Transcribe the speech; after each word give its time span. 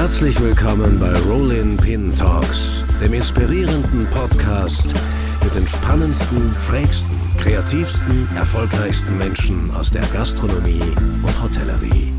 Herzlich 0.00 0.40
willkommen 0.40 0.98
bei 0.98 1.12
Rollin 1.28 1.76
Pin 1.76 2.10
Talks, 2.16 2.82
dem 3.02 3.12
inspirierenden 3.12 4.08
Podcast 4.08 4.94
mit 5.44 5.54
den 5.54 5.68
spannendsten, 5.68 6.54
schrägsten, 6.66 7.20
kreativsten, 7.36 8.34
erfolgreichsten 8.34 9.18
Menschen 9.18 9.70
aus 9.76 9.90
der 9.90 10.00
Gastronomie 10.06 10.80
und 10.80 11.42
Hotellerie. 11.42 12.14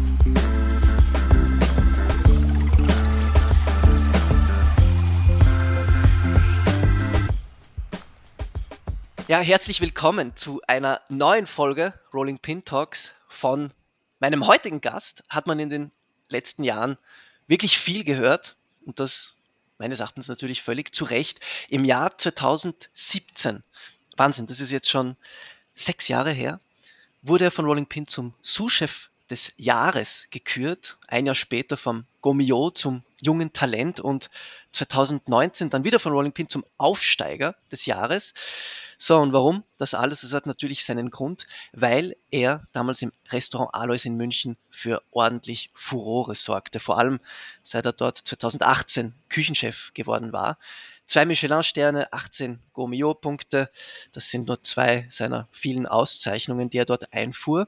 Ja, 9.27 9.39
herzlich 9.39 9.81
willkommen 9.81 10.35
zu 10.35 10.61
einer 10.67 10.99
neuen 11.09 11.47
Folge 11.47 11.95
Rolling 12.13 12.37
Pin 12.37 12.63
Talks 12.63 13.15
von 13.27 13.71
meinem 14.19 14.45
heutigen 14.45 14.81
Gast. 14.81 15.23
Hat 15.29 15.47
man 15.47 15.57
in 15.57 15.71
den 15.71 15.91
letzten 16.29 16.63
Jahren 16.63 16.99
wirklich 17.51 17.77
viel 17.77 18.05
gehört 18.05 18.55
und 18.85 18.99
das 18.99 19.35
meines 19.77 19.99
Erachtens 19.99 20.29
natürlich 20.29 20.61
völlig 20.61 20.95
zu 20.95 21.03
Recht. 21.03 21.41
Im 21.69 21.83
Jahr 21.83 22.17
2017, 22.17 23.61
Wahnsinn, 24.15 24.45
das 24.47 24.61
ist 24.61 24.71
jetzt 24.71 24.89
schon 24.89 25.17
sechs 25.75 26.07
Jahre 26.07 26.31
her, 26.31 26.61
wurde 27.21 27.43
er 27.43 27.51
von 27.51 27.65
Rolling 27.65 27.87
Pin 27.87 28.07
zum 28.07 28.33
Sous-Chef 28.41 29.09
des 29.31 29.53
Jahres 29.57 30.27
gekürt. 30.29 30.97
Ein 31.07 31.25
Jahr 31.25 31.35
später 31.35 31.77
vom 31.77 32.05
Gomio 32.19 32.69
zum 32.69 33.03
jungen 33.21 33.53
Talent 33.53 33.99
und 33.99 34.29
2019 34.73 35.69
dann 35.69 35.83
wieder 35.83 35.99
von 35.99 36.11
Rolling 36.11 36.33
Pin 36.33 36.49
zum 36.49 36.65
Aufsteiger 36.77 37.55
des 37.71 37.85
Jahres. 37.85 38.33
So, 38.97 39.17
und 39.17 39.33
warum 39.33 39.63
das 39.77 39.93
alles? 39.93 40.21
Das 40.21 40.33
hat 40.33 40.45
natürlich 40.45 40.85
seinen 40.85 41.09
Grund, 41.09 41.47
weil 41.71 42.15
er 42.29 42.67
damals 42.73 43.01
im 43.01 43.11
Restaurant 43.31 43.73
Alois 43.73 44.05
in 44.05 44.15
München 44.15 44.57
für 44.69 45.01
ordentlich 45.11 45.71
Furore 45.73 46.35
sorgte. 46.35 46.79
Vor 46.79 46.99
allem 46.99 47.19
seit 47.63 47.85
er 47.85 47.93
dort 47.93 48.17
2018 48.17 49.15
Küchenchef 49.29 49.91
geworden 49.93 50.33
war. 50.33 50.59
Zwei 51.07 51.25
Michelin-Sterne, 51.25 52.13
18 52.13 52.59
Gourmillot-Punkte. 52.73 53.71
Das 54.11 54.29
sind 54.29 54.47
nur 54.47 54.61
zwei 54.61 55.07
seiner 55.09 55.47
vielen 55.51 55.87
Auszeichnungen, 55.87 56.69
die 56.69 56.77
er 56.77 56.85
dort 56.85 57.11
einfuhr. 57.13 57.67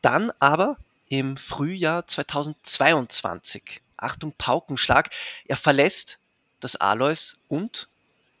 Dann 0.00 0.32
aber 0.40 0.78
im 1.12 1.36
Frühjahr 1.36 2.06
2022, 2.06 3.82
Achtung, 3.98 4.32
Paukenschlag, 4.38 5.10
er 5.44 5.58
verlässt 5.58 6.16
das 6.60 6.74
Alois 6.76 7.36
und 7.48 7.88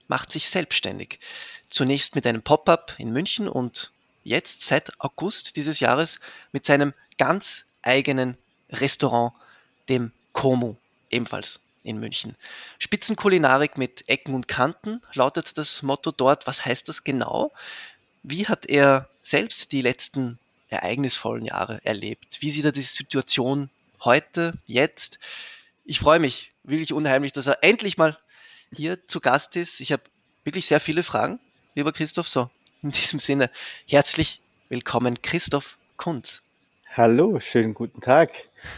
macht 0.08 0.32
sich 0.32 0.48
selbstständig. 0.48 1.20
Zunächst 1.68 2.14
mit 2.14 2.26
einem 2.26 2.40
Pop-up 2.40 2.94
in 2.96 3.12
München 3.12 3.46
und 3.46 3.92
jetzt 4.24 4.62
seit 4.62 4.98
August 5.02 5.56
dieses 5.56 5.80
Jahres 5.80 6.18
mit 6.52 6.64
seinem 6.64 6.94
ganz 7.18 7.66
eigenen 7.82 8.38
Restaurant, 8.70 9.34
dem 9.90 10.10
Como, 10.32 10.78
ebenfalls 11.10 11.60
in 11.82 12.00
München. 12.00 12.36
Spitzenkulinarik 12.78 13.76
mit 13.76 14.08
Ecken 14.08 14.34
und 14.34 14.48
Kanten 14.48 15.02
lautet 15.12 15.58
das 15.58 15.82
Motto 15.82 16.10
dort. 16.10 16.46
Was 16.46 16.64
heißt 16.64 16.88
das 16.88 17.04
genau? 17.04 17.52
Wie 18.22 18.46
hat 18.46 18.64
er 18.64 19.10
selbst 19.22 19.72
die 19.72 19.82
letzten 19.82 20.38
ereignisvollen 20.72 21.44
Jahre 21.44 21.80
erlebt? 21.84 22.38
Wie 22.40 22.50
sieht 22.50 22.64
er 22.64 22.72
die 22.72 22.82
Situation 22.82 23.70
heute, 24.00 24.54
jetzt? 24.66 25.18
Ich 25.84 25.98
freue 25.98 26.18
mich 26.18 26.52
wirklich 26.64 26.92
unheimlich, 26.92 27.32
dass 27.32 27.46
er 27.46 27.58
endlich 27.62 27.98
mal 27.98 28.18
hier 28.74 29.06
zu 29.06 29.20
Gast 29.20 29.56
ist. 29.56 29.80
Ich 29.80 29.92
habe 29.92 30.02
wirklich 30.44 30.66
sehr 30.66 30.80
viele 30.80 31.02
Fragen 31.02 31.38
lieber 31.74 31.92
Christoph. 31.92 32.28
So, 32.28 32.50
in 32.82 32.90
diesem 32.90 33.18
Sinne, 33.18 33.50
herzlich 33.86 34.40
willkommen, 34.68 35.20
Christoph 35.22 35.78
Kunz. 35.96 36.42
Hallo, 36.94 37.40
schönen 37.40 37.72
guten 37.72 38.02
Tag. 38.02 38.32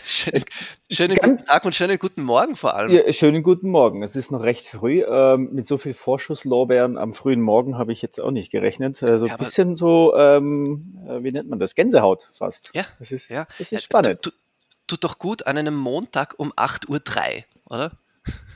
Schönen, 0.04 0.44
schönen 0.88 1.16
guten 1.16 1.44
Tag 1.46 1.64
und 1.64 1.74
schönen 1.74 1.98
guten 1.98 2.22
Morgen 2.22 2.54
vor 2.54 2.76
allem. 2.76 2.92
Ja, 2.92 3.12
schönen 3.12 3.42
guten 3.42 3.68
Morgen. 3.68 4.04
Es 4.04 4.14
ist 4.14 4.30
noch 4.30 4.44
recht 4.44 4.66
früh. 4.66 5.02
Ähm, 5.02 5.48
mit 5.50 5.66
so 5.66 5.78
viel 5.78 5.94
Vorschusslorbeeren 5.94 6.96
am 6.96 7.12
frühen 7.12 7.40
Morgen 7.40 7.76
habe 7.76 7.90
ich 7.90 8.02
jetzt 8.02 8.20
auch 8.20 8.30
nicht 8.30 8.52
gerechnet. 8.52 9.02
Also 9.02 9.26
ja, 9.26 9.32
ein 9.32 9.38
bisschen 9.38 9.74
so, 9.74 10.14
ähm, 10.16 10.96
äh, 11.08 11.24
wie 11.24 11.32
nennt 11.32 11.48
man 11.48 11.58
das? 11.58 11.74
Gänsehaut 11.74 12.30
fast. 12.32 12.70
Ja. 12.72 12.84
Das 13.00 13.10
ist, 13.10 13.30
ja. 13.30 13.48
Das 13.58 13.72
ist 13.72 13.82
spannend. 13.82 14.22
Tut, 14.22 14.34
tut 14.86 15.02
doch 15.02 15.18
gut 15.18 15.48
an 15.48 15.58
einem 15.58 15.74
Montag 15.74 16.34
um 16.36 16.52
8.03 16.52 16.88
Uhr, 16.88 17.44
oder? 17.64 17.98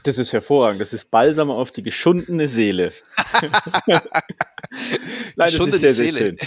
Das 0.04 0.18
ist 0.18 0.32
hervorragend. 0.32 0.80
Das 0.80 0.92
ist 0.92 1.10
Balsam 1.10 1.50
auf 1.50 1.72
die 1.72 1.82
geschundene 1.82 2.46
Seele. 2.46 2.92
Nein, 3.42 4.02
das 5.36 5.54
ist 5.54 5.80
sehr, 5.80 5.94
sehr 5.94 6.08
schön. 6.10 6.38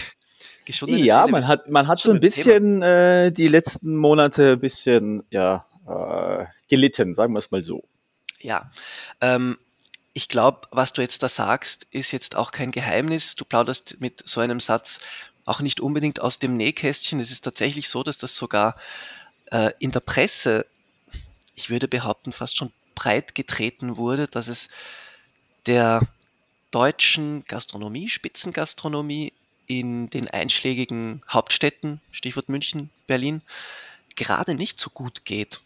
Geschundene 0.66 1.04
ja, 1.04 1.22
Seele 1.22 1.32
man 1.32 1.48
hat, 1.48 1.70
man 1.70 1.88
hat 1.88 2.00
so 2.00 2.12
ein 2.12 2.20
bisschen 2.20 2.82
äh, 2.82 3.32
die 3.32 3.48
letzten 3.48 3.96
Monate 3.96 4.54
ein 4.54 4.60
bisschen 4.60 5.24
ja, 5.30 5.66
äh, 5.88 6.46
gelitten, 6.70 7.14
sagen 7.14 7.34
wir 7.34 7.40
es 7.40 7.52
mal 7.52 7.64
so. 7.64 7.84
Ja, 8.40 8.72
ähm, 9.22 9.58
ich 10.14 10.28
glaube, 10.28 10.68
was 10.72 10.94
du 10.94 11.02
jetzt 11.02 11.24
da 11.24 11.30
sagst, 11.30 11.88
ist 11.92 12.12
jetzt 12.12 12.36
auch 12.36 12.52
kein 12.52 12.72
Geheimnis. 12.72 13.36
Du 13.36 13.46
plauderst 13.46 14.02
mit 14.02 14.22
so 14.26 14.42
einem 14.42 14.60
Satz 14.60 15.00
auch 15.46 15.62
nicht 15.62 15.80
unbedingt 15.80 16.22
aus 16.22 16.40
dem 16.40 16.58
Nähkästchen. 16.58 17.20
Es 17.20 17.32
ist 17.32 17.42
tatsächlich 17.42 17.90
so, 17.90 18.04
dass 18.04 18.18
das 18.18 18.36
sogar 18.36 18.76
äh, 19.52 19.72
in 19.80 19.92
der 19.92 20.02
Presse, 20.02 20.66
ich 21.56 21.70
würde 21.70 21.88
behaupten, 21.88 22.32
fast 22.32 22.58
schon 22.58 22.72
breit 22.96 23.36
getreten 23.36 23.98
wurde, 23.98 24.28
dass 24.28 24.48
es 24.48 24.70
der 25.66 26.02
deutschen 26.72 27.44
Gastronomie, 27.46 28.10
Spitzengastronomie 28.10 29.34
in 29.80 30.10
den 30.10 30.28
einschlägigen 30.28 31.22
Hauptstädten, 31.30 32.02
Stichwort 32.12 32.50
München, 32.50 32.90
Berlin, 33.08 33.42
gerade 34.16 34.56
nicht 34.56 34.80
so 34.80 34.90
gut 34.90 35.26
geht. 35.26 35.62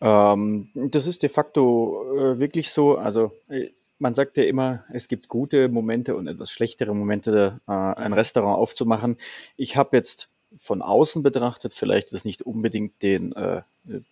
Ähm, 0.00 0.68
das 0.74 1.06
ist 1.06 1.22
de 1.22 1.28
facto 1.28 2.04
äh, 2.16 2.38
wirklich 2.38 2.70
so. 2.70 2.96
Also 2.96 3.32
äh, 3.48 3.70
man 3.98 4.14
sagt 4.14 4.36
ja 4.36 4.44
immer, 4.44 4.84
es 4.92 5.08
gibt 5.08 5.28
gute 5.28 5.68
Momente 5.68 6.16
und 6.16 6.26
etwas 6.26 6.50
schlechtere 6.50 6.94
Momente, 6.94 7.60
äh, 7.66 7.72
ein. 7.72 8.12
Restaurant 8.12 8.58
aufzumachen. 8.58 9.16
Ich 9.56 9.76
habe 9.76 9.96
jetzt 9.96 10.28
von 10.56 10.82
außen 10.82 11.22
betrachtet 11.22 11.72
vielleicht 11.72 12.12
das 12.12 12.24
nicht 12.24 12.42
unbedingt 12.42 13.02
den 13.02 13.32
äh, 13.32 13.62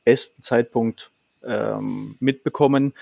besten 0.04 0.42
Zeitpunkt 0.42 1.10
ähm, 1.44 2.16
mitbekommen. 2.20 2.94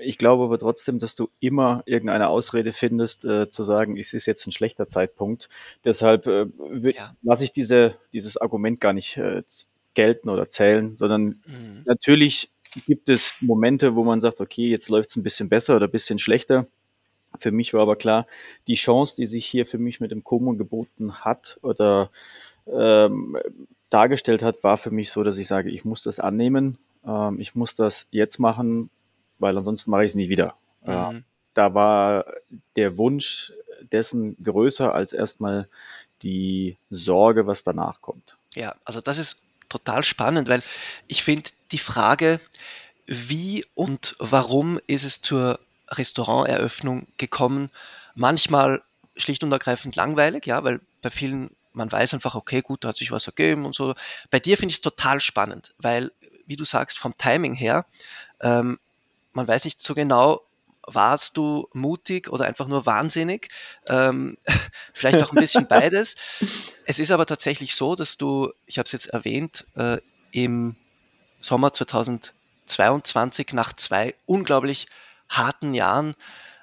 Ich 0.00 0.18
glaube 0.18 0.44
aber 0.44 0.58
trotzdem, 0.58 0.98
dass 0.98 1.14
du 1.14 1.28
immer 1.40 1.82
irgendeine 1.86 2.28
Ausrede 2.28 2.72
findest, 2.72 3.24
äh, 3.24 3.50
zu 3.50 3.62
sagen, 3.62 3.96
es 3.96 4.12
ist 4.14 4.26
jetzt 4.26 4.46
ein 4.46 4.52
schlechter 4.52 4.88
Zeitpunkt. 4.88 5.48
Deshalb 5.84 6.26
äh, 6.26 6.46
ja. 6.94 7.14
lasse 7.22 7.44
ich 7.44 7.52
diese, 7.52 7.96
dieses 8.12 8.36
Argument 8.36 8.80
gar 8.80 8.92
nicht 8.92 9.16
äh, 9.16 9.42
gelten 9.94 10.28
oder 10.28 10.48
zählen, 10.48 10.96
sondern 10.96 11.42
mhm. 11.46 11.82
natürlich 11.84 12.50
gibt 12.86 13.08
es 13.08 13.34
Momente, 13.40 13.94
wo 13.96 14.04
man 14.04 14.20
sagt, 14.20 14.40
okay, 14.40 14.68
jetzt 14.68 14.88
läuft 14.88 15.10
es 15.10 15.16
ein 15.16 15.22
bisschen 15.22 15.48
besser 15.48 15.76
oder 15.76 15.86
ein 15.86 15.92
bisschen 15.92 16.18
schlechter. 16.18 16.66
Für 17.38 17.50
mich 17.50 17.74
war 17.74 17.82
aber 17.82 17.96
klar, 17.96 18.26
die 18.66 18.74
Chance, 18.74 19.16
die 19.16 19.26
sich 19.26 19.46
hier 19.46 19.66
für 19.66 19.78
mich 19.78 20.00
mit 20.00 20.10
dem 20.10 20.24
Como 20.24 20.54
geboten 20.54 21.24
hat 21.24 21.58
oder 21.62 22.10
ähm, 22.66 23.36
dargestellt 23.90 24.42
hat, 24.42 24.62
war 24.62 24.76
für 24.76 24.90
mich 24.90 25.10
so, 25.10 25.22
dass 25.22 25.38
ich 25.38 25.46
sage, 25.46 25.70
ich 25.70 25.84
muss 25.84 26.02
das 26.02 26.20
annehmen 26.20 26.78
ähm, 27.08 27.40
ich 27.40 27.54
muss 27.54 27.74
das 27.74 28.06
jetzt 28.10 28.38
machen, 28.38 28.90
weil 29.38 29.56
ansonsten 29.56 29.90
mache 29.90 30.04
ich 30.04 30.08
es 30.08 30.14
nie 30.14 30.28
wieder. 30.28 30.54
Mhm. 30.84 30.92
Äh, 30.92 31.22
da 31.54 31.74
war 31.74 32.24
der 32.76 32.98
Wunsch 32.98 33.52
dessen 33.92 34.36
größer 34.42 34.94
als 34.94 35.12
erstmal 35.12 35.68
die 36.22 36.76
Sorge, 36.90 37.46
was 37.46 37.62
danach 37.62 38.00
kommt. 38.00 38.36
Ja, 38.54 38.74
also 38.84 39.00
das 39.00 39.18
ist 39.18 39.44
total 39.68 40.04
spannend, 40.04 40.48
weil 40.48 40.62
ich 41.06 41.22
finde 41.22 41.50
die 41.72 41.78
Frage, 41.78 42.40
wie 43.06 43.64
und 43.74 44.16
warum 44.18 44.80
ist 44.86 45.04
es 45.04 45.20
zur 45.20 45.60
Restauranteröffnung 45.90 47.06
gekommen, 47.16 47.70
manchmal 48.14 48.82
schlicht 49.16 49.42
und 49.42 49.52
ergreifend 49.52 49.96
langweilig, 49.96 50.46
ja, 50.46 50.64
weil 50.64 50.80
bei 51.02 51.10
vielen 51.10 51.50
man 51.72 51.90
weiß 51.90 52.14
einfach, 52.14 52.34
okay, 52.34 52.60
gut, 52.60 52.82
da 52.82 52.88
hat 52.88 52.96
sich 52.96 53.12
was 53.12 53.26
ergeben 53.26 53.64
und 53.64 53.74
so. 53.74 53.94
Bei 54.30 54.40
dir 54.40 54.56
finde 54.56 54.72
ich 54.72 54.78
es 54.78 54.80
total 54.82 55.20
spannend, 55.20 55.74
weil 55.78 56.10
wie 56.46 56.56
du 56.56 56.64
sagst, 56.64 56.98
vom 56.98 57.16
Timing 57.16 57.54
her, 57.54 57.86
ähm, 58.40 58.78
man 59.32 59.46
weiß 59.46 59.64
nicht 59.64 59.82
so 59.82 59.94
genau, 59.94 60.42
warst 60.86 61.36
du 61.36 61.68
mutig 61.72 62.28
oder 62.28 62.46
einfach 62.46 62.66
nur 62.66 62.86
wahnsinnig? 62.86 63.50
Ähm, 63.88 64.36
vielleicht 64.92 65.22
auch 65.22 65.32
ein 65.32 65.40
bisschen 65.40 65.66
beides. 65.68 66.16
Es 66.86 66.98
ist 66.98 67.10
aber 67.10 67.26
tatsächlich 67.26 67.74
so, 67.74 67.94
dass 67.94 68.16
du, 68.16 68.52
ich 68.66 68.78
habe 68.78 68.86
es 68.86 68.92
jetzt 68.92 69.06
erwähnt, 69.06 69.66
äh, 69.76 69.98
im 70.30 70.76
Sommer 71.40 71.72
2022 71.72 73.52
nach 73.52 73.72
zwei 73.74 74.14
unglaublich 74.26 74.88
harten 75.28 75.74
Jahren, 75.74 76.14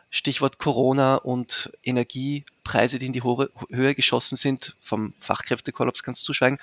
Stichwort 0.10 0.60
Corona 0.60 1.16
und 1.16 1.72
Energiepreise, 1.84 3.00
die 3.00 3.08
in 3.08 3.14
die 3.14 3.22
hohe 3.22 3.50
Höhe 3.70 3.96
geschossen 3.96 4.38
sind, 4.38 4.76
vom 4.82 5.14
Fachkräftekollaps 5.20 6.04
kannst 6.04 6.22
du 6.22 6.28
zuschweigen, 6.28 6.60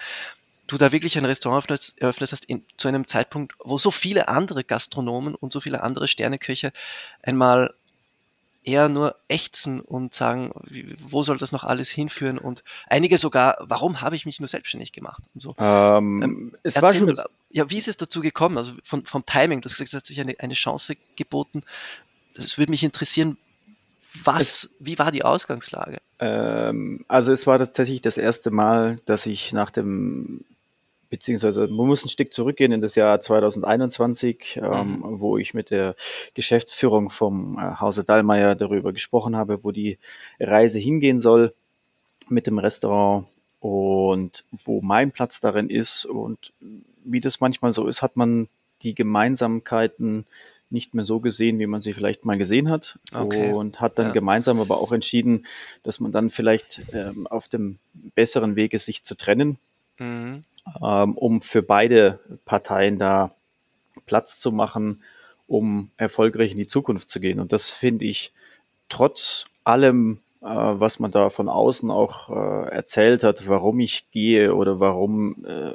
du 0.73 0.79
da 0.79 0.93
wirklich 0.93 1.19
ein 1.19 1.25
Restaurant 1.25 1.69
eröffnet, 1.69 1.95
eröffnet 1.99 2.33
hast 2.33 2.45
in, 2.47 2.65
zu 2.77 2.89
einem 2.89 3.07
Zeitpunkt, 3.07 3.55
wo 3.59 3.79
so 3.79 3.91
viele 3.91 4.29
andere 4.29 4.65
Gastronomen 4.65 5.35
und 5.35 5.53
so 5.53 5.61
viele 5.61 5.83
andere 5.83 6.09
Sterneköche 6.09 6.73
einmal 7.23 7.75
eher 8.65 8.89
nur 8.89 9.17
ächzen 9.29 9.81
und 9.81 10.15
sagen, 10.15 10.53
wie, 10.65 10.87
wo 11.09 11.23
soll 11.23 11.37
das 11.37 11.53
noch 11.53 11.65
alles 11.65 11.91
hinführen 11.91 12.39
und 12.39 12.63
einige 12.87 13.19
sogar, 13.19 13.57
warum 13.61 14.01
habe 14.01 14.15
ich 14.17 14.25
mich 14.25 14.39
nur 14.39 14.49
selbstständig 14.49 14.93
gemacht 14.93 15.23
und 15.35 15.41
so. 15.41 15.55
Ähm, 15.59 16.23
ähm, 16.23 16.55
es, 16.63 16.81
war 16.81 16.95
schon, 16.95 17.13
Ja, 17.51 17.69
wie 17.71 17.79
ist 17.79 17.89
es 17.89 17.97
dazu 17.97 18.21
gekommen? 18.21 18.59
Also 18.59 18.75
von, 18.85 19.05
vom 19.05 19.27
Timing, 19.27 19.61
du 19.61 19.67
hast 19.67 19.73
gesagt, 19.73 19.89
es 19.89 19.95
hat 19.95 20.07
sich 20.07 20.21
eine, 20.21 20.39
eine 20.39 20.55
Chance 20.55 20.97
geboten. 21.17 21.63
Das 22.35 22.57
würde 22.57 22.71
mich 22.71 22.85
interessieren, 22.85 23.37
was, 24.23 24.41
es, 24.41 24.75
wie 24.79 24.99
war 24.99 25.11
die 25.11 25.25
Ausgangslage? 25.25 25.99
Ähm, 26.19 27.05
also 27.09 27.33
es 27.33 27.47
war 27.47 27.59
tatsächlich 27.59 28.01
das 28.01 28.17
erste 28.17 28.51
Mal, 28.51 29.01
dass 29.07 29.27
ich 29.27 29.53
nach 29.53 29.71
dem, 29.71 30.45
beziehungsweise 31.13 31.69
man 31.69 31.87
muss 31.87 32.07
ein 32.07 32.09
Stück 32.09 32.33
zurückgehen 32.33 32.73
in 32.73 32.81
das 32.81 32.95
Jahr 32.95 33.21
2021, 33.21 34.59
ähm, 34.63 35.01
mhm. 35.01 35.21
wo 35.21 35.37
ich 35.37 35.53
mit 35.53 35.69
der 35.69 35.95
Geschäftsführung 36.33 37.11
vom 37.11 37.59
äh, 37.59 37.79
Hause 37.79 38.03
Dallmayr 38.03 38.55
darüber 38.55 38.95
gesprochen 38.95 39.37
habe, 39.37 39.63
wo 39.63 39.73
die 39.73 39.99
Reise 40.41 40.79
hingehen 40.79 41.21
soll 41.21 41.53
mit 42.31 42.47
dem 42.47 42.59
Restaurant 42.59 43.27
und 43.61 44.45
wo 44.53 44.81
mein 44.81 45.13
Platz 45.13 45.43
darin 45.43 45.69
ist 45.69 46.07
und 46.07 46.55
wie 47.05 47.21
das 47.21 47.41
manchmal 47.41 47.75
so 47.75 47.87
ist, 47.87 48.01
hat 48.01 48.17
man 48.17 48.49
die 48.81 48.95
Gemeinsamkeiten 48.95 50.25
nicht 50.71 50.95
mehr 50.95 51.05
so 51.05 51.21
gesehen, 51.21 51.59
wie 51.59 51.67
man 51.67 51.83
sie 51.83 51.93
vielleicht 51.93 52.25
mal 52.25 52.39
gesehen 52.39 52.71
hat. 52.71 52.99
Okay. 53.15 53.53
Und 53.53 53.83
hat 53.83 53.99
dann 53.99 54.07
ja. 54.07 54.13
gemeinsam 54.13 54.61
aber 54.61 54.79
auch 54.79 54.93
entschieden, 54.93 55.45
dass 55.83 56.01
man 56.01 56.11
dann 56.11 56.31
vielleicht 56.31 56.81
ähm, 56.95 57.27
auf 57.27 57.49
dem 57.49 57.79
besseren 58.15 58.57
Weg 58.57 58.73
ist, 58.73 58.87
sich 58.87 59.05
zu 59.05 59.15
trennen, 59.15 59.59
mhm. 60.03 60.43
ähm, 60.83 61.17
um 61.17 61.43
für 61.43 61.63
beide 61.63 62.21
Parteien 62.45 62.99
da 62.99 63.35
Platz 64.07 64.39
zu 64.39 64.53
machen, 64.53 65.03
um 65.47 65.91
erfolgreich 65.97 66.53
in 66.53 66.59
die 66.59 66.67
Zukunft 66.67 67.11
zu 67.11 67.21
gehen. 67.21 67.41
Und 67.41 67.53
das 67.53 67.71
finde 67.71 68.05
ich 68.05 68.33
trotz 68.89 69.47
allem 69.65 70.21
äh, 70.43 70.47
was 70.47 70.99
man 70.99 71.13
da 71.13 71.31
von 71.31 71.49
außen 71.49 71.89
auch 71.93 72.29
äh, 72.31 72.69
erzählt 72.71 73.23
hat, 73.23 73.47
warum 73.47 73.79
ich 73.79 74.11
gehe 74.11 74.57
oder 74.57 74.81
warum 74.81 75.45
äh, 75.45 75.75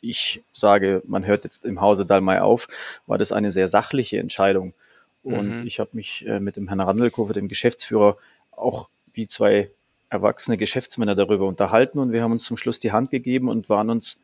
ich 0.00 0.42
sage, 0.54 1.02
man 1.06 1.26
hört 1.26 1.44
jetzt 1.44 1.66
im 1.66 1.82
Hause 1.82 2.06
Dalmai 2.06 2.40
auf, 2.40 2.68
war 3.06 3.18
das 3.18 3.32
eine 3.32 3.52
sehr 3.52 3.68
sachliche 3.68 4.18
Entscheidung. 4.18 4.72
Und 5.22 5.60
mhm. 5.60 5.66
ich 5.66 5.78
habe 5.78 5.90
mich 5.92 6.26
äh, 6.26 6.40
mit 6.40 6.56
dem 6.56 6.68
Herrn 6.68 6.80
Randelkofer, 6.80 7.34
dem 7.34 7.48
Geschäftsführer, 7.48 8.16
auch 8.50 8.88
wie 9.12 9.26
zwei 9.26 9.70
erwachsene 10.10 10.56
Geschäftsmänner 10.56 11.14
darüber 11.14 11.46
unterhalten 11.46 11.98
und 11.98 12.12
wir 12.12 12.22
haben 12.22 12.32
uns 12.32 12.44
zum 12.44 12.56
Schluss 12.56 12.78
die 12.78 12.92
Hand 12.92 13.10
gegeben 13.10 13.48
und 13.48 13.68
waren 13.68 13.90
uns 13.90 14.18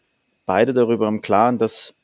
beide 0.47 0.73
darüber 0.73 1.09
im 1.09 1.21
Klaren, 1.21 1.59
dass 1.59 1.95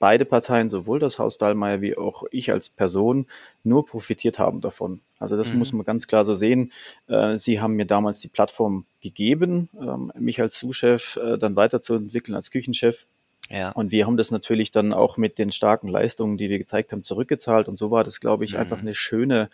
beide 0.00 0.24
Parteien, 0.24 0.70
sowohl 0.70 0.98
das 0.98 1.18
Haus 1.18 1.38
Dahlmeier 1.38 1.80
wie 1.80 1.96
auch 1.96 2.24
ich 2.32 2.50
als 2.50 2.70
Person, 2.70 3.26
nur 3.62 3.84
profitiert 3.84 4.38
haben 4.38 4.60
davon. 4.60 5.00
Also 5.20 5.36
das 5.36 5.52
mhm. 5.52 5.58
muss 5.58 5.72
man 5.72 5.84
ganz 5.84 6.08
klar 6.08 6.24
so 6.24 6.34
sehen. 6.34 6.72
Äh, 7.06 7.36
sie 7.36 7.60
haben 7.60 7.74
mir 7.74 7.84
damals 7.84 8.18
die 8.18 8.28
Plattform 8.28 8.86
gegeben, 9.02 9.68
ähm, 9.78 10.10
mich 10.18 10.40
als 10.40 10.58
Sous-Chef 10.58 11.16
äh, 11.16 11.38
dann 11.38 11.54
weiterzuentwickeln 11.54 12.34
als 12.34 12.50
Küchenchef. 12.50 13.06
Ja. 13.50 13.70
Und 13.72 13.92
wir 13.92 14.06
haben 14.06 14.16
das 14.16 14.30
natürlich 14.30 14.72
dann 14.72 14.92
auch 14.92 15.16
mit 15.16 15.38
den 15.38 15.52
starken 15.52 15.88
Leistungen, 15.88 16.38
die 16.38 16.48
wir 16.48 16.58
gezeigt 16.58 16.92
haben, 16.92 17.04
zurückgezahlt. 17.04 17.68
Und 17.68 17.78
so 17.78 17.90
war 17.90 18.02
das, 18.02 18.20
glaube 18.20 18.44
ich, 18.44 18.54
mhm. 18.54 18.60
einfach 18.60 18.78
eine 18.78 18.94
schöne 18.94 19.50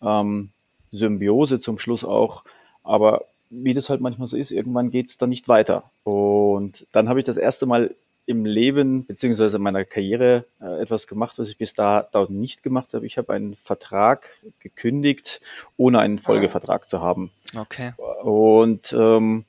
ähm, 0.00 0.50
Symbiose 0.92 1.58
zum 1.58 1.78
Schluss 1.78 2.04
auch. 2.04 2.44
Aber 2.82 3.24
wie 3.50 3.74
das 3.74 3.90
halt 3.90 4.00
manchmal 4.00 4.28
so 4.28 4.36
ist, 4.36 4.50
irgendwann 4.50 4.90
geht 4.90 5.08
es 5.08 5.18
dann 5.18 5.30
nicht 5.30 5.48
weiter. 5.48 5.90
Und 6.04 6.86
dann 6.92 7.08
habe 7.08 7.18
ich 7.18 7.24
das 7.24 7.36
erste 7.36 7.66
Mal 7.66 7.94
im 8.26 8.44
Leben 8.44 9.06
beziehungsweise 9.06 9.58
meiner 9.58 9.84
Karriere 9.84 10.44
äh, 10.60 10.82
etwas 10.82 11.08
gemacht, 11.08 11.38
was 11.38 11.48
ich 11.48 11.58
bis 11.58 11.74
da, 11.74 12.08
da 12.12 12.26
nicht 12.28 12.62
gemacht 12.62 12.94
habe. 12.94 13.04
Ich 13.04 13.18
habe 13.18 13.32
einen 13.32 13.56
Vertrag 13.56 14.28
gekündigt, 14.60 15.40
ohne 15.76 15.98
einen 15.98 16.18
ah. 16.18 16.22
Folgevertrag 16.22 16.88
zu 16.88 17.00
haben. 17.00 17.32
Okay. 17.56 17.92
Und 18.22 18.94
ähm, 18.96 19.44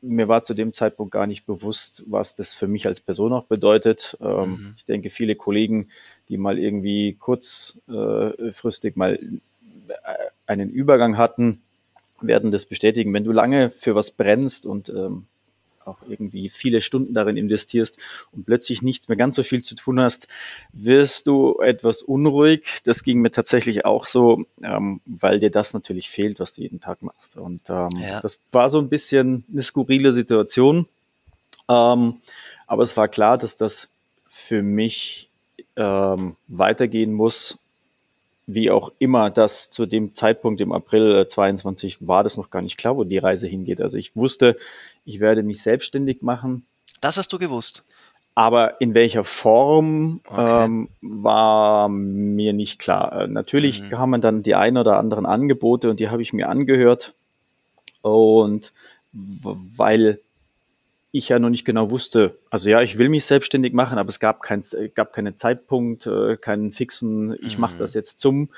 mir 0.00 0.28
war 0.28 0.44
zu 0.44 0.54
dem 0.54 0.72
Zeitpunkt 0.72 1.12
gar 1.12 1.26
nicht 1.26 1.44
bewusst, 1.44 2.04
was 2.06 2.36
das 2.36 2.54
für 2.54 2.68
mich 2.68 2.86
als 2.86 3.00
Person 3.00 3.32
auch 3.32 3.44
bedeutet. 3.44 4.16
Ähm, 4.20 4.50
mhm. 4.50 4.74
Ich 4.76 4.84
denke, 4.84 5.10
viele 5.10 5.34
Kollegen, 5.34 5.88
die 6.28 6.38
mal 6.38 6.58
irgendwie 6.58 7.14
kurzfristig 7.14 8.96
mal 8.96 9.18
äh, 9.88 9.96
einen 10.46 10.70
Übergang 10.70 11.16
hatten, 11.16 11.62
werden 12.20 12.50
das 12.50 12.66
bestätigen. 12.66 13.12
Wenn 13.12 13.24
du 13.24 13.32
lange 13.32 13.70
für 13.70 13.94
was 13.94 14.10
brennst 14.10 14.66
und 14.66 14.88
ähm, 14.88 15.26
auch 15.84 15.98
irgendwie 16.08 16.48
viele 16.48 16.80
Stunden 16.80 17.14
darin 17.14 17.36
investierst 17.36 17.98
und 18.32 18.44
plötzlich 18.46 18.82
nichts 18.82 19.08
mehr 19.08 19.16
ganz 19.16 19.36
so 19.36 19.42
viel 19.42 19.62
zu 19.62 19.74
tun 19.74 20.00
hast, 20.00 20.28
wirst 20.72 21.26
du 21.26 21.58
etwas 21.60 22.02
unruhig. 22.02 22.64
Das 22.84 23.02
ging 23.02 23.20
mir 23.20 23.30
tatsächlich 23.30 23.84
auch 23.84 24.06
so, 24.06 24.44
ähm, 24.62 25.00
weil 25.06 25.40
dir 25.40 25.50
das 25.50 25.74
natürlich 25.74 26.10
fehlt, 26.10 26.40
was 26.40 26.54
du 26.54 26.62
jeden 26.62 26.80
Tag 26.80 27.02
machst. 27.02 27.36
Und 27.36 27.68
ähm, 27.70 27.90
ja. 28.00 28.20
das 28.20 28.38
war 28.52 28.70
so 28.70 28.78
ein 28.78 28.88
bisschen 28.88 29.44
eine 29.50 29.62
skurrile 29.62 30.12
Situation. 30.12 30.86
Ähm, 31.68 32.20
aber 32.66 32.82
es 32.82 32.96
war 32.96 33.08
klar, 33.08 33.38
dass 33.38 33.56
das 33.56 33.88
für 34.26 34.62
mich 34.62 35.28
ähm, 35.76 36.36
weitergehen 36.46 37.12
muss 37.12 37.58
wie 38.54 38.70
auch 38.70 38.92
immer 38.98 39.30
das 39.30 39.70
zu 39.70 39.86
dem 39.86 40.14
Zeitpunkt 40.14 40.60
im 40.60 40.72
April 40.72 41.26
22 41.26 42.06
war 42.06 42.22
das 42.24 42.36
noch 42.36 42.50
gar 42.50 42.62
nicht 42.62 42.78
klar, 42.78 42.96
wo 42.96 43.04
die 43.04 43.18
Reise 43.18 43.46
hingeht. 43.46 43.80
Also 43.80 43.98
ich 43.98 44.16
wusste, 44.16 44.56
ich 45.04 45.20
werde 45.20 45.42
mich 45.42 45.62
selbstständig 45.62 46.22
machen. 46.22 46.64
Das 47.00 47.16
hast 47.16 47.32
du 47.32 47.38
gewusst. 47.38 47.84
Aber 48.34 48.80
in 48.80 48.94
welcher 48.94 49.24
Form 49.24 50.20
okay. 50.26 50.64
ähm, 50.64 50.88
war 51.00 51.88
mir 51.88 52.52
nicht 52.52 52.78
klar. 52.78 53.22
Äh, 53.22 53.26
natürlich 53.28 53.82
mhm. 53.82 53.88
kamen 53.90 54.20
dann 54.20 54.42
die 54.42 54.54
ein 54.54 54.76
oder 54.76 54.98
anderen 54.98 55.26
Angebote 55.26 55.90
und 55.90 56.00
die 56.00 56.08
habe 56.08 56.22
ich 56.22 56.32
mir 56.32 56.48
angehört. 56.48 57.14
Und 58.02 58.72
weil 59.12 60.20
ich 61.12 61.28
ja 61.28 61.38
noch 61.38 61.50
nicht 61.50 61.64
genau 61.64 61.90
wusste, 61.90 62.38
also 62.50 62.68
ja, 62.68 62.82
ich 62.82 62.98
will 62.98 63.08
mich 63.08 63.24
selbstständig 63.24 63.72
machen, 63.72 63.98
aber 63.98 64.08
es 64.08 64.20
gab, 64.20 64.42
kein, 64.42 64.62
gab 64.94 65.12
keinen 65.12 65.36
Zeitpunkt, 65.36 66.06
äh, 66.06 66.36
keinen 66.36 66.72
fixen, 66.72 67.36
ich 67.42 67.58
mache 67.58 67.76
das 67.78 67.94
mhm. 67.94 67.98
jetzt 67.98 68.20
zum. 68.20 68.50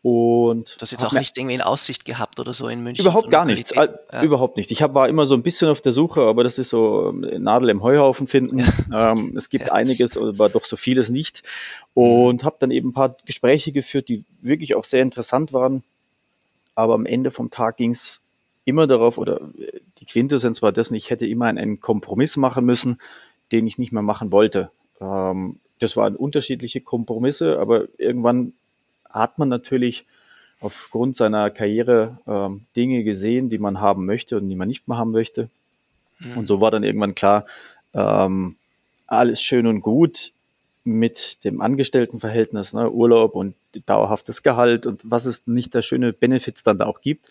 Und 0.00 0.76
du 0.76 0.82
hast 0.82 0.92
jetzt 0.92 1.04
auch 1.04 1.12
nicht 1.12 1.36
irgendwie 1.36 1.56
in 1.56 1.60
Aussicht 1.60 2.04
gehabt 2.04 2.38
oder 2.38 2.54
so 2.54 2.68
in 2.68 2.84
München? 2.84 3.04
Überhaupt 3.04 3.30
gar 3.30 3.44
nichts. 3.44 3.74
Ja. 3.74 4.22
Überhaupt 4.22 4.56
nicht. 4.56 4.70
Ich 4.70 4.80
hab, 4.80 4.94
war 4.94 5.08
immer 5.08 5.26
so 5.26 5.34
ein 5.34 5.42
bisschen 5.42 5.68
auf 5.68 5.80
der 5.80 5.90
Suche, 5.90 6.22
aber 6.22 6.44
das 6.44 6.56
ist 6.56 6.68
so 6.68 7.10
ähm, 7.10 7.42
Nadel 7.42 7.68
im 7.68 7.82
Heuhaufen 7.82 8.28
finden. 8.28 8.60
Ja. 8.90 9.12
Ähm, 9.12 9.34
es 9.36 9.50
gibt 9.50 9.66
ja. 9.66 9.72
einiges, 9.72 10.16
aber 10.16 10.48
doch 10.48 10.64
so 10.64 10.76
vieles 10.76 11.10
nicht. 11.10 11.42
Und 11.94 12.44
habe 12.44 12.56
dann 12.60 12.70
eben 12.70 12.90
ein 12.90 12.92
paar 12.92 13.16
Gespräche 13.26 13.72
geführt, 13.72 14.08
die 14.08 14.24
wirklich 14.40 14.76
auch 14.76 14.84
sehr 14.84 15.02
interessant 15.02 15.52
waren. 15.52 15.82
Aber 16.76 16.94
am 16.94 17.04
Ende 17.04 17.32
vom 17.32 17.50
Tag 17.50 17.76
ging 17.76 17.90
es 17.90 18.22
immer 18.68 18.86
darauf, 18.86 19.18
oder 19.18 19.40
die 19.98 20.04
Quintessenz 20.04 20.62
war 20.62 20.72
dessen, 20.72 20.94
ich 20.94 21.10
hätte 21.10 21.26
immer 21.26 21.46
einen 21.46 21.80
Kompromiss 21.80 22.36
machen 22.36 22.64
müssen, 22.64 22.98
den 23.50 23.66
ich 23.66 23.78
nicht 23.78 23.92
mehr 23.92 24.02
machen 24.02 24.30
wollte. 24.30 24.70
Ähm, 25.00 25.58
das 25.78 25.96
waren 25.96 26.16
unterschiedliche 26.16 26.80
Kompromisse, 26.80 27.58
aber 27.58 27.88
irgendwann 27.98 28.52
hat 29.08 29.38
man 29.38 29.48
natürlich 29.48 30.04
aufgrund 30.60 31.16
seiner 31.16 31.50
Karriere 31.50 32.18
ähm, 32.26 32.66
Dinge 32.76 33.04
gesehen, 33.04 33.48
die 33.48 33.58
man 33.58 33.80
haben 33.80 34.04
möchte 34.04 34.36
und 34.36 34.48
die 34.48 34.56
man 34.56 34.68
nicht 34.68 34.86
mehr 34.86 34.98
haben 34.98 35.12
möchte. 35.12 35.48
Mhm. 36.18 36.36
Und 36.36 36.46
so 36.46 36.60
war 36.60 36.70
dann 36.70 36.82
irgendwann 36.82 37.14
klar, 37.14 37.46
ähm, 37.94 38.56
alles 39.06 39.40
schön 39.40 39.66
und 39.66 39.80
gut 39.80 40.32
mit 40.84 41.44
dem 41.44 41.60
Angestelltenverhältnis, 41.60 42.72
ne, 42.72 42.90
Urlaub 42.90 43.34
und 43.34 43.54
dauerhaftes 43.86 44.42
Gehalt 44.42 44.84
und 44.84 45.02
was 45.04 45.26
es 45.26 45.46
nicht 45.46 45.74
der 45.74 45.82
schöne 45.82 46.12
Benefits 46.12 46.62
dann 46.62 46.78
da 46.78 46.86
auch 46.86 47.00
gibt. 47.00 47.28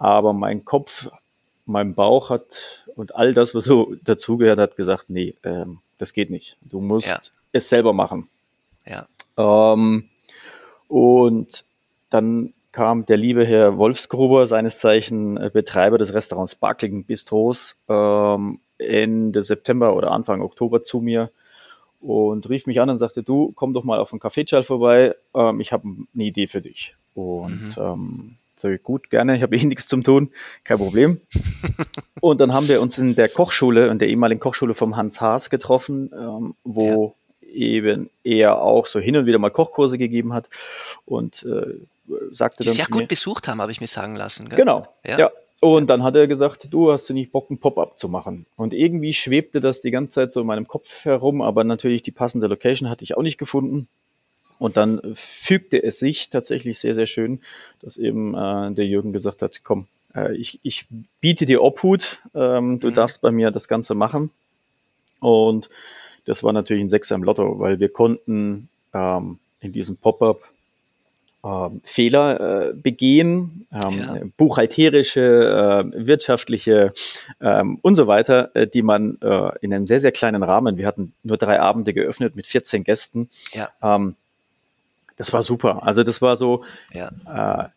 Aber 0.00 0.32
mein 0.32 0.64
Kopf, 0.64 1.10
mein 1.66 1.94
Bauch 1.94 2.30
hat 2.30 2.86
und 2.96 3.14
all 3.14 3.34
das, 3.34 3.54
was 3.54 3.66
so 3.66 3.94
dazugehört, 4.02 4.58
hat 4.58 4.76
gesagt, 4.76 5.10
nee, 5.10 5.34
ähm, 5.44 5.80
das 5.98 6.14
geht 6.14 6.30
nicht. 6.30 6.56
Du 6.62 6.80
musst 6.80 7.06
ja. 7.06 7.20
es 7.52 7.68
selber 7.68 7.92
machen. 7.92 8.28
Ja. 8.86 9.06
Ähm, 9.36 10.08
und 10.88 11.64
dann 12.08 12.54
kam 12.72 13.04
der 13.04 13.18
liebe 13.18 13.44
Herr 13.44 13.76
Wolfsgruber, 13.76 14.46
seines 14.46 14.78
Zeichen 14.78 15.36
äh, 15.36 15.50
Betreiber 15.52 15.98
des 15.98 16.14
Restaurants 16.14 16.52
Sparkling 16.52 17.04
Bistros, 17.04 17.76
ähm, 17.88 18.58
Ende 18.78 19.42
September 19.42 19.94
oder 19.94 20.12
Anfang 20.12 20.40
Oktober 20.40 20.82
zu 20.82 21.00
mir 21.00 21.30
und 22.00 22.48
rief 22.48 22.66
mich 22.66 22.80
an 22.80 22.88
und 22.88 22.96
sagte, 22.96 23.22
du, 23.22 23.52
komm 23.54 23.74
doch 23.74 23.84
mal 23.84 23.98
auf 23.98 24.10
den 24.10 24.18
Kaffeeschall 24.18 24.62
vorbei, 24.62 25.14
ähm, 25.34 25.60
ich 25.60 25.74
habe 25.74 25.86
eine 26.14 26.24
Idee 26.24 26.46
für 26.46 26.62
dich. 26.62 26.96
Und 27.14 27.76
mhm. 27.76 27.82
ähm, 27.82 28.36
so 28.60 28.68
gut, 28.82 29.10
gerne, 29.10 29.36
ich 29.36 29.42
habe 29.42 29.56
eh 29.56 29.64
nichts 29.64 29.88
zum 29.88 30.02
tun, 30.02 30.30
kein 30.64 30.78
Problem. 30.78 31.20
und 32.20 32.40
dann 32.40 32.52
haben 32.52 32.68
wir 32.68 32.80
uns 32.80 32.98
in 32.98 33.14
der 33.14 33.28
Kochschule, 33.28 33.88
in 33.88 33.98
der 33.98 34.08
ehemaligen 34.08 34.40
Kochschule 34.40 34.74
vom 34.74 34.96
Hans 34.96 35.20
Haas 35.20 35.50
getroffen, 35.50 36.10
ähm, 36.14 36.54
wo 36.64 37.16
ja. 37.40 37.48
eben 37.48 38.10
er 38.24 38.62
auch 38.62 38.86
so 38.86 39.00
hin 39.00 39.16
und 39.16 39.26
wieder 39.26 39.38
mal 39.38 39.50
Kochkurse 39.50 39.98
gegeben 39.98 40.32
hat 40.32 40.48
und 41.04 41.44
äh, 41.44 41.74
sagte 42.30 42.62
Die 42.62 42.68
dann. 42.68 42.76
sehr 42.76 42.86
gut 42.86 43.02
mir, 43.02 43.08
besucht 43.08 43.48
haben, 43.48 43.60
habe 43.60 43.72
ich 43.72 43.80
mir 43.80 43.88
sagen 43.88 44.16
lassen. 44.16 44.48
Gell? 44.48 44.58
Genau, 44.58 44.86
ja. 45.06 45.18
ja. 45.18 45.30
Und 45.60 45.88
dann 45.88 46.02
hat 46.02 46.16
er 46.16 46.26
gesagt, 46.26 46.72
du 46.72 46.90
hast 46.90 47.08
du 47.10 47.12
nicht 47.12 47.32
Bock, 47.32 47.50
ein 47.50 47.58
Pop-up 47.58 47.98
zu 47.98 48.08
machen. 48.08 48.46
Und 48.56 48.72
irgendwie 48.72 49.12
schwebte 49.12 49.60
das 49.60 49.82
die 49.82 49.90
ganze 49.90 50.14
Zeit 50.14 50.32
so 50.32 50.40
in 50.40 50.46
meinem 50.46 50.66
Kopf 50.66 51.04
herum, 51.04 51.42
aber 51.42 51.64
natürlich 51.64 52.02
die 52.02 52.12
passende 52.12 52.46
Location 52.46 52.88
hatte 52.88 53.04
ich 53.04 53.16
auch 53.16 53.22
nicht 53.22 53.36
gefunden. 53.36 53.86
Und 54.60 54.76
dann 54.76 55.00
fügte 55.14 55.82
es 55.82 55.98
sich 55.98 56.28
tatsächlich 56.28 56.78
sehr, 56.78 56.94
sehr 56.94 57.06
schön, 57.06 57.40
dass 57.80 57.96
eben 57.96 58.34
äh, 58.34 58.72
der 58.72 58.86
Jürgen 58.86 59.12
gesagt 59.12 59.40
hat, 59.40 59.64
komm, 59.64 59.86
äh, 60.14 60.36
ich, 60.36 60.60
ich 60.62 60.86
biete 61.22 61.46
dir 61.46 61.62
Obhut, 61.62 62.20
ähm, 62.34 62.78
du 62.78 62.88
mhm. 62.88 62.94
darfst 62.94 63.22
bei 63.22 63.32
mir 63.32 63.50
das 63.50 63.68
Ganze 63.68 63.94
machen. 63.94 64.30
Und 65.18 65.70
das 66.26 66.44
war 66.44 66.52
natürlich 66.52 66.84
ein 66.84 66.90
Sechser 66.90 67.14
im 67.14 67.24
Lotto, 67.24 67.58
weil 67.58 67.80
wir 67.80 67.88
konnten 67.88 68.68
ähm, 68.92 69.38
in 69.60 69.72
diesem 69.72 69.96
Pop-up 69.96 70.42
ähm, 71.42 71.80
Fehler 71.82 72.68
äh, 72.68 72.74
begehen, 72.74 73.66
ähm, 73.72 73.98
ja. 73.98 74.16
buchhalterische, 74.36 75.22
äh, 75.94 76.06
wirtschaftliche 76.06 76.92
ähm, 77.40 77.78
und 77.80 77.96
so 77.96 78.06
weiter, 78.06 78.50
äh, 78.54 78.66
die 78.66 78.82
man 78.82 79.16
äh, 79.22 79.50
in 79.62 79.72
einem 79.72 79.86
sehr, 79.86 80.00
sehr 80.00 80.12
kleinen 80.12 80.42
Rahmen, 80.42 80.76
wir 80.76 80.86
hatten 80.86 81.14
nur 81.22 81.38
drei 81.38 81.58
Abende 81.58 81.94
geöffnet 81.94 82.36
mit 82.36 82.46
14 82.46 82.84
Gästen, 82.84 83.30
ja. 83.54 83.70
Ähm, 83.82 84.16
das 85.20 85.34
war 85.34 85.42
super. 85.42 85.82
Also 85.82 86.02
das 86.02 86.22
war 86.22 86.34
so 86.34 86.64
ja. 86.94 87.10
Äh, 87.26 87.68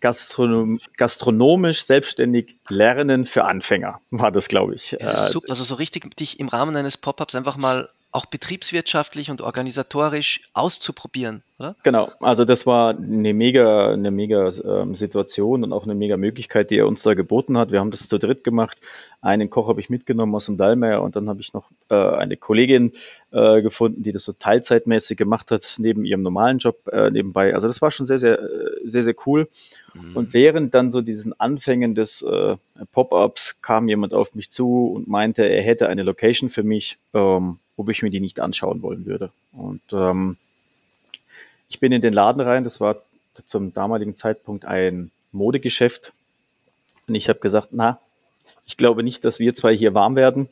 Gastronom 0.00 0.80
gastronomisch 0.96 1.84
selbstständig 1.84 2.56
lernen 2.70 3.26
für 3.26 3.44
Anfänger, 3.44 4.00
war 4.10 4.32
das, 4.32 4.48
glaube 4.48 4.74
ich. 4.74 4.96
Das 4.98 5.24
ist 5.24 5.28
äh, 5.28 5.32
super. 5.32 5.50
Also 5.50 5.64
so 5.64 5.74
richtig 5.74 6.16
dich 6.16 6.40
im 6.40 6.48
Rahmen 6.48 6.74
eines 6.76 6.96
Pop-ups 6.96 7.34
einfach 7.34 7.58
mal 7.58 7.90
auch 8.10 8.24
betriebswirtschaftlich 8.24 9.30
und 9.30 9.42
organisatorisch 9.42 10.40
auszuprobieren, 10.54 11.42
oder? 11.58 11.74
Genau, 11.82 12.10
also 12.20 12.44
das 12.44 12.66
war 12.66 12.90
eine 12.90 13.34
mega, 13.34 13.92
eine 13.92 14.10
mega 14.10 14.50
ähm, 14.64 14.94
Situation 14.94 15.64
und 15.64 15.72
auch 15.72 15.84
eine 15.84 15.94
mega 15.94 16.16
Möglichkeit, 16.16 16.70
die 16.70 16.76
er 16.76 16.86
uns 16.86 17.02
da 17.02 17.14
geboten 17.14 17.58
hat. 17.58 17.72
Wir 17.72 17.80
haben 17.80 17.90
das 17.90 18.06
zu 18.06 18.18
dritt 18.18 18.44
gemacht. 18.44 18.80
Einen 19.20 19.50
Koch 19.50 19.68
habe 19.68 19.80
ich 19.80 19.90
mitgenommen 19.90 20.34
aus 20.34 20.46
dem 20.46 20.56
Dallmayr 20.56 21.02
und 21.02 21.16
dann 21.16 21.28
habe 21.28 21.40
ich 21.40 21.52
noch 21.52 21.70
äh, 21.90 21.96
eine 21.96 22.36
Kollegin 22.36 22.92
äh, 23.32 23.60
gefunden, 23.60 24.02
die 24.02 24.12
das 24.12 24.24
so 24.24 24.32
teilzeitmäßig 24.32 25.16
gemacht 25.16 25.50
hat, 25.50 25.76
neben 25.78 26.04
ihrem 26.04 26.22
normalen 26.22 26.58
Job 26.58 26.86
äh, 26.92 27.10
nebenbei. 27.10 27.54
Also 27.54 27.66
das 27.66 27.82
war 27.82 27.90
schon 27.90 28.06
sehr, 28.06 28.18
sehr, 28.18 28.38
äh, 28.40 28.70
sehr, 28.84 29.02
sehr 29.02 29.14
cool. 29.26 29.48
Mhm. 29.94 30.16
Und 30.16 30.34
während 30.34 30.74
dann 30.74 30.90
so 30.90 31.00
diesen 31.00 31.38
Anfängen 31.40 31.94
des 31.94 32.22
äh, 32.22 32.56
Pop-ups 32.92 33.60
kam 33.62 33.88
jemand 33.88 34.14
auf 34.14 34.34
mich 34.34 34.50
zu 34.50 34.92
und 34.94 35.08
meinte, 35.08 35.42
er 35.42 35.62
hätte 35.62 35.88
eine 35.88 36.04
Location 36.04 36.50
für 36.50 36.62
mich. 36.62 36.98
Ähm, 37.14 37.58
ob 37.78 37.88
ich 37.88 38.02
mir 38.02 38.10
die 38.10 38.18
nicht 38.20 38.40
anschauen 38.40 38.82
wollen 38.82 39.06
würde. 39.06 39.30
Und 39.52 39.80
ähm, 39.92 40.36
ich 41.68 41.80
bin 41.80 41.92
in 41.92 42.00
den 42.00 42.12
Laden 42.12 42.40
rein, 42.40 42.64
das 42.64 42.80
war 42.80 42.98
zum 43.46 43.72
damaligen 43.72 44.16
Zeitpunkt 44.16 44.64
ein 44.64 45.10
Modegeschäft. 45.32 46.12
Und 47.06 47.14
ich 47.14 47.28
habe 47.28 47.38
gesagt, 47.38 47.68
na, 47.72 48.00
ich 48.66 48.76
glaube 48.76 49.02
nicht, 49.02 49.24
dass 49.24 49.38
wir 49.38 49.54
zwei 49.54 49.76
hier 49.76 49.94
warm 49.94 50.16
werden. 50.16 50.48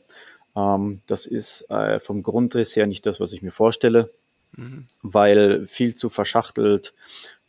Ähm, 0.55 1.01
das 1.07 1.25
ist 1.25 1.69
äh, 1.69 1.99
vom 1.99 2.23
Grundriss 2.23 2.75
her 2.75 2.87
nicht 2.87 3.05
das, 3.05 3.19
was 3.19 3.33
ich 3.33 3.41
mir 3.41 3.51
vorstelle, 3.51 4.09
mhm. 4.55 4.85
weil 5.01 5.67
viel 5.67 5.95
zu 5.95 6.09
verschachtelt, 6.09 6.93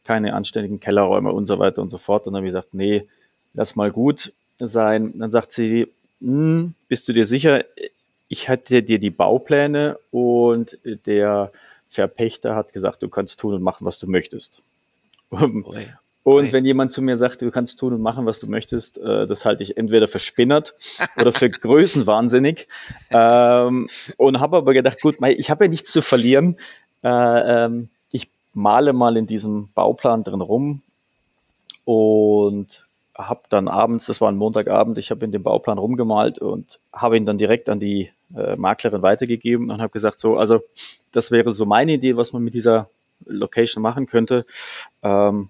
keine 0.04 0.34
anständigen 0.34 0.80
Kellerräume 0.80 1.32
und 1.32 1.46
so 1.46 1.58
weiter 1.58 1.82
und 1.82 1.90
so 1.90 1.98
fort. 1.98 2.26
Und 2.26 2.32
dann 2.32 2.38
habe 2.38 2.46
ich 2.46 2.52
gesagt, 2.52 2.74
nee, 2.74 3.06
lass 3.54 3.76
mal 3.76 3.90
gut 3.90 4.32
sein. 4.58 5.12
Dann 5.16 5.30
sagt 5.30 5.52
sie, 5.52 5.88
hm, 6.20 6.74
bist 6.88 7.08
du 7.08 7.12
dir 7.12 7.26
sicher? 7.26 7.64
ich 8.28 8.48
hatte 8.48 8.82
dir 8.82 8.98
die 8.98 9.10
Baupläne 9.10 9.98
und 10.10 10.78
der 10.84 11.50
Verpächter 11.88 12.54
hat 12.54 12.72
gesagt, 12.72 13.02
du 13.02 13.08
kannst 13.08 13.40
tun 13.40 13.54
und 13.54 13.62
machen, 13.62 13.84
was 13.84 13.98
du 13.98 14.06
möchtest. 14.06 14.62
Und 16.28 16.52
wenn 16.52 16.66
jemand 16.66 16.92
zu 16.92 17.00
mir 17.00 17.16
sagt, 17.16 17.40
du 17.40 17.50
kannst 17.50 17.78
tun 17.78 17.94
und 17.94 18.02
machen, 18.02 18.26
was 18.26 18.38
du 18.38 18.46
möchtest, 18.46 18.98
äh, 18.98 19.26
das 19.26 19.46
halte 19.46 19.62
ich 19.62 19.78
entweder 19.78 20.08
für 20.08 20.18
spinnert 20.18 20.74
oder 21.20 21.32
für 21.32 21.48
größenwahnsinnig. 21.48 22.68
Ähm, 23.10 23.88
und 24.18 24.40
habe 24.40 24.58
aber 24.58 24.74
gedacht, 24.74 25.00
gut, 25.00 25.16
ich 25.26 25.50
habe 25.50 25.64
ja 25.64 25.70
nichts 25.70 25.90
zu 25.90 26.02
verlieren. 26.02 26.56
Äh, 27.02 27.08
ähm, 27.64 27.88
ich 28.10 28.28
male 28.52 28.92
mal 28.92 29.16
in 29.16 29.26
diesem 29.26 29.70
Bauplan 29.74 30.22
drin 30.22 30.42
rum 30.42 30.82
und 31.84 32.87
habe 33.18 33.42
dann 33.48 33.66
abends, 33.66 34.06
das 34.06 34.20
war 34.20 34.30
ein 34.30 34.36
Montagabend, 34.36 34.96
ich 34.96 35.10
habe 35.10 35.24
in 35.24 35.32
dem 35.32 35.42
Bauplan 35.42 35.78
rumgemalt 35.78 36.38
und 36.38 36.78
habe 36.92 37.16
ihn 37.16 37.26
dann 37.26 37.36
direkt 37.36 37.68
an 37.68 37.80
die 37.80 38.10
äh, 38.36 38.54
Maklerin 38.56 39.02
weitergegeben 39.02 39.70
und 39.70 39.82
habe 39.82 39.92
gesagt, 39.92 40.20
so, 40.20 40.36
also 40.36 40.62
das 41.10 41.30
wäre 41.30 41.50
so 41.50 41.66
meine 41.66 41.92
Idee, 41.92 42.16
was 42.16 42.32
man 42.32 42.44
mit 42.44 42.54
dieser 42.54 42.88
Location 43.26 43.82
machen 43.82 44.06
könnte. 44.06 44.46
Ähm, 45.02 45.48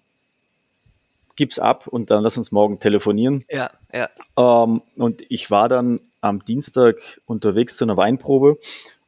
gib's 1.36 1.58
ab 1.58 1.86
und 1.86 2.10
dann 2.10 2.22
lass 2.22 2.38
uns 2.38 2.50
morgen 2.50 2.80
telefonieren. 2.80 3.44
Ja, 3.50 3.70
ja. 3.92 4.08
Ähm, 4.36 4.82
und 4.96 5.22
ich 5.28 5.50
war 5.50 5.68
dann 5.68 6.00
am 6.20 6.44
Dienstag 6.44 7.20
unterwegs 7.26 7.76
zu 7.76 7.84
einer 7.84 7.96
Weinprobe 7.96 8.58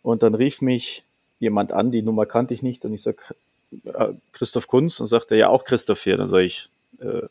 und 0.02 0.23
dann 0.23 0.35
rief 0.35 0.61
mich 0.61 1.05
jemand 1.38 1.73
an, 1.73 1.90
die 1.90 2.02
Nummer 2.02 2.26
kannte 2.26 2.52
ich 2.55 2.62
nicht 2.62 2.85
und 2.85 2.93
ich 2.93 3.02
sag 3.02 3.35
äh, 3.85 4.09
Christoph 4.33 4.69
Kunz 4.69 5.00
und 5.00 5.07
sagte 5.07 5.37
ja 5.37 5.49
auch 5.49 5.64
Christoph 5.64 6.02
hier. 6.02 6.19
Dann 6.19 6.29
sage 6.29 6.45
ich, 6.45 6.69
äh, 7.00 7.23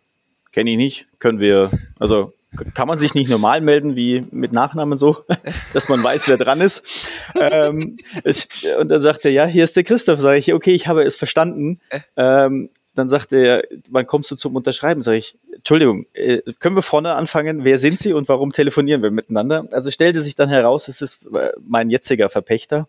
kenne 0.51 0.71
ich 0.71 0.77
nicht, 0.77 1.07
können 1.19 1.39
wir, 1.39 1.71
also 1.99 2.33
kann 2.73 2.87
man 2.87 2.97
sich 2.97 3.13
nicht 3.13 3.29
normal 3.29 3.61
melden 3.61 3.95
wie 3.95 4.25
mit 4.31 4.53
Nachnamen 4.53 4.97
so, 4.97 5.17
dass 5.73 5.87
man 5.87 6.03
weiß, 6.03 6.27
wer 6.27 6.37
dran 6.37 6.61
ist. 6.61 7.09
ähm, 7.35 7.97
es, 8.23 8.49
und 8.79 8.89
dann 8.89 9.01
sagt 9.01 9.25
er, 9.25 9.31
ja, 9.31 9.45
hier 9.45 9.63
ist 9.63 9.75
der 9.75 9.83
Christoph. 9.83 10.19
Sage 10.19 10.37
ich, 10.37 10.53
okay, 10.53 10.73
ich 10.73 10.87
habe 10.87 11.03
es 11.03 11.15
verstanden. 11.15 11.79
Ähm, 12.17 12.69
dann 12.95 13.07
sagt 13.07 13.33
er, 13.33 13.63
wann 13.89 14.07
kommst 14.07 14.31
du 14.31 14.35
zum 14.35 14.55
Unterschreiben? 14.55 15.01
Sage 15.01 15.17
ich, 15.17 15.37
Entschuldigung, 15.53 16.05
äh, 16.13 16.41
können 16.59 16.75
wir 16.75 16.81
vorne 16.81 17.13
anfangen? 17.13 17.63
Wer 17.63 17.77
sind 17.77 17.99
Sie 17.99 18.13
und 18.13 18.27
warum 18.27 18.51
telefonieren 18.51 19.03
wir 19.03 19.11
miteinander? 19.11 19.67
Also 19.71 19.91
stellte 19.91 20.21
sich 20.21 20.35
dann 20.35 20.49
heraus, 20.49 20.87
es 20.87 21.01
ist 21.01 21.27
äh, 21.27 21.51
mein 21.61 21.89
jetziger 21.89 22.29
Verpächter, 22.29 22.87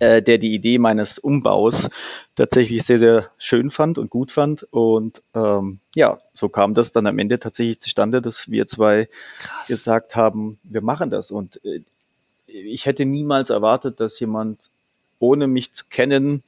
äh, 0.00 0.22
der 0.22 0.38
die 0.38 0.54
Idee 0.54 0.78
meines 0.78 1.18
Umbaus 1.18 1.88
tatsächlich 2.34 2.82
sehr, 2.84 2.98
sehr 2.98 3.30
schön 3.38 3.70
fand 3.70 3.98
und 3.98 4.10
gut 4.10 4.32
fand. 4.32 4.64
Und 4.70 5.22
ähm, 5.34 5.80
ja, 5.94 6.18
so 6.32 6.48
kam 6.48 6.74
das 6.74 6.90
dann 6.90 7.06
am 7.06 7.18
Ende 7.18 7.38
tatsächlich 7.38 7.80
zustande, 7.80 8.20
dass 8.20 8.50
wir 8.50 8.66
zwei 8.66 9.08
Krass. 9.38 9.66
gesagt 9.68 10.16
haben, 10.16 10.58
wir 10.62 10.80
machen 10.80 11.10
das. 11.10 11.30
Und 11.30 11.64
äh, 11.64 11.82
ich 12.46 12.86
hätte 12.86 13.04
niemals 13.04 13.50
erwartet, 13.50 14.00
dass 14.00 14.18
jemand, 14.18 14.70
ohne 15.18 15.46
mich 15.46 15.72
zu 15.74 15.84
kennen, 15.88 16.42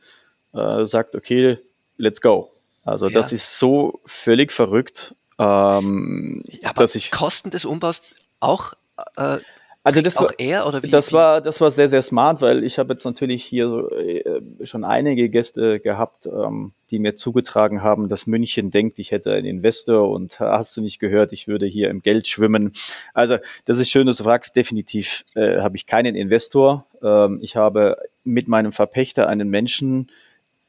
äh, 0.55 0.85
sagt, 0.85 1.15
okay, 1.15 1.59
let's 1.99 2.21
go. 2.21 2.51
Also 2.85 3.07
ja. 3.07 3.13
das 3.13 3.33
ist 3.33 3.59
so 3.59 4.01
völlig 4.05 4.51
verrückt. 4.51 5.15
Ähm, 5.39 6.43
ja, 6.63 6.73
dass 6.73 6.95
ich 6.95 7.11
Kosten 7.11 7.51
des 7.51 7.65
Umbaus 7.65 8.03
auch 8.41 8.73
äh, 9.17 9.39
also 9.85 10.01
das 10.01 10.17
auch 10.17 10.25
war, 10.25 10.39
er 10.39 10.67
oder 10.67 10.83
wie? 10.83 10.91
Das 10.91 11.13
war 11.13 11.41
das 11.41 11.61
war 11.61 11.71
sehr 11.71 11.89
sehr 11.89 12.03
smart, 12.03 12.41
weil 12.41 12.63
ich 12.63 12.79
habe 12.79 12.93
jetzt 12.93 13.05
natürlich 13.05 13.45
hier 13.45 13.69
so, 13.69 13.91
äh, 13.91 14.41
schon 14.65 14.85
einige 14.85 15.29
Gäste 15.29 15.81
gehabt, 15.81 16.27
ähm, 16.27 16.73
die 16.91 17.01
mir 17.01 17.17
zugetragen 17.17 17.83
haben, 17.83 18.09
dass 18.09 18.27
München 18.27 18.71
denkt, 18.71 18.99
ich 19.01 19.11
hätte 19.11 19.33
einen 19.33 19.47
Investor 19.47 20.09
und 20.11 20.39
hast 20.39 20.77
du 20.77 20.83
nicht 20.83 21.01
gehört, 21.01 21.33
ich 21.33 21.49
würde 21.49 21.67
hier 21.67 21.91
im 21.91 22.01
Geld 22.01 22.29
schwimmen. 22.29 22.73
Also 23.13 23.39
das 23.65 23.79
ist 23.79 23.91
schön, 23.91 24.07
dass 24.07 24.19
du 24.19 24.25
fragst. 24.25 24.55
Definitiv 24.55 25.25
äh, 25.35 25.61
habe 25.61 25.77
ich 25.77 25.87
keinen 25.87 26.15
Investor. 26.15 26.87
Ähm, 27.03 27.41
ich 27.43 27.57
habe 27.57 27.97
mit 28.23 28.47
meinem 28.47 28.73
Verpächter 28.73 29.29
einen 29.29 29.49
Menschen, 29.49 30.11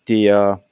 der 0.07 0.63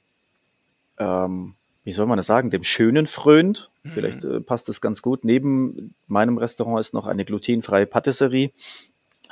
ähm, 0.98 1.54
wie 1.84 1.92
soll 1.92 2.06
man 2.06 2.16
das 2.16 2.26
sagen, 2.26 2.50
dem 2.50 2.62
Schönen 2.62 3.06
frönt. 3.06 3.70
Mhm. 3.82 3.90
Vielleicht 3.90 4.24
äh, 4.24 4.40
passt 4.40 4.68
das 4.68 4.80
ganz 4.80 5.02
gut. 5.02 5.24
Neben 5.24 5.94
meinem 6.06 6.38
Restaurant 6.38 6.80
ist 6.80 6.94
noch 6.94 7.06
eine 7.06 7.24
glutenfreie 7.24 7.86
Patisserie, 7.86 8.52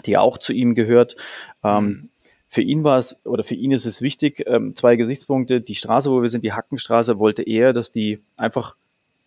die 0.06 0.18
auch 0.18 0.38
zu 0.38 0.52
ihm 0.52 0.74
gehört. 0.74 1.16
Ähm, 1.62 1.84
mhm. 1.84 2.08
Für 2.48 2.62
ihn 2.62 2.82
war 2.82 2.98
es, 2.98 3.16
oder 3.24 3.44
für 3.44 3.54
ihn 3.54 3.70
ist 3.70 3.86
es 3.86 4.02
wichtig, 4.02 4.42
ähm, 4.46 4.74
zwei 4.74 4.96
Gesichtspunkte. 4.96 5.60
Die 5.60 5.76
Straße, 5.76 6.10
wo 6.10 6.20
wir 6.20 6.28
sind, 6.28 6.42
die 6.42 6.52
Hackenstraße, 6.52 7.20
wollte 7.20 7.44
er, 7.44 7.72
dass 7.72 7.92
die 7.92 8.20
einfach 8.36 8.74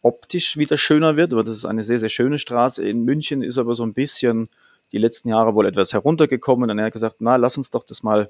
optisch 0.01 0.57
wieder 0.57 0.75
schöner 0.75 1.15
wird, 1.15 1.31
aber 1.31 1.45
das 1.45 1.55
ist 1.55 1.65
eine 1.65 1.83
sehr, 1.83 1.99
sehr 1.99 2.09
schöne 2.09 2.37
Straße. 2.37 2.85
In 2.85 3.05
München 3.05 3.41
ist 3.41 3.57
aber 3.57 3.75
so 3.75 3.83
ein 3.83 3.93
bisschen 3.93 4.49
die 4.91 4.97
letzten 4.97 5.29
Jahre 5.29 5.55
wohl 5.55 5.65
etwas 5.65 5.93
heruntergekommen 5.93 6.69
und 6.69 6.77
er 6.77 6.85
hat 6.85 6.93
gesagt, 6.93 7.17
na, 7.19 7.37
lass 7.37 7.55
uns 7.55 7.69
doch 7.69 7.85
das 7.85 8.03
mal 8.03 8.29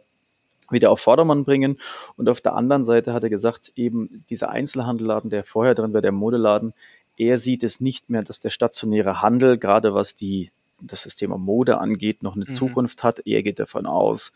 wieder 0.69 0.91
auf 0.91 0.99
Vordermann 0.99 1.43
bringen. 1.45 1.77
Und 2.15 2.29
auf 2.29 2.41
der 2.41 2.55
anderen 2.55 2.85
Seite 2.85 3.13
hat 3.13 3.23
er 3.23 3.29
gesagt, 3.29 3.71
eben 3.75 4.23
dieser 4.29 4.49
Einzelhandelladen, 4.49 5.29
der 5.29 5.43
vorher 5.43 5.75
drin 5.75 5.93
war, 5.93 6.01
der 6.01 6.11
Modeladen, 6.11 6.73
er 7.17 7.37
sieht 7.37 7.63
es 7.63 7.79
nicht 7.79 8.09
mehr, 8.09 8.23
dass 8.23 8.39
der 8.39 8.49
stationäre 8.49 9.21
Handel, 9.21 9.57
gerade 9.57 9.93
was 9.93 10.15
die, 10.15 10.51
das, 10.81 11.03
Thema 11.15 11.37
Mode 11.37 11.77
angeht, 11.77 12.23
noch 12.23 12.35
eine 12.35 12.45
mhm. 12.45 12.53
Zukunft 12.53 13.03
hat. 13.03 13.25
Er 13.25 13.43
geht 13.43 13.59
davon 13.59 13.85
aus, 13.85 14.31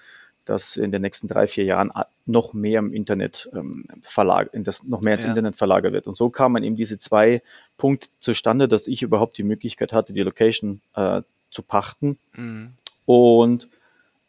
dass 0.46 0.78
in 0.78 0.92
den 0.92 1.02
nächsten 1.02 1.28
drei, 1.28 1.48
vier 1.48 1.66
Jahren 1.66 1.92
noch 2.26 2.54
mehr 2.54 2.80
im 2.80 2.94
Internet 2.94 3.50
ähm, 3.54 3.86
verlag, 4.02 4.50
das 4.54 4.84
noch 4.84 5.02
mehr 5.02 5.16
ins 5.16 5.24
ja. 5.24 5.30
Internet 5.30 5.56
verlagert 5.56 5.94
wird. 5.94 6.08
Und 6.08 6.16
so 6.16 6.30
kamen 6.30 6.64
eben 6.64 6.76
diese 6.76 6.98
zwei 6.98 7.42
Punkte 7.78 8.10
zustande, 8.20 8.68
dass 8.68 8.88
ich 8.88 9.02
überhaupt 9.02 9.38
die 9.38 9.44
Möglichkeit 9.44 9.92
hatte, 9.92 10.14
die 10.14 10.24
Location 10.24 10.82
äh, 10.96 11.22
zu 11.52 11.64
pachten. 11.64 12.18
Mhm. 12.34 12.74
Und 13.06 13.68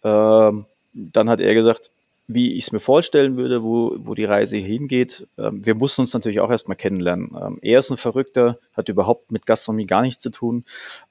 ähm, 0.02 0.66
dann 0.92 1.28
hat 1.28 1.40
er 1.40 1.54
gesagt, 1.54 1.90
wie 2.28 2.52
ich 2.54 2.64
es 2.64 2.72
mir 2.72 2.80
vorstellen 2.80 3.36
würde, 3.36 3.62
wo, 3.62 3.96
wo 3.98 4.14
die 4.14 4.26
Reise 4.26 4.58
hingeht. 4.58 5.26
Ähm, 5.38 5.64
wir 5.64 5.74
mussten 5.74 6.02
uns 6.02 6.12
natürlich 6.12 6.40
auch 6.40 6.50
erstmal 6.50 6.76
kennenlernen. 6.76 7.30
Ähm, 7.40 7.58
er 7.62 7.78
ist 7.78 7.90
ein 7.90 7.96
Verrückter, 7.96 8.58
hat 8.74 8.90
überhaupt 8.90 9.32
mit 9.32 9.46
Gastronomie 9.46 9.86
gar 9.86 10.02
nichts 10.02 10.22
zu 10.22 10.30
tun. 10.30 10.64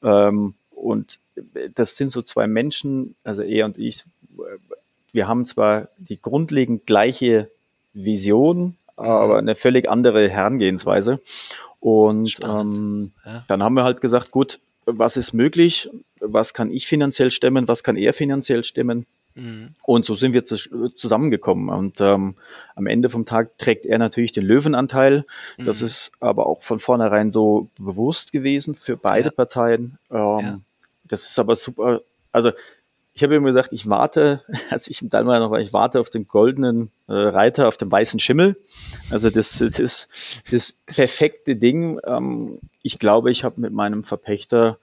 Ähm, 0.04 0.54
und 0.70 1.20
das 1.74 1.98
sind 1.98 2.10
so 2.10 2.22
zwei 2.22 2.48
Menschen, 2.48 3.16
also 3.24 3.42
er 3.42 3.66
und 3.66 3.80
ich, 3.80 4.04
wir 5.12 5.28
haben 5.28 5.46
zwar 5.48 5.90
die 5.98 6.22
grundlegend 6.22 6.86
gleiche 6.86 7.50
Vision, 7.94 8.76
aber 8.96 9.38
eine 9.38 9.56
völlig 9.56 9.90
andere 9.90 10.30
Herangehensweise. 10.30 11.20
Und 11.80 12.38
ähm, 12.44 13.12
ja. 13.26 13.44
dann 13.48 13.64
haben 13.64 13.74
wir 13.74 13.84
halt 13.84 14.02
gesagt, 14.02 14.32
gut, 14.32 14.60
was 14.86 15.18
ist 15.18 15.34
möglich? 15.34 15.90
Was 16.20 16.54
kann 16.54 16.72
ich 16.72 16.88
finanziell 16.88 17.32
stemmen? 17.32 17.68
Was 17.68 17.84
kann 17.84 17.98
er 17.98 18.14
finanziell 18.14 18.64
stemmen? 18.64 19.06
Mhm. 19.38 19.68
Und 19.86 20.06
so 20.06 20.16
sind 20.16 20.34
wir 20.34 20.44
zusammengekommen. 20.44 21.70
Und 21.70 22.02
ähm, 22.02 22.36
am 22.76 22.88
Ende 22.88 23.10
vom 23.10 23.26
Tag 23.26 23.58
trägt 23.58 23.86
er 23.86 24.00
natürlich 24.00 24.32
den 24.32 24.44
Löwenanteil. 24.44 25.26
Das 25.58 25.82
mhm. 25.82 25.88
ist 25.88 26.12
aber 26.20 26.48
auch 26.48 26.62
von 26.62 26.80
vornherein 26.80 27.32
so 27.32 27.70
bewusst 27.80 28.32
gewesen 28.32 28.76
für 28.76 28.98
beide 28.98 29.30
ja. 29.30 29.32
Parteien. 29.32 29.98
Ähm, 30.10 30.40
ja. 30.40 30.60
Das 31.04 31.30
ist 31.30 31.40
aber 31.40 31.56
super. 31.56 32.02
Also 32.32 32.52
ich 33.14 33.24
habe 33.24 33.36
immer 33.36 33.48
gesagt, 33.48 33.74
ich 33.74 33.90
warte, 33.90 34.44
als 34.70 34.88
ich 34.90 35.02
im 35.02 35.10
Dalmar 35.10 35.40
noch 35.40 35.52
war, 35.52 35.60
ich 35.60 35.74
warte 35.74 36.00
auf 36.00 36.10
den 36.10 36.28
goldenen 36.28 36.92
äh, 37.08 37.14
Reiter, 37.14 37.68
auf 37.68 37.78
dem 37.78 37.92
weißen 37.92 38.20
Schimmel. 38.20 38.58
Also 39.10 39.30
das, 39.30 39.58
das 39.58 39.80
ist 39.80 40.10
das 40.52 40.74
perfekte 40.86 41.56
Ding. 41.56 42.00
Ähm, 42.06 42.60
ich 42.82 43.00
glaube, 43.00 43.32
ich 43.32 43.44
habe 43.44 43.60
mit 43.62 43.74
meinem 43.74 44.04
Verpächter 44.04 44.78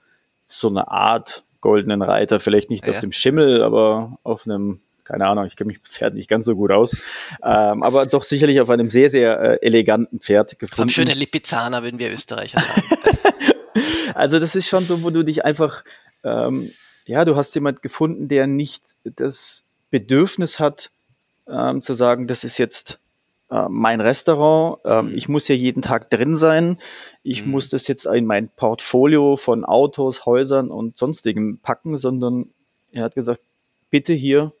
so 0.47 0.67
eine 0.67 0.89
Art 0.89 1.44
goldenen 1.61 2.01
Reiter, 2.01 2.39
vielleicht 2.39 2.69
nicht 2.69 2.85
ja. 2.85 2.93
auf 2.93 2.99
dem 2.99 3.11
Schimmel, 3.11 3.63
aber 3.63 4.17
auf 4.23 4.45
einem, 4.45 4.81
keine 5.03 5.27
Ahnung, 5.27 5.45
ich 5.45 5.55
kenne 5.55 5.69
mich 5.69 5.77
mit 5.77 5.87
Pferden 5.87 6.17
nicht 6.17 6.29
ganz 6.29 6.45
so 6.45 6.55
gut 6.55 6.71
aus, 6.71 6.97
ähm, 7.43 7.83
aber 7.83 8.05
doch 8.05 8.23
sicherlich 8.23 8.61
auf 8.61 8.69
einem 8.69 8.89
sehr, 8.89 9.09
sehr 9.09 9.39
äh, 9.39 9.65
eleganten 9.65 10.19
Pferd 10.19 10.59
gefunden. 10.59 10.89
schöne 10.89 11.13
Lipizzaner, 11.13 11.83
würden 11.83 11.99
wir 11.99 12.11
Österreicher 12.11 12.59
sagen. 12.59 12.87
also 14.13 14.39
das 14.39 14.55
ist 14.55 14.67
schon 14.67 14.85
so, 14.85 15.03
wo 15.03 15.09
du 15.09 15.23
dich 15.23 15.45
einfach, 15.45 15.83
ähm, 16.23 16.71
ja, 17.05 17.25
du 17.25 17.35
hast 17.35 17.55
jemand 17.55 17.81
gefunden, 17.81 18.27
der 18.27 18.47
nicht 18.47 18.83
das 19.03 19.65
Bedürfnis 19.91 20.59
hat, 20.59 20.91
ähm, 21.47 21.81
zu 21.81 21.93
sagen, 21.93 22.27
das 22.27 22.43
ist 22.43 22.57
jetzt 22.57 22.99
äh, 23.49 23.67
mein 23.69 24.01
Restaurant. 24.01 24.79
Ähm, 24.85 25.11
mhm. 25.11 25.17
Ich 25.17 25.29
muss 25.29 25.47
ja 25.47 25.55
jeden 25.55 25.81
Tag 25.81 26.09
drin 26.09 26.35
sein. 26.35 26.77
Ich 27.23 27.45
mhm. 27.45 27.51
muss 27.51 27.69
das 27.69 27.87
jetzt 27.87 28.05
in 28.05 28.25
mein 28.25 28.49
Portfolio 28.49 29.35
von 29.35 29.65
Autos, 29.65 30.25
Häusern 30.25 30.69
und 30.69 30.97
sonstigen 30.97 31.59
packen, 31.59 31.97
sondern 31.97 32.49
er 32.91 33.03
hat 33.03 33.15
gesagt, 33.15 33.41
bitte 33.89 34.13
hier 34.13 34.53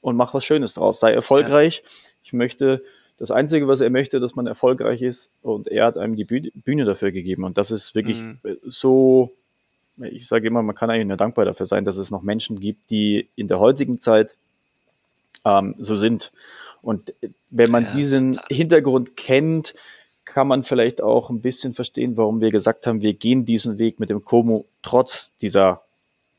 und 0.00 0.16
mach 0.16 0.34
was 0.34 0.44
Schönes 0.44 0.74
draus. 0.74 1.00
Sei 1.00 1.12
erfolgreich. 1.12 1.82
Ja. 1.84 1.90
Ich 2.22 2.32
möchte, 2.32 2.82
das 3.18 3.32
Einzige, 3.32 3.66
was 3.66 3.80
er 3.80 3.90
möchte, 3.90 4.20
dass 4.20 4.36
man 4.36 4.46
erfolgreich 4.46 5.02
ist 5.02 5.32
und 5.42 5.66
er 5.66 5.86
hat 5.86 5.98
einem 5.98 6.14
die 6.14 6.24
Bühne 6.24 6.84
dafür 6.84 7.10
gegeben. 7.10 7.44
Und 7.44 7.58
das 7.58 7.72
ist 7.72 7.94
wirklich 7.96 8.20
mhm. 8.20 8.38
so, 8.64 9.34
ich 10.00 10.28
sage 10.28 10.46
immer, 10.46 10.62
man 10.62 10.76
kann 10.76 10.88
eigentlich 10.88 11.08
nur 11.08 11.16
dankbar 11.16 11.44
dafür 11.44 11.66
sein, 11.66 11.84
dass 11.84 11.96
es 11.96 12.12
noch 12.12 12.22
Menschen 12.22 12.60
gibt, 12.60 12.90
die 12.90 13.28
in 13.34 13.48
der 13.48 13.58
heutigen 13.58 13.98
Zeit 13.98 14.36
ähm, 15.44 15.74
so 15.78 15.96
sind. 15.96 16.30
Und 16.82 17.14
wenn 17.50 17.70
man 17.70 17.84
ja, 17.84 17.90
diesen 17.94 18.32
total. 18.34 18.56
Hintergrund 18.56 19.16
kennt, 19.16 19.74
kann 20.24 20.46
man 20.46 20.62
vielleicht 20.62 21.00
auch 21.02 21.30
ein 21.30 21.40
bisschen 21.40 21.74
verstehen, 21.74 22.16
warum 22.16 22.40
wir 22.40 22.50
gesagt 22.50 22.86
haben, 22.86 23.00
wir 23.00 23.14
gehen 23.14 23.44
diesen 23.44 23.78
Weg 23.78 23.98
mit 23.98 24.10
dem 24.10 24.24
Como 24.24 24.66
trotz 24.82 25.32
dieser 25.40 25.82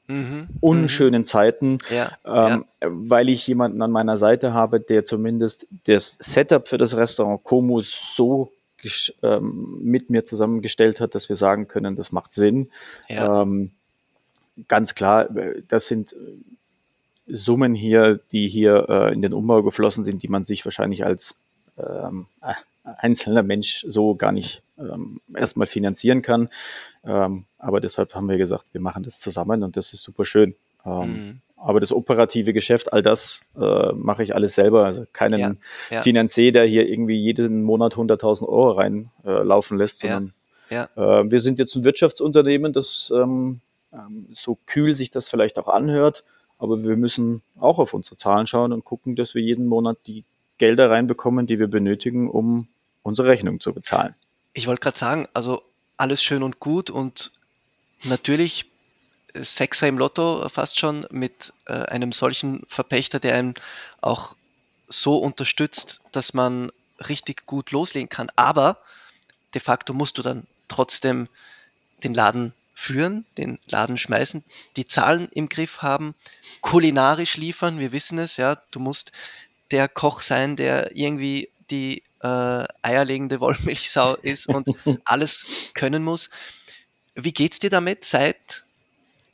mhm, 0.08 0.48
unschönen 0.60 1.22
mhm. 1.22 1.26
Zeiten, 1.26 1.78
ja, 1.90 2.12
ähm, 2.26 2.66
ja. 2.82 2.90
weil 2.92 3.30
ich 3.30 3.48
jemanden 3.48 3.82
an 3.82 3.92
meiner 3.92 4.18
Seite 4.18 4.54
habe, 4.54 4.80
der 4.80 5.06
zumindest 5.06 5.68
das 5.86 6.18
Setup 6.20 6.68
für 6.68 6.78
das 6.78 6.98
Restaurant 6.98 7.44
Como 7.44 7.82
so 7.82 8.52
ähm, 9.24 9.80
mit 9.82 10.10
mir 10.10 10.24
zusammengestellt 10.24 11.02
hat, 11.02 11.16
dass 11.16 11.28
wir 11.28 11.36
sagen 11.36 11.68
können, 11.68 11.96
das 11.96 12.12
macht 12.12 12.34
Sinn. 12.34 12.70
Ja. 13.08 13.42
Ähm, 13.42 13.72
ganz 14.68 14.96
klar, 14.96 15.36
äh, 15.36 15.62
das 15.68 15.88
sind 15.88 16.16
Summen 17.30 17.76
hier, 17.76 18.20
die 18.32 18.48
hier 18.48 18.86
äh, 18.90 19.14
in 19.14 19.22
den 19.22 19.34
Umbau 19.34 19.64
geflossen 19.64 20.04
sind, 20.04 20.24
die 20.24 20.28
man 20.28 20.44
sich 20.44 20.66
wahrscheinlich 20.66 21.06
als 21.06 21.36
ähm, 21.78 22.28
äh, 22.42 22.54
einzelner 22.84 23.44
Mensch 23.44 23.86
so 23.88 24.16
gar 24.16 24.32
nicht 24.32 24.62
ähm, 24.78 25.22
erstmal 25.36 25.68
finanzieren 25.68 26.22
kann. 26.22 26.50
Ähm, 27.06 27.46
aber 27.58 27.80
deshalb 27.80 28.16
haben 28.16 28.30
wir 28.30 28.38
gesagt, 28.38 28.74
wir 28.74 28.82
machen 28.82 29.04
das 29.04 29.20
zusammen 29.20 29.64
und 29.64 29.78
das 29.78 29.94
ist 29.94 30.04
super 30.04 30.26
schön. 30.26 30.56
Ähm, 30.86 31.02
mhm. 31.02 31.42
Aber 31.58 31.82
das 31.82 31.92
operative 31.92 32.54
Geschäft, 32.54 32.94
all 32.94 33.02
das 33.02 33.42
äh, 33.60 33.92
mache 33.94 34.24
ich 34.24 34.34
alles 34.34 34.56
selber. 34.56 34.86
Also 34.86 35.04
keinen 35.12 35.40
ja, 35.40 35.56
ja. 35.92 36.02
Finanzier, 36.02 36.54
der 36.54 36.64
hier 36.64 36.88
irgendwie 36.88 37.18
jeden 37.18 37.64
Monat 37.64 37.96
100.000 37.96 38.48
Euro 38.48 38.72
reinlaufen 38.72 39.78
äh, 39.78 39.82
lässt, 39.82 40.00
sondern 40.00 40.34
ja, 40.70 40.88
äh, 40.96 41.30
wir 41.30 41.40
sind 41.42 41.60
jetzt 41.60 41.76
ein 41.76 41.84
Wirtschaftsunternehmen, 41.84 42.72
das 42.72 43.12
ähm, 43.14 43.60
ähm, 43.92 44.28
so 44.32 44.58
kühl 44.66 44.96
sich 44.96 45.12
das 45.12 45.28
vielleicht 45.28 45.60
auch 45.60 45.68
anhört, 45.68 46.24
aber 46.60 46.84
wir 46.84 46.98
müssen 46.98 47.42
auch 47.60 47.80
auf 47.80 47.94
unsere 47.94 48.18
Zahlen 48.18 48.46
schauen 48.46 48.74
und 48.74 48.86
gucken, 48.86 49.16
dass 49.16 49.34
wir 49.34 49.42
jeden 49.42 49.66
Monat 49.66 49.98
die 50.06 50.26
Gelder 50.58 50.92
reinbekommen, 50.92 51.48
die 51.48 51.58
wir 51.58 51.68
benötigen, 51.68 52.30
um 52.30 52.68
unsere 53.02 53.30
Rechnung 53.30 53.60
zu 53.60 53.74
bezahlen. 53.74 54.14
Ich 54.54 54.68
wollte 54.68 54.82
gerade 54.82 54.98
sagen, 54.98 55.28
also 55.34 55.64
alles 55.98 56.22
schön 56.22 56.44
und 56.44 56.60
gut 56.60 56.90
und 56.90 57.32
natürlich 58.04 58.66
Sechser 59.34 59.88
im 59.88 59.98
Lotto 59.98 60.48
fast 60.50 60.80
schon 60.80 61.06
mit 61.12 61.54
äh, 61.66 61.74
einem 61.74 62.12
solchen 62.12 62.64
Verpächter, 62.68 63.20
der 63.20 63.36
einen 63.36 63.54
auch 64.02 64.36
so 64.88 65.18
unterstützt, 65.18 66.02
dass 66.12 66.34
man 66.34 66.72
richtig 67.08 67.46
gut 67.46 67.72
loslegen 67.72 68.10
kann. 68.10 68.30
Aber 68.36 68.80
de 69.54 69.62
facto 69.62 69.94
musst 69.94 70.18
du 70.18 70.24
dann 70.24 70.48
trotzdem 70.68 71.30
den 72.04 72.14
Laden 72.14 72.54
führen, 72.80 73.26
den 73.38 73.60
Laden 73.68 73.98
schmeißen, 73.98 74.44
die 74.78 74.86
Zahlen 74.86 75.28
im 75.32 75.50
Griff 75.50 75.82
haben, 75.82 76.16
kulinarisch 76.62 77.38
liefern, 77.38 77.78
wir 77.78 77.92
wissen 77.92 78.18
es, 78.20 78.38
ja, 78.38 78.62
du 78.72 78.80
musst 78.80 79.12
der 79.72 79.88
Koch 79.88 80.22
sein, 80.22 80.56
der 80.56 80.96
irgendwie 80.96 81.50
die 81.70 82.04
äh, 82.22 82.64
eierlegende 82.82 83.40
Wollmilchsau 83.40 84.16
ist 84.22 84.48
und 84.48 84.70
alles 85.06 85.72
können 85.76 86.04
muss. 86.04 86.30
Wie 87.16 87.34
geht's 87.34 87.60
dir 87.60 87.70
damit 87.70 88.06
seit 88.06 88.66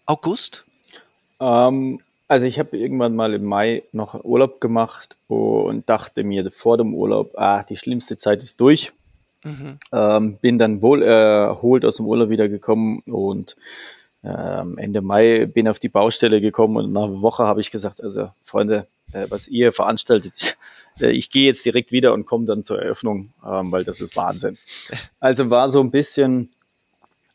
August? 0.06 0.66
Ähm, 1.40 2.02
also 2.28 2.48
ich 2.48 2.58
habe 2.58 2.76
irgendwann 2.78 3.16
mal 3.16 3.34
im 3.34 3.46
Mai 3.46 3.84
noch 3.92 4.24
Urlaub 4.24 4.60
gemacht 4.60 5.16
und 5.28 5.88
dachte 5.88 6.24
mir 6.24 6.52
vor 6.52 6.78
dem 6.78 6.96
Urlaub, 6.96 7.34
ah, 7.38 7.64
die 7.64 7.78
schlimmste 7.78 8.18
Zeit 8.18 8.42
ist 8.42 8.60
durch. 8.60 8.92
Mhm. 9.46 9.78
Ähm, 9.94 10.38
bin 10.42 10.58
dann 10.58 10.82
wohl 10.82 11.04
erholt 11.04 11.86
aus 11.86 11.98
dem 11.98 12.08
Urlaub 12.08 12.30
wiedergekommen 12.30 13.02
und 13.02 13.56
ähm, 14.24 14.80
Ende 14.80 15.02
Mai 15.02 15.46
bin 15.46 15.68
auf 15.68 15.78
die 15.78 15.90
Baustelle 15.90 16.42
gekommen 16.42 16.78
und 16.78 16.92
nach 16.92 17.04
einer 17.04 17.22
Woche 17.22 17.44
habe 17.44 17.62
ich 17.62 17.70
gesagt, 17.70 18.02
also 18.02 18.30
Freunde, 18.44 18.88
äh, 19.14 19.28
was 19.30 19.48
ihr 19.48 19.72
veranstaltet, 19.72 20.58
äh, 21.00 21.12
ich 21.12 21.30
gehe 21.30 21.46
jetzt 21.46 21.64
direkt 21.64 21.92
wieder 21.92 22.12
und 22.12 22.26
komme 22.26 22.46
dann 22.46 22.64
zur 22.64 22.82
Eröffnung, 22.82 23.34
ähm, 23.46 23.72
weil 23.72 23.84
das 23.84 24.02
ist 24.02 24.16
Wahnsinn. 24.16 24.58
Also 25.20 25.52
war 25.52 25.70
so 25.70 25.80
ein 25.80 25.92
bisschen, 25.92 26.50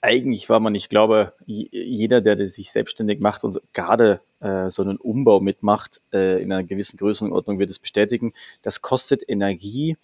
eigentlich 0.01 0.49
war 0.49 0.59
man, 0.59 0.75
ich 0.75 0.89
glaube, 0.89 1.33
jeder, 1.47 2.21
der 2.21 2.49
sich 2.49 2.73
selbstständig 2.73 3.21
macht 3.21 3.45
und 3.45 3.61
gerade 3.73 4.21
äh, 4.41 4.69
so 4.71 4.83
einen 4.83 4.97
Umbau 4.97 5.39
mitmacht, 5.39 6.01
äh, 6.13 6.43
in 6.43 6.53
einer 6.53 6.65
gewissen 6.65 6.97
Größenordnung 6.97 7.61
wird 7.61 7.71
es 7.71 7.79
bestätigen, 7.79 8.33
das 8.63 8.83
kostet 8.83 9.23
Energie. 9.29 9.97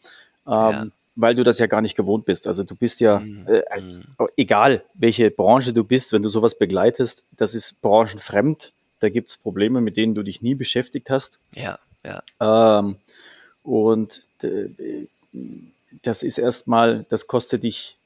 Ähm, 0.47 0.53
ja 0.53 0.87
weil 1.17 1.35
du 1.35 1.43
das 1.43 1.59
ja 1.59 1.67
gar 1.67 1.81
nicht 1.81 1.97
gewohnt 1.97 2.27
bist. 2.27 2.47
Also 2.47 2.63
du 2.63 2.77
bist 2.77 3.01
ja, 3.01 3.19
mhm. 3.19 3.47
äh, 3.49 3.63
als, 3.71 4.01
mhm. 4.01 4.29
egal 4.37 4.83
welche 4.95 5.31
Branche 5.31 5.73
du 5.73 5.83
bist, 5.83 6.13
wenn 6.13 6.23
du 6.23 6.29
sowas 6.29 6.57
begleitest, 6.57 7.25
das 7.37 7.55
ist 7.55 7.81
branchenfremd. 7.81 8.73
Da 9.01 9.09
gibt 9.09 9.31
es 9.31 9.37
Probleme, 9.37 9.81
mit 9.81 9.97
denen 9.97 10.15
du 10.15 10.23
dich 10.23 10.43
nie 10.43 10.55
beschäftigt 10.55 11.11
hast. 11.11 11.39
Ja, 11.55 11.79
ja. 12.05 12.23
Ähm, 12.79 12.97
und 13.63 14.23
äh, 14.43 15.07
das 16.03 16.23
ist 16.23 16.39
erstmal, 16.39 17.05
das 17.09 17.27
kostet 17.27 17.65
dich 17.65 17.97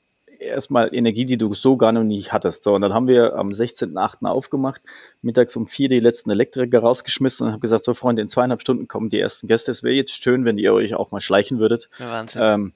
erstmal 0.41 0.95
Energie, 0.95 1.27
die 1.27 1.37
du 1.37 1.53
so 1.55 1.77
gar 1.77 1.93
noch 1.93 2.03
nicht 2.03 2.33
hattest. 2.33 2.63
So, 2.63 2.75
und 2.75 2.81
dann 2.81 2.95
haben 2.95 3.09
wir 3.09 3.35
am 3.35 3.51
16.8. 3.51 4.27
aufgemacht, 4.27 4.81
mittags 5.23 5.55
um 5.57 5.67
vier 5.67 5.89
die 5.89 6.01
letzten 6.01 6.31
Elektriker 6.31 6.81
rausgeschmissen 6.81 7.47
und 7.47 7.53
haben 7.53 7.61
gesagt, 7.61 7.85
so 7.85 7.95
Freunde, 7.95 8.23
in 8.23 8.29
zweieinhalb 8.29 8.61
Stunden 8.61 8.89
kommen 8.89 9.11
die 9.11 9.21
ersten 9.21 9.49
Gäste. 9.49 9.71
Es 9.71 9.83
wäre 9.83 9.95
jetzt 9.95 10.23
schön, 10.23 10.45
wenn 10.45 10.59
ihr 10.59 10.73
euch 10.73 10.95
auch 10.95 11.11
mal 11.11 11.21
schleichen 11.21 11.59
würdet. 11.59 11.89
Wahnsinn. 11.99 12.43
Ähm, 12.43 12.73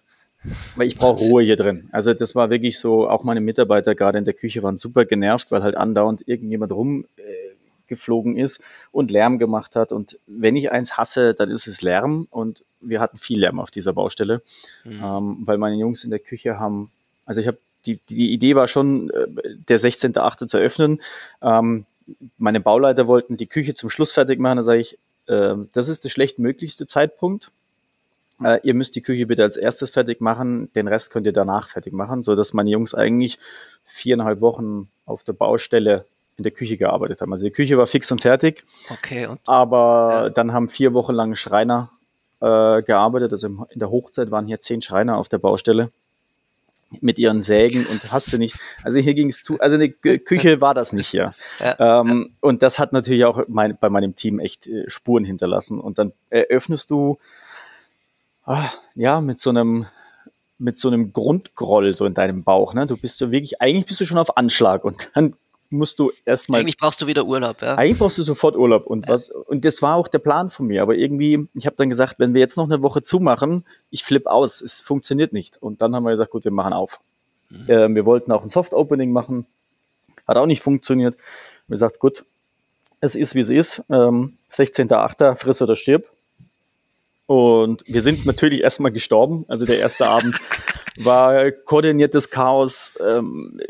weil 0.76 0.86
ich 0.86 0.96
brauche 0.96 1.24
Ruhe 1.24 1.42
hier 1.42 1.56
drin. 1.56 1.88
Also 1.92 2.14
das 2.14 2.34
war 2.34 2.50
wirklich 2.50 2.78
so, 2.78 3.08
auch 3.08 3.24
meine 3.24 3.40
Mitarbeiter 3.40 3.94
gerade 3.94 4.18
in 4.18 4.24
der 4.24 4.34
Küche 4.34 4.62
waren 4.62 4.76
super 4.76 5.04
genervt, 5.04 5.50
weil 5.50 5.62
halt 5.62 5.76
andauernd 5.76 6.26
irgendjemand 6.28 6.72
rumgeflogen 6.72 8.36
äh, 8.36 8.42
ist 8.42 8.62
und 8.92 9.10
Lärm 9.10 9.38
gemacht 9.38 9.76
hat. 9.76 9.92
Und 9.92 10.18
wenn 10.26 10.56
ich 10.56 10.70
eins 10.70 10.96
hasse, 10.96 11.34
dann 11.34 11.50
ist 11.50 11.66
es 11.66 11.82
Lärm. 11.82 12.28
Und 12.30 12.64
wir 12.80 13.00
hatten 13.00 13.18
viel 13.18 13.40
Lärm 13.40 13.60
auf 13.60 13.70
dieser 13.70 13.92
Baustelle, 13.92 14.42
mhm. 14.84 15.02
ähm, 15.02 15.38
weil 15.44 15.58
meine 15.58 15.76
Jungs 15.76 16.04
in 16.04 16.10
der 16.10 16.20
Küche 16.20 16.58
haben, 16.58 16.90
also 17.26 17.40
ich 17.40 17.46
habe 17.46 17.58
die, 17.86 17.98
die 18.08 18.32
Idee 18.32 18.54
war 18.54 18.68
schon, 18.68 19.10
äh, 19.10 19.26
der 19.68 19.78
16.8. 19.78 20.46
zu 20.46 20.58
öffnen. 20.58 21.00
Ähm, 21.42 21.86
meine 22.36 22.60
Bauleiter 22.60 23.06
wollten 23.06 23.36
die 23.36 23.46
Küche 23.46 23.74
zum 23.74 23.88
Schluss 23.88 24.12
fertig 24.12 24.38
machen. 24.38 24.58
Da 24.58 24.62
sage 24.62 24.80
ich, 24.80 24.98
äh, 25.26 25.54
das 25.72 25.88
ist 25.88 26.04
der 26.04 26.10
schlechtmöglichste 26.10 26.86
Zeitpunkt 26.86 27.50
äh, 28.42 28.60
ihr 28.62 28.74
müsst 28.74 28.96
die 28.96 29.02
Küche 29.02 29.26
bitte 29.26 29.42
als 29.42 29.56
erstes 29.56 29.90
fertig 29.90 30.20
machen, 30.20 30.72
den 30.74 30.88
Rest 30.88 31.10
könnt 31.10 31.26
ihr 31.26 31.32
danach 31.32 31.68
fertig 31.68 31.92
machen, 31.92 32.22
so 32.22 32.34
dass 32.34 32.52
meine 32.52 32.70
Jungs 32.70 32.94
eigentlich 32.94 33.38
viereinhalb 33.84 34.40
Wochen 34.40 34.88
auf 35.06 35.22
der 35.22 35.34
Baustelle 35.34 36.06
in 36.36 36.42
der 36.42 36.52
Küche 36.52 36.76
gearbeitet 36.76 37.20
haben. 37.20 37.32
Also 37.32 37.44
die 37.44 37.52
Küche 37.52 37.78
war 37.78 37.86
fix 37.86 38.10
und 38.10 38.20
fertig. 38.20 38.62
Okay. 38.90 39.26
Und, 39.26 39.40
aber 39.46 40.10
ja. 40.10 40.30
dann 40.30 40.52
haben 40.52 40.68
vier 40.68 40.92
Wochen 40.94 41.12
lang 41.12 41.36
Schreiner 41.36 41.92
äh, 42.40 42.82
gearbeitet. 42.82 43.32
Also 43.32 43.46
in 43.46 43.78
der 43.78 43.90
Hochzeit 43.90 44.30
waren 44.30 44.46
hier 44.46 44.60
zehn 44.60 44.82
Schreiner 44.82 45.16
auf 45.16 45.28
der 45.28 45.38
Baustelle, 45.38 45.90
mit 47.00 47.18
ihren 47.18 47.42
Sägen 47.42 47.86
und 47.86 48.12
hast 48.12 48.32
du 48.32 48.38
nicht. 48.38 48.56
Also 48.82 48.98
hier 48.98 49.14
ging 49.14 49.28
es 49.28 49.42
zu, 49.42 49.58
also 49.60 49.76
eine 49.76 49.90
Küche 49.90 50.60
war 50.60 50.74
das 50.74 50.92
nicht 50.92 51.08
hier. 51.08 51.34
Ja, 51.60 52.00
ähm, 52.00 52.30
ja. 52.30 52.48
Und 52.48 52.62
das 52.62 52.78
hat 52.78 52.92
natürlich 52.92 53.24
auch 53.24 53.42
mein, 53.48 53.76
bei 53.78 53.88
meinem 53.88 54.14
Team 54.14 54.38
echt 54.38 54.66
äh, 54.66 54.88
Spuren 54.88 55.24
hinterlassen. 55.24 55.80
Und 55.80 55.98
dann 55.98 56.12
eröffnest 56.30 56.90
du 56.90 57.18
ah, 58.44 58.70
ja 58.94 59.20
mit 59.20 59.40
so 59.40 59.50
einem 59.50 59.86
mit 60.58 60.78
so 60.78 60.88
einem 60.88 61.12
Grundgroll 61.12 61.94
so 61.94 62.06
in 62.06 62.14
deinem 62.14 62.44
Bauch. 62.44 62.74
Ne? 62.74 62.86
Du 62.86 62.96
bist 62.96 63.18
so 63.18 63.30
wirklich, 63.30 63.60
eigentlich 63.60 63.86
bist 63.86 64.00
du 64.00 64.04
schon 64.04 64.18
auf 64.18 64.36
Anschlag 64.36 64.84
und 64.84 65.10
dann 65.14 65.36
musst 65.70 65.98
du 65.98 66.12
erstmal. 66.24 66.60
Eigentlich 66.60 66.78
brauchst 66.78 67.02
du 67.02 67.06
wieder 67.06 67.24
Urlaub, 67.26 67.60
ja. 67.60 67.74
Eigentlich 67.74 67.98
brauchst 67.98 68.18
du 68.18 68.22
sofort 68.22 68.56
Urlaub. 68.56 68.86
Und, 68.86 69.08
was, 69.08 69.30
und 69.30 69.64
das 69.64 69.82
war 69.82 69.96
auch 69.96 70.08
der 70.08 70.18
Plan 70.18 70.50
von 70.50 70.66
mir. 70.66 70.82
Aber 70.82 70.94
irgendwie, 70.94 71.48
ich 71.54 71.66
habe 71.66 71.76
dann 71.76 71.88
gesagt, 71.88 72.18
wenn 72.18 72.34
wir 72.34 72.40
jetzt 72.40 72.56
noch 72.56 72.64
eine 72.64 72.82
Woche 72.82 73.02
zumachen, 73.02 73.64
ich 73.90 74.04
flippe 74.04 74.30
aus. 74.30 74.60
Es 74.60 74.80
funktioniert 74.80 75.32
nicht. 75.32 75.60
Und 75.60 75.82
dann 75.82 75.94
haben 75.94 76.04
wir 76.04 76.12
gesagt, 76.12 76.30
gut, 76.30 76.44
wir 76.44 76.52
machen 76.52 76.72
auf. 76.72 77.00
Mhm. 77.50 77.70
Äh, 77.70 77.94
wir 77.94 78.06
wollten 78.06 78.32
auch 78.32 78.42
ein 78.42 78.48
Soft-Opening 78.48 79.12
machen. 79.12 79.46
Hat 80.26 80.36
auch 80.36 80.46
nicht 80.46 80.62
funktioniert. 80.62 81.16
Wir 81.66 81.74
gesagt, 81.74 81.98
gut, 81.98 82.24
es 83.00 83.14
ist, 83.14 83.34
wie 83.34 83.40
es 83.40 83.50
ist. 83.50 83.82
Ähm, 83.90 84.38
16.8. 84.52 85.34
friss 85.34 85.60
oder 85.60 85.76
stirb. 85.76 86.06
Und 87.26 87.82
wir 87.86 88.02
sind 88.02 88.26
natürlich 88.26 88.62
erstmal 88.62 88.92
gestorben. 88.92 89.44
Also 89.48 89.64
der 89.64 89.78
erste 89.78 90.08
Abend 90.08 90.38
war 90.96 91.50
koordiniertes 91.50 92.30
Chaos. 92.30 92.92
Ähm, 93.00 93.60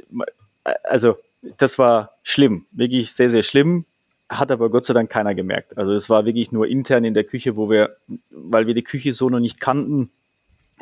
also 0.83 1.17
das 1.59 1.79
war 1.79 2.13
schlimm, 2.23 2.67
wirklich 2.73 3.13
sehr, 3.13 3.31
sehr 3.31 3.43
schlimm. 3.43 3.85
Hat 4.29 4.51
aber 4.51 4.71
Gott 4.71 4.87
sei 4.87 4.95
Dank 4.95 5.11
keiner 5.11 5.35
gemerkt. 5.35 5.77
Also 5.77 5.93
es 5.93 6.09
war 6.11 6.25
wirklich 6.25 6.51
nur 6.51 6.67
intern 6.67 7.05
in 7.05 7.15
der 7.15 7.25
Küche, 7.25 7.57
wo 7.57 7.71
wir, 7.71 7.97
weil 8.31 8.67
wir 8.67 8.75
die 8.75 8.83
Küche 8.83 9.13
so 9.13 9.29
noch 9.29 9.39
nicht 9.39 9.61
kannten, 9.61 10.11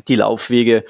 die 0.08 0.14
Laufwege. 0.14 0.84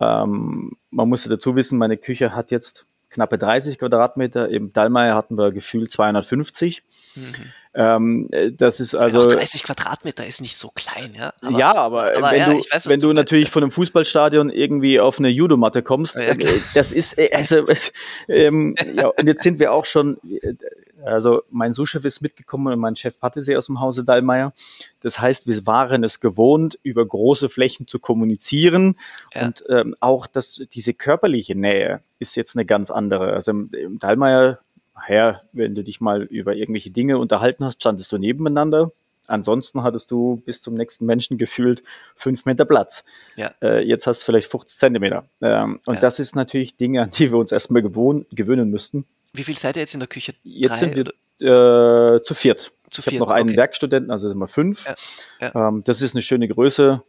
Ähm, 0.00 0.72
man 0.90 1.08
musste 1.08 1.28
dazu 1.28 1.54
wissen, 1.56 1.78
meine 1.78 1.96
Küche 1.96 2.34
hat 2.34 2.50
jetzt 2.50 2.86
knappe 3.10 3.38
30 3.38 3.78
Quadratmeter. 3.78 4.48
Im 4.48 4.72
Dallmayr 4.72 5.14
hatten 5.14 5.36
wir 5.36 5.52
gefühlt 5.52 5.92
250. 5.92 6.82
Mhm. 7.14 7.22
Ähm, 7.72 8.28
das 8.56 8.80
ist 8.80 8.94
also. 8.94 9.26
30 9.26 9.62
Quadratmeter 9.62 10.26
ist 10.26 10.40
nicht 10.40 10.56
so 10.56 10.70
klein, 10.74 11.14
ja. 11.16 11.32
Aber, 11.42 11.58
ja, 11.58 11.74
aber, 11.74 12.16
aber 12.16 12.30
wenn 12.32 12.38
ja, 12.38 12.48
du, 12.50 12.58
weiß, 12.58 12.88
wenn 12.88 12.98
du, 12.98 13.08
du 13.08 13.12
natürlich 13.12 13.48
von 13.48 13.62
einem 13.62 13.70
Fußballstadion 13.70 14.50
irgendwie 14.50 14.98
auf 14.98 15.20
eine 15.20 15.28
Judomatte 15.28 15.82
kommst, 15.82 16.16
ja, 16.16 16.22
äh, 16.22 16.60
das 16.74 16.90
ist, 16.90 17.16
äh, 17.18 17.30
also, 17.32 17.66
ähm, 18.28 18.74
ja, 18.96 19.06
und 19.08 19.26
jetzt 19.26 19.44
sind 19.44 19.60
wir 19.60 19.72
auch 19.72 19.84
schon, 19.84 20.18
also 21.04 21.42
mein 21.50 21.72
Sous-Chef 21.72 22.04
ist 22.04 22.20
mitgekommen 22.20 22.72
und 22.72 22.78
mein 22.80 22.96
Chef 22.96 23.18
Patisee 23.18 23.56
aus 23.56 23.66
dem 23.66 23.80
Hause 23.80 24.04
Dallmayr. 24.04 24.52
Das 25.00 25.20
heißt, 25.20 25.46
wir 25.46 25.66
waren 25.66 26.04
es 26.04 26.20
gewohnt, 26.20 26.78
über 26.82 27.06
große 27.06 27.48
Flächen 27.48 27.86
zu 27.86 27.98
kommunizieren 27.98 28.96
ja. 29.34 29.46
und 29.46 29.64
ähm, 29.68 29.94
auch 30.00 30.26
das, 30.26 30.62
diese 30.72 30.92
körperliche 30.92 31.54
Nähe 31.54 32.02
ist 32.18 32.34
jetzt 32.34 32.56
eine 32.56 32.66
ganz 32.66 32.90
andere. 32.90 33.32
Also 33.32 33.52
im, 33.52 33.70
im 33.72 33.98
Dallmayr 33.98 34.58
her, 35.06 35.42
wenn 35.52 35.74
du 35.74 35.82
dich 35.82 36.00
mal 36.00 36.22
über 36.22 36.54
irgendwelche 36.54 36.90
Dinge 36.90 37.18
unterhalten 37.18 37.64
hast, 37.64 37.76
standest 37.82 38.10
du 38.12 38.18
nebeneinander. 38.18 38.92
Ansonsten 39.26 39.82
hattest 39.82 40.10
du 40.10 40.42
bis 40.44 40.60
zum 40.60 40.74
nächsten 40.74 41.06
Menschen 41.06 41.38
gefühlt 41.38 41.82
fünf 42.16 42.46
Meter 42.46 42.64
Platz. 42.64 43.04
Ja. 43.36 43.52
Äh, 43.62 43.84
jetzt 43.86 44.06
hast 44.06 44.22
du 44.22 44.26
vielleicht 44.26 44.50
50 44.50 44.78
Zentimeter. 44.78 45.24
Ähm, 45.40 45.80
und 45.86 45.96
ja. 45.96 46.00
das 46.00 46.18
ist 46.18 46.34
natürlich 46.34 46.76
Dinge, 46.76 47.02
an 47.02 47.10
die 47.10 47.30
wir 47.30 47.38
uns 47.38 47.52
erstmal 47.52 47.82
gewohn, 47.82 48.26
gewöhnen 48.32 48.70
müssten. 48.70 49.06
Wie 49.32 49.44
viel 49.44 49.56
seid 49.56 49.76
ihr 49.76 49.80
jetzt 49.80 49.94
in 49.94 50.00
der 50.00 50.08
Küche? 50.08 50.34
Jetzt 50.42 50.72
Drei, 50.72 50.76
sind 50.76 51.12
wir 51.38 52.16
äh, 52.16 52.22
zu 52.22 52.34
viert. 52.34 52.72
Zu 52.90 53.02
ich 53.02 53.06
habe 53.06 53.18
noch 53.18 53.30
einen 53.30 53.50
okay. 53.50 53.58
Werkstudenten, 53.58 54.10
also 54.10 54.28
sind 54.28 54.38
wir 54.38 54.48
fünf. 54.48 54.84
Ja. 54.84 54.94
Ja. 55.40 55.68
Ähm, 55.68 55.84
das 55.84 56.02
ist 56.02 56.16
eine 56.16 56.22
schöne 56.22 56.48
Größe. 56.48 57.02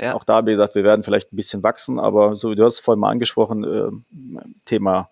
Ja. 0.00 0.14
Auch 0.14 0.24
da, 0.24 0.44
wie 0.46 0.50
gesagt, 0.50 0.74
wir 0.74 0.82
werden 0.82 1.04
vielleicht 1.04 1.32
ein 1.32 1.36
bisschen 1.36 1.62
wachsen, 1.62 2.00
aber 2.00 2.34
so, 2.34 2.54
du 2.54 2.64
hast 2.64 2.74
es 2.74 2.80
vorhin 2.80 3.00
mal 3.00 3.10
angesprochen, 3.10 3.62
äh, 3.62 4.40
Thema 4.64 5.10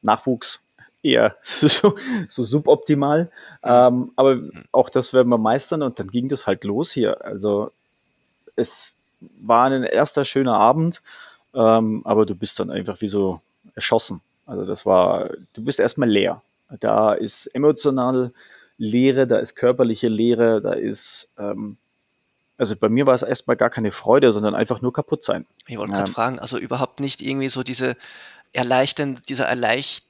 Nachwuchs 0.00 0.60
eher 1.06 1.36
so, 1.42 1.94
so 2.28 2.44
suboptimal. 2.44 3.30
Ähm, 3.62 4.12
aber 4.16 4.38
auch 4.72 4.90
das 4.90 5.12
werden 5.12 5.28
wir 5.28 5.38
meistern 5.38 5.82
und 5.82 5.98
dann 5.98 6.08
ging 6.08 6.28
das 6.28 6.46
halt 6.46 6.64
los 6.64 6.92
hier. 6.92 7.24
Also 7.24 7.70
es 8.56 8.94
war 9.40 9.66
ein 9.66 9.84
erster 9.84 10.24
schöner 10.24 10.54
Abend, 10.54 11.02
ähm, 11.54 12.02
aber 12.04 12.26
du 12.26 12.34
bist 12.34 12.60
dann 12.60 12.70
einfach 12.70 13.00
wie 13.00 13.08
so 13.08 13.40
erschossen. 13.74 14.20
Also 14.46 14.64
das 14.64 14.86
war, 14.86 15.30
du 15.54 15.64
bist 15.64 15.80
erstmal 15.80 16.08
leer. 16.08 16.42
Da 16.80 17.12
ist 17.12 17.46
emotional 17.48 18.32
Leere, 18.78 19.26
da 19.26 19.38
ist 19.38 19.56
körperliche 19.56 20.08
Leere, 20.08 20.60
da 20.60 20.72
ist, 20.72 21.28
ähm, 21.38 21.76
also 22.58 22.76
bei 22.76 22.88
mir 22.88 23.06
war 23.06 23.14
es 23.14 23.22
erstmal 23.22 23.56
gar 23.56 23.70
keine 23.70 23.90
Freude, 23.90 24.32
sondern 24.32 24.54
einfach 24.54 24.82
nur 24.82 24.92
kaputt 24.92 25.24
sein. 25.24 25.46
Ich 25.66 25.78
wollte 25.78 25.92
gerade 25.92 26.10
fragen, 26.10 26.38
also 26.38 26.58
überhaupt 26.58 27.00
nicht 27.00 27.20
irgendwie 27.20 27.48
so 27.48 27.62
diese 27.62 27.96
erleichtern, 28.52 29.20
dieser 29.28 29.46
erleichternde 29.46 30.05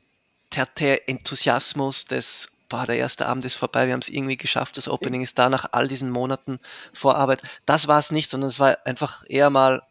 der 0.79 1.09
Enthusiasmus 1.09 2.05
des, 2.05 2.49
boah, 2.69 2.87
der 2.87 2.97
erste 2.97 3.27
Abend 3.27 3.45
ist 3.45 3.57
vorbei, 3.57 3.87
wir 3.87 3.93
haben 3.93 4.01
es 4.01 4.09
irgendwie 4.09 4.37
geschafft, 4.37 4.77
das 4.77 4.89
Opening 4.89 5.23
ist 5.23 5.39
da 5.39 5.49
nach 5.49 5.67
all 5.73 5.89
diesen 5.89 6.11
Monaten 6.11 6.59
Vorarbeit. 6.93 7.43
Das 7.65 7.89
war 7.89 7.99
es 7.99 8.11
nicht, 8.11 8.31
sondern 8.31 8.49
es 8.49 8.61
war 8.61 8.79
einfach 8.85 9.25
eher 9.29 9.51
mal 9.51 9.83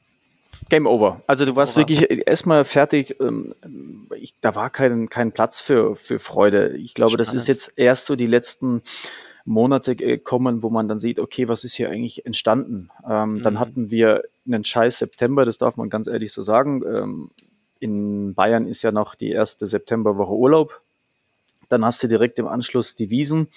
Game 0.70 0.88
over. 0.88 1.22
Also 1.28 1.46
du 1.46 1.56
warst 1.56 1.78
over. 1.78 1.88
wirklich 1.88 2.28
erstmal 2.28 2.65
fertig. 2.65 3.20
Ähm, 3.20 3.54
ich, 4.15 4.36
da 4.41 4.56
war 4.56 4.70
kein, 4.70 5.10
kein 5.10 5.32
Platz 5.32 5.62
für, 5.62 5.96
für 5.96 6.18
Freude. 6.18 6.76
Ich 6.78 6.94
glaube, 6.94 7.12
Spannend. 7.12 7.28
das 7.28 7.34
ist 7.34 7.48
jetzt 7.48 7.74
erst 7.76 8.06
so 8.06 8.15
die 8.15 8.26
letzten 8.26 8.82
Monate 9.46 9.96
gekommen, 9.96 10.63
wo 10.63 10.70
man 10.70 10.88
dann 10.88 11.00
sieht, 11.00 11.20
okay, 11.20 11.48
was 11.48 11.63
ist 11.63 11.76
hier 11.76 11.89
eigentlich 11.89 12.26
entstanden? 12.26 12.89
Ähm, 13.08 13.34
mhm. 13.34 13.44
Dann 13.44 13.60
hatten 13.60 13.91
wir 13.91 14.24
einen 14.46 14.65
scheiß 14.65 14.98
September, 14.98 15.46
das 15.46 15.60
darf 15.60 15.78
man 15.78 15.89
ganz 15.89 16.08
ehrlich 16.08 16.34
so 16.34 16.41
sagen. 16.41 16.82
Ähm, 16.84 17.30
in 17.86 18.34
Bayern 18.34 18.67
ist 18.67 18.82
ja 18.82 18.91
noch 18.91 19.13
die 19.13 19.30
erste 19.30 19.67
Septemberwoche 19.67 20.34
Urlaub. 20.34 20.82
Dann 21.69 21.86
hast 21.86 22.02
du 22.02 22.08
direkt 22.08 22.39
im 22.39 22.48
Anschluss 22.48 22.95
die 22.95 23.12
Wiesen. 23.12 23.48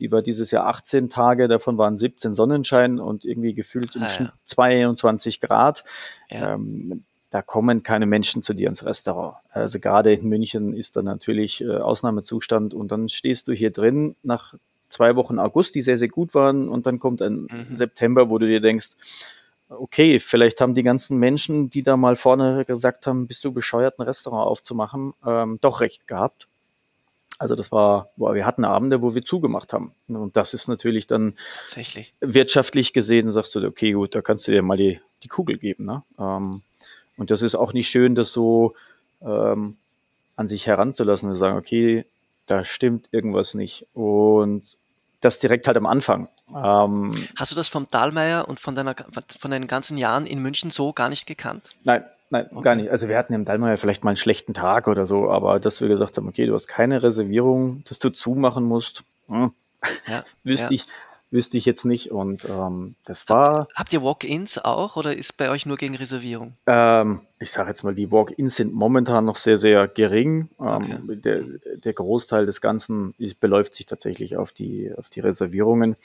Die 0.00 0.10
war 0.10 0.22
dieses 0.22 0.50
Jahr 0.50 0.66
18 0.66 1.10
Tage, 1.10 1.46
davon 1.46 1.76
waren 1.76 1.98
17 1.98 2.32
Sonnenschein 2.32 2.98
und 2.98 3.24
irgendwie 3.24 3.52
gefühlt 3.52 3.96
ah, 4.00 4.08
ja. 4.18 4.32
22 4.46 5.40
Grad. 5.40 5.84
Ja. 6.30 6.54
Ähm, 6.54 7.04
da 7.30 7.42
kommen 7.42 7.82
keine 7.82 8.06
Menschen 8.06 8.40
zu 8.40 8.54
dir 8.54 8.68
ins 8.68 8.86
Restaurant. 8.86 9.36
Also 9.50 9.78
gerade 9.78 10.12
in 10.12 10.26
München 10.26 10.72
ist 10.72 10.96
da 10.96 11.02
natürlich 11.02 11.60
äh, 11.60 11.76
Ausnahmezustand 11.76 12.72
und 12.72 12.90
dann 12.92 13.10
stehst 13.10 13.48
du 13.48 13.52
hier 13.52 13.70
drin 13.70 14.16
nach 14.22 14.54
zwei 14.88 15.16
Wochen 15.16 15.38
August, 15.38 15.74
die 15.74 15.82
sehr, 15.82 15.98
sehr 15.98 16.08
gut 16.08 16.34
waren 16.34 16.68
und 16.68 16.86
dann 16.86 16.98
kommt 16.98 17.20
ein 17.20 17.46
mhm. 17.50 17.76
September, 17.76 18.30
wo 18.30 18.38
du 18.38 18.46
dir 18.46 18.60
denkst, 18.60 18.90
okay, 19.68 20.20
vielleicht 20.20 20.60
haben 20.60 20.74
die 20.74 20.82
ganzen 20.82 21.18
Menschen, 21.18 21.70
die 21.70 21.82
da 21.82 21.96
mal 21.96 22.16
vorne 22.16 22.64
gesagt 22.64 23.06
haben, 23.06 23.26
bist 23.26 23.44
du 23.44 23.52
bescheuert, 23.52 23.98
ein 23.98 24.02
Restaurant 24.02 24.46
aufzumachen, 24.46 25.14
ähm, 25.26 25.58
doch 25.60 25.80
recht 25.80 26.06
gehabt. 26.06 26.46
Also 27.38 27.54
das 27.54 27.70
war, 27.70 28.08
boah, 28.16 28.34
wir 28.34 28.46
hatten 28.46 28.64
Abende, 28.64 29.02
wo 29.02 29.14
wir 29.14 29.24
zugemacht 29.24 29.72
haben. 29.72 29.92
Und 30.08 30.36
das 30.36 30.54
ist 30.54 30.68
natürlich 30.68 31.06
dann 31.06 31.34
wirtschaftlich 32.20 32.92
gesehen, 32.94 33.30
sagst 33.30 33.54
du, 33.54 33.66
okay, 33.66 33.92
gut, 33.92 34.14
da 34.14 34.22
kannst 34.22 34.48
du 34.48 34.52
dir 34.52 34.62
mal 34.62 34.78
die, 34.78 35.00
die 35.22 35.28
Kugel 35.28 35.58
geben. 35.58 35.84
Ne? 35.84 36.02
Ähm, 36.18 36.62
und 37.18 37.30
das 37.30 37.42
ist 37.42 37.54
auch 37.54 37.72
nicht 37.72 37.90
schön, 37.90 38.14
das 38.14 38.32
so 38.32 38.74
ähm, 39.20 39.76
an 40.36 40.48
sich 40.48 40.66
heranzulassen 40.66 41.30
und 41.30 41.36
sagen, 41.36 41.58
okay, 41.58 42.06
da 42.46 42.64
stimmt 42.64 43.08
irgendwas 43.10 43.54
nicht. 43.54 43.86
Und 43.92 44.62
das 45.20 45.38
direkt 45.38 45.66
halt 45.66 45.76
am 45.76 45.86
Anfang. 45.86 46.28
Ähm, 46.54 47.10
Hast 47.36 47.52
du 47.52 47.56
das 47.56 47.68
vom 47.68 47.88
Dahlmeier 47.90 48.48
und 48.48 48.60
von, 48.60 48.74
deiner, 48.74 48.94
von 49.38 49.50
deinen 49.50 49.66
ganzen 49.66 49.98
Jahren 49.98 50.26
in 50.26 50.40
München 50.40 50.70
so 50.70 50.92
gar 50.92 51.08
nicht 51.08 51.26
gekannt? 51.26 51.64
Nein, 51.84 52.04
nein, 52.30 52.48
okay. 52.52 52.62
gar 52.62 52.74
nicht. 52.74 52.90
Also 52.90 53.08
wir 53.08 53.18
hatten 53.18 53.32
im 53.32 53.44
Dahlmeier 53.44 53.76
vielleicht 53.76 54.04
mal 54.04 54.10
einen 54.10 54.16
schlechten 54.16 54.54
Tag 54.54 54.88
oder 54.88 55.06
so, 55.06 55.30
aber 55.30 55.58
dass 55.60 55.80
wir 55.80 55.88
gesagt 55.88 56.16
haben, 56.16 56.28
okay, 56.28 56.46
du 56.46 56.54
hast 56.54 56.66
keine 56.66 57.02
Reservierung, 57.02 57.82
dass 57.88 57.98
du 57.98 58.10
zumachen 58.10 58.64
musst, 58.64 59.04
hm, 59.28 59.52
ja, 60.06 60.24
wüsste 60.44 60.66
ja. 60.66 60.72
ich, 60.72 60.86
wüsste 61.30 61.58
ich 61.58 61.64
jetzt 61.64 61.84
nicht. 61.84 62.10
Und 62.10 62.44
ähm, 62.44 62.94
das 63.04 63.28
war. 63.28 63.60
Habt, 63.60 63.74
habt 63.76 63.92
ihr 63.92 64.02
Walk-ins 64.02 64.58
auch 64.58 64.96
oder 64.96 65.16
ist 65.16 65.36
bei 65.36 65.50
euch 65.50 65.66
nur 65.66 65.76
gegen 65.76 65.96
Reservierung? 65.96 66.54
Ähm, 66.66 67.20
ich 67.38 67.50
sage 67.50 67.68
jetzt 67.68 67.82
mal, 67.82 67.94
die 67.94 68.10
Walk-ins 68.10 68.56
sind 68.56 68.72
momentan 68.72 69.24
noch 69.24 69.36
sehr, 69.36 69.58
sehr 69.58 69.88
gering. 69.88 70.48
Ähm, 70.60 70.66
okay. 70.66 70.98
der, 71.16 71.42
der, 71.84 71.92
Großteil 71.92 72.46
des 72.46 72.60
Ganzen 72.60 73.14
ist, 73.18 73.40
beläuft 73.40 73.74
sich 73.74 73.86
tatsächlich 73.86 74.36
auf 74.36 74.52
die, 74.52 74.92
auf 74.96 75.08
die 75.08 75.20
Reservierungen. 75.20 75.96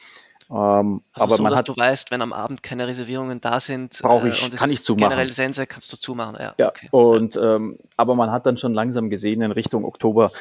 Ähm, 0.50 1.02
also 1.14 1.24
aber 1.24 1.36
so, 1.36 1.44
man 1.44 1.52
dass 1.52 1.60
hat, 1.60 1.68
du 1.70 1.78
weißt, 1.78 2.12
wenn 2.12 2.22
am 2.22 2.34
Abend 2.34 2.62
keine 2.62 2.88
Reservierungen 2.88 3.40
da 3.40 3.60
sind, 3.60 4.00
brauche 4.02 4.28
ich, 4.28 4.42
äh, 4.42 4.46
und 4.46 4.58
kann 4.58 4.70
ich 4.70 4.84
zumachen. 4.84 5.10
generell 5.10 5.32
Sense, 5.32 5.66
kannst 5.66 5.94
du 5.94 5.98
zumachen. 5.98 6.36
Ja, 6.40 6.54
ja 6.58 6.70
okay. 6.70 6.90
und 6.92 7.38
ähm, 7.38 7.78
aber 7.96 8.16
man 8.16 8.32
hat 8.32 8.46
dann 8.46 8.58
schon 8.58 8.74
langsam 8.74 9.10
gesehen 9.10 9.42
in 9.42 9.52
Richtung 9.52 9.86
Oktober, 9.86 10.32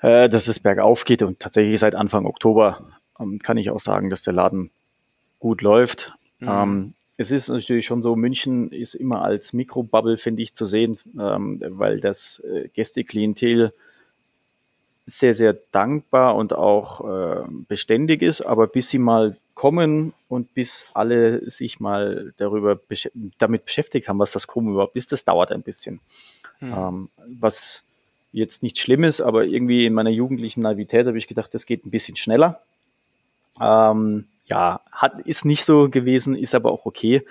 äh, 0.00 0.30
dass 0.30 0.48
es 0.48 0.60
bergauf 0.60 1.04
geht 1.04 1.22
und 1.22 1.38
tatsächlich 1.38 1.78
seit 1.78 1.94
Anfang 1.94 2.24
Oktober 2.24 2.78
ähm, 3.18 3.38
kann 3.38 3.56
ich 3.56 3.70
auch 3.70 3.80
sagen, 3.80 4.10
dass 4.10 4.22
der 4.22 4.32
Laden 4.32 4.70
gut 5.38 5.62
läuft. 5.62 6.14
Mhm. 6.40 6.48
Ähm, 6.48 6.94
es 7.16 7.30
ist 7.30 7.48
natürlich 7.48 7.86
schon 7.86 8.02
so, 8.02 8.14
München 8.14 8.70
ist 8.70 8.94
immer 8.94 9.22
als 9.22 9.52
Mikrobubble, 9.52 10.18
finde 10.18 10.42
ich, 10.42 10.54
zu 10.54 10.66
sehen, 10.66 10.98
ähm, 11.18 11.62
weil 11.66 12.00
das 12.00 12.40
äh, 12.40 12.68
Gästeklientel 12.68 13.72
sehr, 15.06 15.34
sehr 15.34 15.56
dankbar 15.70 16.34
und 16.34 16.52
auch 16.52 17.08
äh, 17.08 17.44
beständig 17.68 18.22
ist, 18.22 18.42
aber 18.42 18.66
bis 18.66 18.88
sie 18.88 18.98
mal 18.98 19.36
kommen 19.54 20.12
und 20.28 20.52
bis 20.52 20.90
alle 20.94 21.48
sich 21.48 21.80
mal 21.80 22.34
darüber 22.36 22.74
besch 22.74 23.08
damit 23.38 23.64
beschäftigt 23.64 24.08
haben, 24.08 24.18
was 24.18 24.32
das 24.32 24.48
Chrom 24.48 24.68
überhaupt 24.68 24.96
ist, 24.96 25.12
das 25.12 25.24
dauert 25.24 25.52
ein 25.52 25.62
bisschen. 25.62 26.00
Mhm. 26.60 26.74
Ähm, 26.76 27.08
was 27.38 27.82
jetzt 28.32 28.62
nicht 28.62 28.78
schlimm 28.78 29.04
ist, 29.04 29.20
aber 29.20 29.44
irgendwie 29.44 29.86
in 29.86 29.94
meiner 29.94 30.10
jugendlichen 30.10 30.60
Naivität 30.60 31.06
habe 31.06 31.16
ich 31.16 31.28
gedacht, 31.28 31.54
das 31.54 31.66
geht 31.66 31.86
ein 31.86 31.90
bisschen 31.90 32.16
schneller. 32.16 32.60
Ähm, 33.60 34.26
ja, 34.46 34.80
hat, 34.92 35.20
ist 35.20 35.44
nicht 35.44 35.64
so 35.64 35.88
gewesen, 35.88 36.34
ist 36.34 36.54
aber 36.54 36.72
auch 36.72 36.86
okay. 36.86 37.26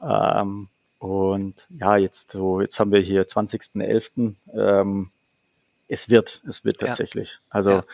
Ähm, 0.00 0.68
und 0.98 1.66
ja, 1.70 1.96
jetzt 1.96 2.32
so, 2.32 2.60
jetzt 2.60 2.80
haben 2.80 2.92
wir 2.92 3.00
hier 3.00 3.26
20.11. 3.26 4.34
Ähm, 4.54 5.10
es 5.88 6.10
wird, 6.10 6.42
es 6.48 6.64
wird 6.64 6.80
tatsächlich. 6.80 7.32
Ja. 7.32 7.38
Also 7.50 7.70
ja. 7.70 7.84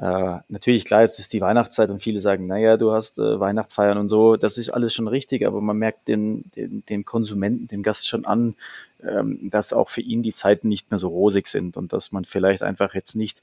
Äh, 0.00 0.38
natürlich, 0.48 0.86
klar, 0.86 1.02
jetzt 1.02 1.18
ist 1.18 1.30
die 1.34 1.42
Weihnachtszeit 1.42 1.90
und 1.90 2.02
viele 2.02 2.20
sagen, 2.20 2.46
naja, 2.46 2.78
du 2.78 2.90
hast 2.92 3.18
äh, 3.18 3.38
Weihnachtsfeiern 3.38 3.98
und 3.98 4.08
so, 4.08 4.36
das 4.36 4.56
ist 4.56 4.70
alles 4.70 4.94
schon 4.94 5.08
richtig, 5.08 5.46
aber 5.46 5.60
man 5.60 5.76
merkt 5.76 6.08
den, 6.08 6.50
den, 6.56 6.82
den 6.86 7.04
Konsumenten, 7.04 7.66
dem 7.66 7.82
Gast 7.82 8.08
schon 8.08 8.24
an, 8.24 8.54
ähm, 9.02 9.50
dass 9.50 9.74
auch 9.74 9.90
für 9.90 10.00
ihn 10.00 10.22
die 10.22 10.32
Zeiten 10.32 10.68
nicht 10.68 10.90
mehr 10.90 10.96
so 10.96 11.08
rosig 11.08 11.48
sind 11.48 11.76
und 11.76 11.92
dass 11.92 12.12
man 12.12 12.24
vielleicht 12.24 12.62
einfach 12.62 12.94
jetzt 12.94 13.14
nicht 13.14 13.42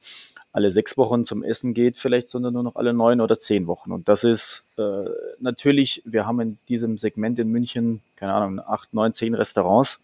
alle 0.52 0.72
sechs 0.72 0.98
Wochen 0.98 1.26
zum 1.26 1.44
Essen 1.44 1.76
geht, 1.76 1.96
vielleicht, 1.96 2.28
sondern 2.28 2.56
nur 2.56 2.64
noch 2.64 2.76
alle 2.76 2.92
neun 2.92 3.22
oder 3.22 3.38
zehn 3.38 3.68
Wochen. 3.68 3.92
Und 3.92 4.10
das 4.10 4.24
ist 4.24 4.64
äh, 4.80 5.06
natürlich, 5.40 6.02
wir 6.06 6.26
haben 6.26 6.40
in 6.40 6.58
diesem 6.70 6.98
Segment 6.98 7.38
in 7.38 7.50
München, 7.50 8.02
keine 8.16 8.34
Ahnung, 8.34 8.60
acht, 8.66 8.96
neun, 8.96 9.14
zehn 9.14 9.36
Restaurants 9.36 10.00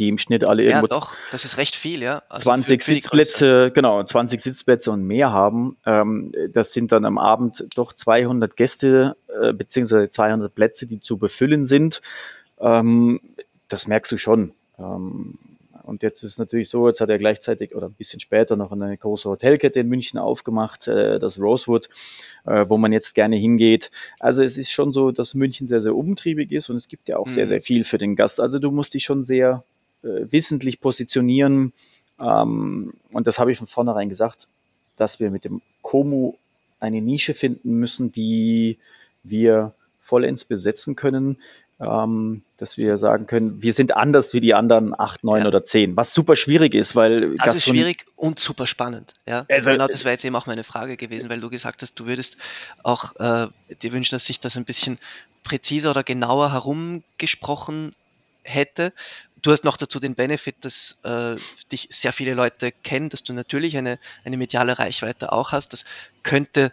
die 0.00 0.08
im 0.08 0.18
Schnitt 0.18 0.44
alle 0.44 0.64
irgendwo. 0.64 0.86
Ja, 0.86 0.98
doch, 0.98 1.14
das 1.30 1.44
ist 1.44 1.58
recht 1.58 1.76
viel, 1.76 2.02
ja. 2.02 2.22
Also 2.28 2.44
20 2.44 2.82
Sitzplätze, 2.82 3.70
genau, 3.72 4.02
20 4.02 4.40
Sitzplätze 4.40 4.90
und 4.90 5.04
mehr 5.04 5.32
haben. 5.32 5.76
Ähm, 5.86 6.32
das 6.52 6.72
sind 6.72 6.90
dann 6.90 7.04
am 7.04 7.18
Abend 7.18 7.66
doch 7.76 7.92
200 7.92 8.56
Gäste, 8.56 9.16
äh, 9.40 9.52
beziehungsweise 9.52 10.10
200 10.10 10.54
Plätze, 10.54 10.86
die 10.86 11.00
zu 11.00 11.18
befüllen 11.18 11.64
sind. 11.64 12.00
Ähm, 12.58 13.20
das 13.68 13.86
merkst 13.86 14.10
du 14.10 14.16
schon. 14.16 14.52
Ähm, 14.78 15.38
und 15.82 16.02
jetzt 16.02 16.22
ist 16.22 16.32
es 16.32 16.38
natürlich 16.38 16.68
so, 16.68 16.86
jetzt 16.86 17.00
hat 17.00 17.08
er 17.08 17.18
gleichzeitig 17.18 17.74
oder 17.74 17.86
ein 17.88 17.94
bisschen 17.94 18.20
später 18.20 18.54
noch 18.56 18.70
eine 18.70 18.96
große 18.96 19.28
Hotelkette 19.28 19.80
in 19.80 19.88
München 19.88 20.18
aufgemacht, 20.18 20.86
äh, 20.88 21.18
das 21.18 21.38
Rosewood, 21.38 21.88
äh, 22.46 22.64
wo 22.68 22.78
man 22.78 22.92
jetzt 22.92 23.14
gerne 23.14 23.36
hingeht. 23.36 23.90
Also 24.20 24.42
es 24.42 24.56
ist 24.56 24.70
schon 24.70 24.92
so, 24.92 25.10
dass 25.10 25.34
München 25.34 25.66
sehr, 25.66 25.80
sehr 25.80 25.96
umtriebig 25.96 26.52
ist 26.52 26.70
und 26.70 26.76
es 26.76 26.88
gibt 26.88 27.08
ja 27.08 27.18
auch 27.18 27.26
mhm. 27.26 27.30
sehr, 27.30 27.46
sehr 27.48 27.60
viel 27.60 27.84
für 27.84 27.98
den 27.98 28.14
Gast. 28.14 28.40
Also 28.40 28.58
du 28.58 28.70
musst 28.70 28.94
dich 28.94 29.04
schon 29.04 29.24
sehr 29.24 29.64
wissentlich 30.02 30.80
positionieren. 30.80 31.72
Ähm, 32.18 32.94
und 33.12 33.26
das 33.26 33.38
habe 33.38 33.52
ich 33.52 33.58
von 33.58 33.66
vornherein 33.66 34.08
gesagt, 34.08 34.48
dass 34.96 35.20
wir 35.20 35.30
mit 35.30 35.44
dem 35.44 35.62
Komu 35.82 36.34
eine 36.78 37.00
Nische 37.00 37.34
finden 37.34 37.74
müssen, 37.74 38.12
die 38.12 38.78
wir 39.22 39.74
vollends 39.98 40.44
besetzen 40.44 40.96
können, 40.96 41.38
ähm, 41.80 42.42
dass 42.58 42.76
wir 42.76 42.98
sagen 42.98 43.26
können, 43.26 43.62
wir 43.62 43.72
sind 43.72 43.96
anders 43.96 44.34
wie 44.34 44.40
die 44.40 44.54
anderen 44.54 44.98
acht, 44.98 45.24
neun 45.24 45.42
ja. 45.42 45.48
oder 45.48 45.64
zehn, 45.64 45.96
was 45.96 46.12
super 46.12 46.36
schwierig 46.36 46.74
ist, 46.74 46.94
weil 46.94 47.36
das 47.36 47.56
ist 47.56 47.64
schwierig 47.64 48.04
und 48.16 48.38
super 48.38 48.66
spannend. 48.66 49.14
Ja, 49.26 49.46
also, 49.48 49.70
genau, 49.70 49.86
das 49.86 50.04
wäre 50.04 50.12
jetzt 50.12 50.24
eben 50.24 50.36
auch 50.36 50.46
meine 50.46 50.64
Frage 50.64 50.96
gewesen, 50.96 51.30
weil 51.30 51.40
du 51.40 51.48
gesagt 51.48 51.80
hast, 51.82 51.98
du 51.98 52.06
würdest 52.06 52.36
auch 52.82 53.16
äh, 53.16 53.48
dir 53.82 53.92
wünschen, 53.92 54.14
dass 54.14 54.26
sich 54.26 54.40
das 54.40 54.56
ein 54.56 54.64
bisschen 54.64 54.98
präziser 55.42 55.90
oder 55.90 56.02
genauer 56.02 56.52
herumgesprochen 56.52 57.94
hätte 58.42 58.92
du 59.42 59.52
hast 59.52 59.64
noch 59.64 59.76
dazu 59.76 59.98
den 59.98 60.14
Benefit, 60.14 60.56
dass 60.60 61.00
äh, 61.04 61.36
dich 61.70 61.88
sehr 61.90 62.12
viele 62.12 62.34
Leute 62.34 62.72
kennen, 62.72 63.08
dass 63.08 63.22
du 63.22 63.32
natürlich 63.32 63.76
eine, 63.76 63.98
eine 64.24 64.36
mediale 64.36 64.78
Reichweite 64.78 65.32
auch 65.32 65.52
hast. 65.52 65.72
Das 65.72 65.84
könnte 66.22 66.72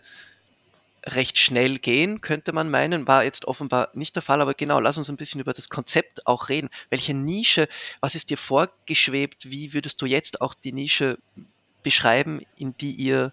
recht 1.05 1.37
schnell 1.37 1.79
gehen, 1.79 2.21
könnte 2.21 2.51
man 2.51 2.69
meinen, 2.69 3.07
war 3.07 3.23
jetzt 3.23 3.45
offenbar 3.45 3.89
nicht 3.93 4.15
der 4.15 4.21
Fall, 4.21 4.41
aber 4.41 4.53
genau, 4.53 4.79
lass 4.79 4.97
uns 4.97 5.09
ein 5.09 5.17
bisschen 5.17 5.39
über 5.39 5.53
das 5.53 5.69
Konzept 5.69 6.27
auch 6.27 6.49
reden. 6.49 6.69
Welche 6.89 7.13
Nische, 7.13 7.67
was 8.01 8.15
ist 8.15 8.29
dir 8.29 8.37
vorgeschwebt, 8.37 9.49
wie 9.49 9.73
würdest 9.73 10.01
du 10.01 10.05
jetzt 10.05 10.41
auch 10.41 10.53
die 10.53 10.73
Nische 10.73 11.17
beschreiben, 11.81 12.41
in 12.57 12.75
die 12.77 12.91
ihr, 12.91 13.31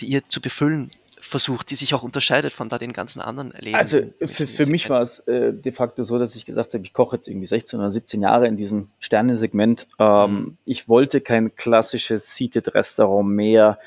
die 0.00 0.06
ihr 0.06 0.28
zu 0.28 0.42
befüllen 0.42 0.90
versucht, 1.24 1.70
die 1.70 1.74
sich 1.74 1.94
auch 1.94 2.02
unterscheidet 2.02 2.52
von 2.52 2.68
da 2.68 2.78
den 2.78 2.92
ganzen 2.92 3.20
anderen 3.20 3.52
Leben. 3.58 3.76
Also 3.76 4.02
für, 4.20 4.46
für 4.46 4.66
mich 4.66 4.90
war 4.90 5.02
es 5.02 5.20
äh, 5.20 5.52
de 5.52 5.72
facto 5.72 6.04
so, 6.04 6.18
dass 6.18 6.36
ich 6.36 6.44
gesagt 6.44 6.74
habe, 6.74 6.84
ich 6.84 6.92
koche 6.92 7.16
jetzt 7.16 7.28
irgendwie 7.28 7.46
16 7.46 7.78
oder 7.78 7.90
17 7.90 8.22
Jahre 8.22 8.46
in 8.46 8.56
diesem 8.56 8.88
Sternensegment. 9.00 9.88
Ähm, 9.98 10.30
mhm. 10.30 10.56
Ich 10.64 10.88
wollte 10.88 11.20
kein 11.20 11.54
klassisches 11.56 12.34
Seated 12.34 12.74
Restaurant 12.74 13.28
mehr, 13.28 13.78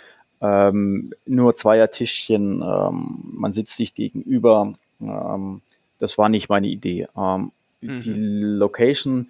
ähm, 0.42 1.14
nur 1.26 1.56
Zweiertischchen, 1.56 2.62
ähm, 2.62 3.20
man 3.24 3.52
sitzt 3.52 3.78
sich 3.78 3.94
gegenüber. 3.96 4.74
Ähm, 5.02 5.62
das 6.00 6.18
war 6.18 6.30
nicht 6.30 6.50
meine 6.50 6.68
Idee. 6.68 7.08
Ähm, 7.18 7.52
mhm. 7.82 8.02
Die 8.02 8.14
Location 8.14 9.30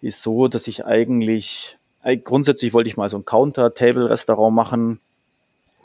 ist 0.00 0.22
so, 0.22 0.48
dass 0.48 0.68
ich 0.68 0.84
eigentlich, 0.84 1.76
äh, 2.02 2.16
grundsätzlich 2.16 2.72
wollte 2.72 2.88
ich 2.88 2.96
mal 2.96 3.08
so 3.08 3.18
ein 3.18 3.24
Counter-Table-Restaurant 3.24 4.54
machen, 4.54 5.00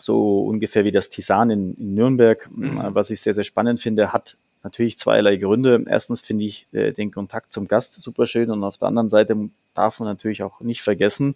so 0.01 0.41
ungefähr 0.41 0.83
wie 0.85 0.91
das 0.91 1.09
Tisan 1.09 1.49
in, 1.49 1.73
in 1.75 1.93
Nürnberg, 1.93 2.49
mhm. 2.51 2.79
was 2.89 3.09
ich 3.09 3.21
sehr, 3.21 3.33
sehr 3.33 3.43
spannend 3.43 3.79
finde, 3.79 4.11
hat 4.13 4.37
natürlich 4.63 4.97
zweierlei 4.97 5.37
Gründe. 5.37 5.83
Erstens 5.87 6.21
finde 6.21 6.45
ich 6.45 6.67
äh, 6.71 6.91
den 6.91 7.11
Kontakt 7.11 7.51
zum 7.51 7.67
Gast 7.67 7.99
super 7.99 8.25
schön 8.25 8.51
und 8.51 8.63
auf 8.63 8.77
der 8.77 8.87
anderen 8.87 9.09
Seite 9.09 9.49
darf 9.73 9.99
man 9.99 10.09
natürlich 10.09 10.43
auch 10.43 10.61
nicht 10.61 10.81
vergessen, 10.81 11.35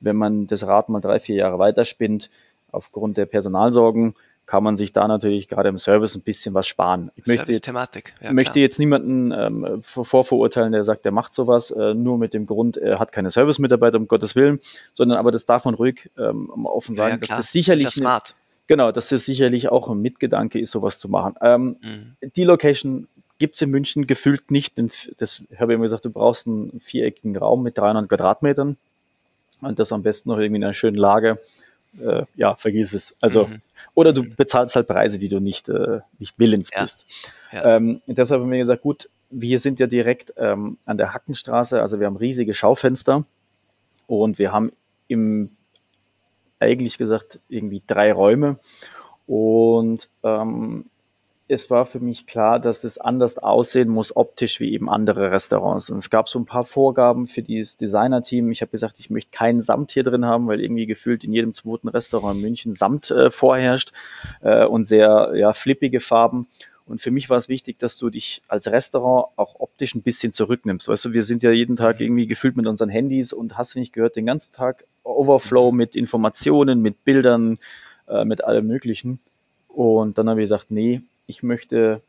wenn 0.00 0.16
man 0.16 0.46
das 0.46 0.66
Rad 0.66 0.88
mal 0.88 1.00
drei, 1.00 1.20
vier 1.20 1.36
Jahre 1.36 1.58
weiterspinnt, 1.58 2.30
aufgrund 2.72 3.16
der 3.16 3.26
Personalsorgen, 3.26 4.14
kann 4.46 4.62
man 4.62 4.76
sich 4.76 4.92
da 4.92 5.08
natürlich 5.08 5.48
gerade 5.48 5.68
im 5.68 5.76
Service 5.76 6.14
ein 6.14 6.22
bisschen 6.22 6.54
was 6.54 6.68
sparen. 6.68 7.10
Ich 7.16 7.26
möchte 7.26 7.50
jetzt, 7.50 7.66
ja, 7.66 8.32
möchte 8.32 8.60
jetzt 8.60 8.78
niemanden 8.78 9.32
ähm, 9.32 9.82
vorverurteilen, 9.82 10.72
der 10.72 10.84
sagt, 10.84 11.04
der 11.04 11.12
macht 11.12 11.34
sowas, 11.34 11.72
äh, 11.72 11.94
nur 11.94 12.16
mit 12.16 12.32
dem 12.32 12.46
Grund, 12.46 12.76
er 12.76 13.00
hat 13.00 13.10
keine 13.10 13.32
Service-Mitarbeiter, 13.32 13.98
um 13.98 14.06
Gottes 14.06 14.36
Willen, 14.36 14.60
sondern 14.94 15.18
aber 15.18 15.32
das 15.32 15.46
darf 15.46 15.64
man 15.64 15.74
ruhig 15.74 16.10
ähm, 16.16 16.48
offen 16.64 16.94
sagen, 16.94 17.18
ja, 17.20 17.26
dass 17.26 17.28
das 17.28 17.52
sicherlich 17.52 17.84
das 17.84 17.96
ist 17.96 18.00
ja 18.00 18.08
smart. 18.08 18.34
genau, 18.68 18.92
dass 18.92 19.08
das 19.08 19.24
sicherlich 19.24 19.68
auch 19.68 19.90
ein 19.90 20.00
Mitgedanke 20.00 20.60
ist, 20.60 20.70
sowas 20.70 20.98
zu 20.98 21.08
machen. 21.08 21.34
Ähm, 21.42 21.76
mhm. 21.82 22.30
Die 22.36 22.44
Location 22.44 23.08
gibt's 23.38 23.60
in 23.60 23.70
München 23.70 24.06
gefühlt 24.06 24.50
nicht. 24.52 24.78
Das 25.18 25.42
habe 25.58 25.72
ich 25.72 25.74
immer 25.74 25.84
gesagt, 25.84 26.04
du 26.04 26.10
brauchst 26.10 26.46
einen 26.46 26.80
viereckigen 26.80 27.36
Raum 27.36 27.64
mit 27.64 27.76
300 27.76 28.08
Quadratmetern 28.08 28.76
und 29.60 29.78
das 29.78 29.92
am 29.92 30.02
besten 30.02 30.30
noch 30.30 30.38
irgendwie 30.38 30.58
in 30.58 30.64
einer 30.64 30.74
schönen 30.74 30.96
Lage. 30.96 31.38
Äh, 32.00 32.24
ja, 32.34 32.54
vergiss 32.56 32.92
es. 32.92 33.16
Also 33.20 33.46
mhm. 33.46 33.60
Oder 33.96 34.12
du 34.12 34.22
bezahlst 34.22 34.76
halt 34.76 34.86
Preise, 34.86 35.18
die 35.18 35.28
du 35.28 35.40
nicht, 35.40 35.70
äh, 35.70 36.00
nicht 36.18 36.38
willens 36.38 36.70
ja. 36.72 36.82
bist. 36.82 37.32
Ja. 37.50 37.76
Ähm, 37.76 38.02
deshalb 38.06 38.42
haben 38.42 38.50
wir 38.50 38.58
gesagt, 38.58 38.82
gut, 38.82 39.08
wir 39.30 39.58
sind 39.58 39.80
ja 39.80 39.86
direkt 39.86 40.34
ähm, 40.36 40.76
an 40.84 40.98
der 40.98 41.14
Hackenstraße, 41.14 41.80
also 41.80 41.98
wir 41.98 42.06
haben 42.06 42.16
riesige 42.16 42.52
Schaufenster 42.52 43.24
und 44.06 44.38
wir 44.38 44.52
haben 44.52 44.70
im, 45.08 45.48
eigentlich 46.60 46.98
gesagt, 46.98 47.40
irgendwie 47.48 47.82
drei 47.86 48.12
Räume. 48.12 48.58
Und 49.26 50.10
ähm, 50.22 50.84
es 51.48 51.70
war 51.70 51.86
für 51.86 52.00
mich 52.00 52.26
klar, 52.26 52.58
dass 52.58 52.82
es 52.82 52.98
anders 52.98 53.38
aussehen 53.38 53.88
muss 53.88 54.16
optisch 54.16 54.58
wie 54.58 54.72
eben 54.72 54.90
andere 54.90 55.30
Restaurants. 55.30 55.90
Und 55.90 55.98
es 55.98 56.10
gab 56.10 56.28
so 56.28 56.40
ein 56.40 56.44
paar 56.46 56.64
Vorgaben 56.64 57.26
für 57.26 57.42
dieses 57.42 57.76
Designer-Team. 57.76 58.50
Ich 58.50 58.62
habe 58.62 58.72
gesagt, 58.72 58.96
ich 58.98 59.10
möchte 59.10 59.30
keinen 59.30 59.60
Samt 59.60 59.92
hier 59.92 60.02
drin 60.02 60.24
haben, 60.24 60.48
weil 60.48 60.60
irgendwie 60.60 60.86
gefühlt 60.86 61.22
in 61.22 61.32
jedem 61.32 61.52
zweiten 61.52 61.88
Restaurant 61.88 62.36
in 62.36 62.42
München 62.42 62.74
Samt 62.74 63.10
äh, 63.12 63.30
vorherrscht 63.30 63.92
äh, 64.42 64.64
und 64.64 64.86
sehr 64.86 65.32
ja, 65.36 65.52
flippige 65.52 66.00
Farben. 66.00 66.48
Und 66.84 67.00
für 67.00 67.10
mich 67.12 67.30
war 67.30 67.36
es 67.36 67.48
wichtig, 67.48 67.78
dass 67.78 67.96
du 67.98 68.10
dich 68.10 68.42
als 68.48 68.70
Restaurant 68.70 69.28
auch 69.36 69.60
optisch 69.60 69.94
ein 69.94 70.02
bisschen 70.02 70.32
zurücknimmst. 70.32 70.88
Weißt 70.88 71.04
du, 71.04 71.12
wir 71.12 71.22
sind 71.22 71.42
ja 71.42 71.50
jeden 71.50 71.76
Tag 71.76 72.00
irgendwie 72.00 72.26
gefühlt 72.26 72.56
mit 72.56 72.66
unseren 72.66 72.88
Handys 72.88 73.32
und 73.32 73.56
hast 73.56 73.74
du 73.74 73.80
nicht 73.80 73.92
gehört, 73.92 74.16
den 74.16 74.26
ganzen 74.26 74.52
Tag 74.52 74.84
Overflow 75.04 75.70
mit 75.70 75.94
Informationen, 75.94 76.82
mit 76.82 77.04
Bildern, 77.04 77.58
äh, 78.08 78.24
mit 78.24 78.42
allem 78.42 78.66
Möglichen. 78.66 79.20
Und 79.68 80.18
dann 80.18 80.28
habe 80.28 80.40
ich 80.40 80.44
gesagt, 80.44 80.70
nee, 80.70 81.02
ich 81.26 81.42
möchte 81.42 82.00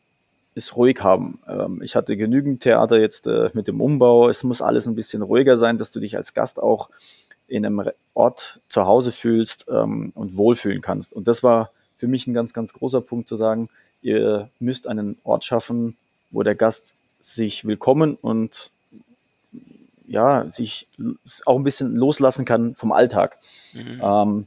es 0.55 0.75
ruhig 0.75 1.01
haben. 1.01 1.39
Ähm, 1.47 1.81
ich 1.83 1.95
hatte 1.95 2.17
genügend 2.17 2.61
Theater 2.61 2.99
jetzt 2.99 3.27
äh, 3.27 3.49
mit 3.53 3.67
dem 3.67 3.81
Umbau. 3.81 4.29
Es 4.29 4.43
muss 4.43 4.61
alles 4.61 4.87
ein 4.87 4.95
bisschen 4.95 5.21
ruhiger 5.21 5.57
sein, 5.57 5.77
dass 5.77 5.91
du 5.91 5.99
dich 5.99 6.17
als 6.17 6.33
Gast 6.33 6.59
auch 6.61 6.89
in 7.47 7.65
einem 7.65 7.89
Ort 8.13 8.59
zu 8.67 8.85
Hause 8.85 9.11
fühlst 9.11 9.67
ähm, 9.69 10.11
und 10.15 10.35
wohlfühlen 10.35 10.81
kannst. 10.81 11.13
Und 11.13 11.27
das 11.27 11.43
war 11.43 11.71
für 11.95 12.07
mich 12.07 12.27
ein 12.27 12.33
ganz, 12.33 12.53
ganz 12.53 12.73
großer 12.73 13.01
Punkt 13.01 13.29
zu 13.29 13.37
sagen, 13.37 13.69
ihr 14.01 14.49
müsst 14.59 14.87
einen 14.87 15.17
Ort 15.23 15.45
schaffen, 15.45 15.95
wo 16.31 16.43
der 16.43 16.55
Gast 16.55 16.93
sich 17.21 17.65
willkommen 17.65 18.15
und 18.15 18.71
ja, 20.07 20.49
sich 20.49 20.87
auch 21.45 21.57
ein 21.57 21.63
bisschen 21.63 21.95
loslassen 21.95 22.45
kann 22.45 22.75
vom 22.75 22.91
Alltag. 22.91 23.37
Mhm. 23.73 24.01
Ähm, 24.01 24.45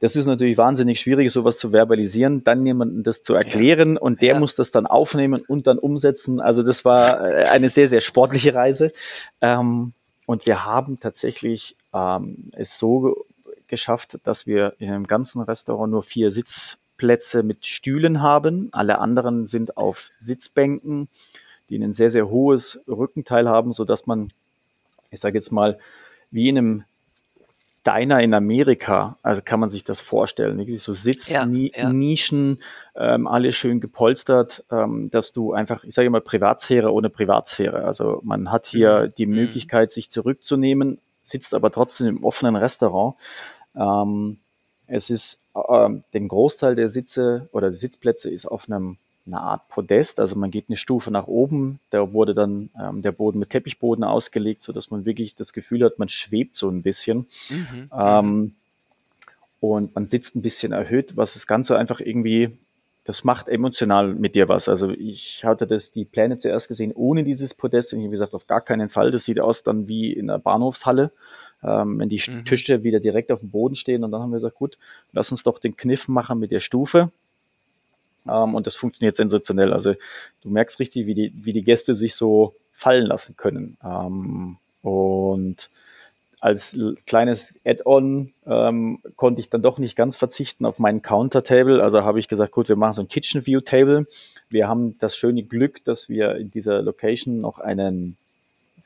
das 0.00 0.16
ist 0.16 0.26
natürlich 0.26 0.58
wahnsinnig 0.58 1.00
schwierig, 1.00 1.30
sowas 1.30 1.58
zu 1.58 1.72
verbalisieren, 1.72 2.42
dann 2.44 2.66
jemandem 2.66 3.02
das 3.02 3.22
zu 3.22 3.34
erklären 3.34 3.94
ja. 3.94 4.00
und 4.00 4.22
der 4.22 4.34
ja. 4.34 4.40
muss 4.40 4.56
das 4.56 4.70
dann 4.70 4.86
aufnehmen 4.86 5.42
und 5.46 5.66
dann 5.66 5.78
umsetzen. 5.78 6.40
Also 6.40 6.62
das 6.62 6.84
war 6.84 7.28
äh, 7.28 7.44
eine 7.44 7.68
sehr, 7.68 7.88
sehr 7.88 8.00
sportliche 8.00 8.54
Reise. 8.54 8.92
Ähm, 9.40 9.92
und 10.26 10.46
wir 10.46 10.64
haben 10.64 10.98
tatsächlich 10.98 11.76
ähm, 11.92 12.50
es 12.52 12.78
so 12.78 13.26
geschafft, 13.66 14.18
dass 14.24 14.46
wir 14.46 14.74
in 14.78 14.90
einem 14.90 15.06
ganzen 15.06 15.42
Restaurant 15.42 15.92
nur 15.92 16.02
vier 16.02 16.30
Sitz 16.30 16.78
Sitzplätze 17.00 17.42
mit 17.42 17.66
Stühlen 17.66 18.20
haben. 18.20 18.68
Alle 18.72 18.98
anderen 18.98 19.46
sind 19.46 19.78
auf 19.78 20.10
Sitzbänken, 20.18 21.08
die 21.70 21.78
ein 21.78 21.94
sehr, 21.94 22.10
sehr 22.10 22.28
hohes 22.28 22.80
Rückenteil 22.86 23.48
haben, 23.48 23.72
sodass 23.72 24.06
man, 24.06 24.32
ich 25.10 25.20
sage 25.20 25.38
jetzt 25.38 25.50
mal, 25.50 25.78
wie 26.30 26.48
in 26.48 26.58
einem 26.58 26.84
Diner 27.86 28.20
in 28.20 28.34
Amerika, 28.34 29.16
also 29.22 29.40
kann 29.42 29.58
man 29.58 29.70
sich 29.70 29.84
das 29.84 30.02
vorstellen, 30.02 30.58
wirklich 30.58 30.82
so 30.82 30.92
Sitznischen, 30.92 32.58
ja, 32.94 33.02
ja. 33.02 33.14
ähm, 33.14 33.26
alle 33.26 33.54
schön 33.54 33.80
gepolstert, 33.80 34.64
ähm, 34.70 35.10
dass 35.10 35.32
du 35.32 35.54
einfach, 35.54 35.82
ich 35.84 35.94
sage 35.94 36.10
mal, 36.10 36.20
Privatsphäre 36.20 36.92
ohne 36.92 37.08
Privatsphäre. 37.08 37.84
Also 37.84 38.20
man 38.22 38.52
hat 38.52 38.66
hier 38.66 39.06
mhm. 39.06 39.14
die 39.16 39.26
mhm. 39.26 39.34
Möglichkeit, 39.34 39.92
sich 39.92 40.10
zurückzunehmen, 40.10 40.98
sitzt 41.22 41.54
aber 41.54 41.70
trotzdem 41.70 42.08
im 42.08 42.24
offenen 42.24 42.56
Restaurant. 42.56 43.14
Ähm, 43.74 44.38
es 44.86 45.08
ist, 45.08 45.42
ähm, 45.54 46.04
den 46.12 46.28
Großteil 46.28 46.74
der 46.74 46.90
Sitze 46.90 47.48
oder 47.52 47.70
der 47.70 47.78
Sitzplätze 47.78 48.28
ist 48.28 48.44
auf 48.44 48.68
einem 48.68 48.98
eine 49.32 49.40
Art 49.40 49.68
Podest, 49.68 50.20
also 50.20 50.36
man 50.36 50.50
geht 50.50 50.66
eine 50.68 50.76
Stufe 50.76 51.10
nach 51.10 51.26
oben. 51.26 51.80
Da 51.90 52.12
wurde 52.12 52.34
dann 52.34 52.70
ähm, 52.80 53.02
der 53.02 53.12
Boden 53.12 53.38
mit 53.38 53.50
Teppichboden 53.50 54.04
ausgelegt, 54.04 54.62
sodass 54.62 54.90
man 54.90 55.04
wirklich 55.04 55.36
das 55.36 55.52
Gefühl 55.52 55.84
hat, 55.84 55.98
man 55.98 56.08
schwebt 56.08 56.56
so 56.56 56.68
ein 56.68 56.82
bisschen. 56.82 57.26
Mhm. 57.48 57.90
Ähm, 57.92 58.54
und 59.60 59.94
man 59.94 60.06
sitzt 60.06 60.34
ein 60.36 60.42
bisschen 60.42 60.72
erhöht, 60.72 61.16
was 61.16 61.34
das 61.34 61.46
Ganze 61.46 61.78
einfach 61.78 62.00
irgendwie, 62.00 62.58
das 63.04 63.24
macht 63.24 63.48
emotional 63.48 64.14
mit 64.14 64.34
dir 64.34 64.48
was. 64.48 64.68
Also 64.68 64.90
ich 64.90 65.44
hatte 65.44 65.66
das, 65.66 65.92
die 65.92 66.04
Pläne 66.04 66.38
zuerst 66.38 66.68
gesehen 66.68 66.92
ohne 66.94 67.24
dieses 67.24 67.54
Podest 67.54 67.92
und 67.92 68.00
ich 68.00 68.06
habe 68.06 68.12
gesagt, 68.12 68.34
auf 68.34 68.46
gar 68.46 68.62
keinen 68.62 68.88
Fall. 68.88 69.10
Das 69.10 69.24
sieht 69.24 69.38
aus 69.38 69.62
dann 69.62 69.86
wie 69.86 70.12
in 70.12 70.28
der 70.28 70.38
Bahnhofshalle. 70.38 71.12
Ähm, 71.62 71.98
wenn 71.98 72.08
die 72.08 72.22
mhm. 72.26 72.46
Tische 72.46 72.84
wieder 72.84 73.00
direkt 73.00 73.30
auf 73.30 73.40
dem 73.40 73.50
Boden 73.50 73.76
stehen 73.76 74.02
und 74.02 74.12
dann 74.12 74.22
haben 74.22 74.30
wir 74.30 74.36
gesagt, 74.36 74.56
gut, 74.56 74.78
lass 75.12 75.30
uns 75.30 75.42
doch 75.42 75.58
den 75.58 75.76
Kniff 75.76 76.08
machen 76.08 76.38
mit 76.38 76.50
der 76.50 76.60
Stufe 76.60 77.10
ähm, 78.30 78.54
und 78.54 78.66
das 78.66 78.76
funktioniert 78.76 79.16
sensationell. 79.16 79.72
Also 79.72 79.94
du 80.42 80.50
merkst 80.50 80.78
richtig, 80.80 81.06
wie 81.06 81.14
die, 81.14 81.32
wie 81.34 81.52
die 81.52 81.64
Gäste 81.64 81.94
sich 81.94 82.14
so 82.14 82.54
fallen 82.72 83.06
lassen 83.06 83.36
können. 83.36 83.76
Ähm, 83.84 84.56
und 84.82 85.70
als 86.40 86.78
kleines 87.06 87.54
Add-on 87.66 88.32
ähm, 88.46 88.98
konnte 89.16 89.42
ich 89.42 89.50
dann 89.50 89.60
doch 89.60 89.78
nicht 89.78 89.94
ganz 89.94 90.16
verzichten 90.16 90.64
auf 90.64 90.78
meinen 90.78 91.02
Counter-Table. 91.02 91.82
Also 91.82 92.02
habe 92.02 92.18
ich 92.18 92.28
gesagt, 92.28 92.52
gut, 92.52 92.70
wir 92.70 92.76
machen 92.76 92.94
so 92.94 93.02
ein 93.02 93.08
Kitchen 93.08 93.46
View 93.46 93.60
Table. 93.60 94.06
Wir 94.48 94.66
haben 94.66 94.96
das 94.98 95.16
schöne 95.16 95.42
Glück, 95.42 95.84
dass 95.84 96.08
wir 96.08 96.36
in 96.36 96.50
dieser 96.50 96.80
Location 96.80 97.42
noch 97.42 97.58
einen, 97.58 98.16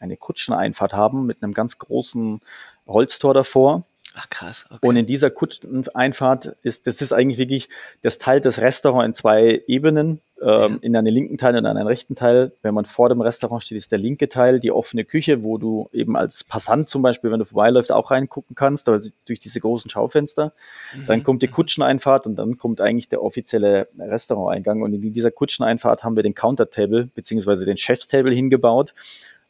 eine 0.00 0.16
Kutscheneinfahrt 0.16 0.94
haben 0.94 1.26
mit 1.26 1.42
einem 1.42 1.54
ganz 1.54 1.78
großen 1.78 2.40
Holztor 2.88 3.34
davor. 3.34 3.84
Ach 4.16 4.30
krass. 4.30 4.64
Okay. 4.70 4.86
Und 4.86 4.96
in 4.96 5.06
dieser 5.06 5.30
Kutscheneinfahrt 5.30 6.56
ist, 6.62 6.86
das 6.86 7.02
ist 7.02 7.12
eigentlich 7.12 7.38
wirklich, 7.38 7.68
das 8.02 8.18
teilt 8.18 8.44
das 8.44 8.58
Restaurant 8.60 9.06
in 9.06 9.14
zwei 9.14 9.62
Ebenen, 9.66 10.20
ähm, 10.40 10.46
ja. 10.46 10.78
in 10.82 10.96
einen 10.96 11.12
linken 11.12 11.36
Teil 11.36 11.56
und 11.56 11.66
einen 11.66 11.86
rechten 11.86 12.14
Teil. 12.14 12.52
Wenn 12.62 12.74
man 12.74 12.84
vor 12.84 13.08
dem 13.08 13.20
Restaurant 13.20 13.62
steht, 13.62 13.76
ist 13.76 13.90
der 13.90 13.98
linke 13.98 14.28
Teil 14.28 14.60
die 14.60 14.70
offene 14.70 15.04
Küche, 15.04 15.42
wo 15.42 15.58
du 15.58 15.88
eben 15.92 16.16
als 16.16 16.44
Passant 16.44 16.88
zum 16.88 17.02
Beispiel, 17.02 17.32
wenn 17.32 17.40
du 17.40 17.44
vorbeiläufst, 17.44 17.90
auch 17.90 18.12
reingucken 18.12 18.54
kannst, 18.54 18.88
also 18.88 19.10
durch 19.26 19.40
diese 19.40 19.58
großen 19.58 19.90
Schaufenster. 19.90 20.52
Mhm. 20.94 21.06
Dann 21.06 21.22
kommt 21.24 21.42
die 21.42 21.48
Kutscheneinfahrt 21.48 22.26
und 22.26 22.36
dann 22.36 22.56
kommt 22.56 22.80
eigentlich 22.80 23.08
der 23.08 23.22
offizielle 23.22 23.88
Restauranteingang. 23.98 24.82
Und 24.82 24.92
in 24.92 25.12
dieser 25.12 25.32
Kutscheneinfahrt 25.32 26.04
haben 26.04 26.14
wir 26.14 26.22
den 26.22 26.34
Countertable 26.34 27.08
beziehungsweise 27.14 27.64
den 27.64 27.76
Chefstable 27.76 28.32
hingebaut. 28.32 28.94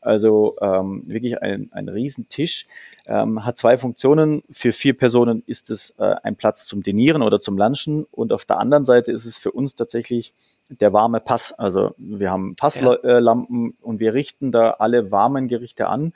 Also 0.05 0.57
ähm, 0.61 1.05
wirklich 1.07 1.41
ein, 1.43 1.71
ein 1.73 1.89
Riesentisch 1.89 2.67
ähm, 3.07 3.45
hat 3.45 3.59
zwei 3.59 3.79
Funktionen. 3.79 4.43
Für 4.51 4.73
vier 4.73 4.97
Personen 4.97 5.43
ist 5.47 5.71
es 5.71 5.95
äh, 5.99 6.15
ein 6.23 6.37
Platz 6.37 6.67
zum 6.67 6.83
Dinieren 6.83 7.23
oder 7.23 7.41
zum 7.41 7.57
Lunchen 7.57 8.05
und 8.11 8.33
auf 8.33 8.45
der 8.45 8.59
anderen 8.59 8.85
Seite 8.85 9.13
ist 9.13 9.25
es 9.25 9.39
für 9.39 9.53
uns 9.53 9.75
tatsächlich 9.75 10.33
der 10.69 10.93
warme 10.93 11.21
Pass. 11.21 11.53
Also 11.53 11.95
wir 11.99 12.31
haben 12.31 12.57
Passlampen 12.57 13.67
ja. 13.67 13.73
und 13.83 14.01
wir 14.01 14.15
richten 14.15 14.53
da 14.53 14.71
alle 14.73 15.11
warmen 15.11 15.49
Gerichte 15.49 15.89
an, 15.89 16.13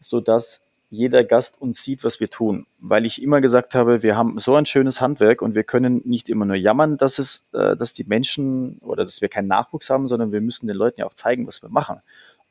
sodass 0.00 0.60
jeder 0.90 1.24
Gast 1.24 1.60
uns 1.60 1.82
sieht, 1.82 2.04
was 2.04 2.20
wir 2.20 2.30
tun. 2.30 2.66
Weil 2.78 3.04
ich 3.04 3.20
immer 3.20 3.40
gesagt 3.40 3.74
habe, 3.74 4.02
wir 4.02 4.16
haben 4.16 4.38
so 4.38 4.54
ein 4.54 4.66
schönes 4.66 5.00
Handwerk 5.00 5.42
und 5.42 5.54
wir 5.54 5.64
können 5.64 6.02
nicht 6.04 6.28
immer 6.28 6.44
nur 6.44 6.56
jammern, 6.56 6.96
dass 6.96 7.18
es, 7.18 7.44
äh, 7.52 7.76
dass 7.76 7.94
die 7.94 8.04
Menschen 8.04 8.78
oder 8.78 9.04
dass 9.04 9.20
wir 9.20 9.28
keinen 9.28 9.48
Nachwuchs 9.48 9.90
haben, 9.90 10.08
sondern 10.08 10.32
wir 10.32 10.40
müssen 10.40 10.66
den 10.66 10.76
Leuten 10.76 11.00
ja 11.00 11.06
auch 11.06 11.14
zeigen, 11.14 11.46
was 11.46 11.62
wir 11.62 11.68
machen. 11.68 12.00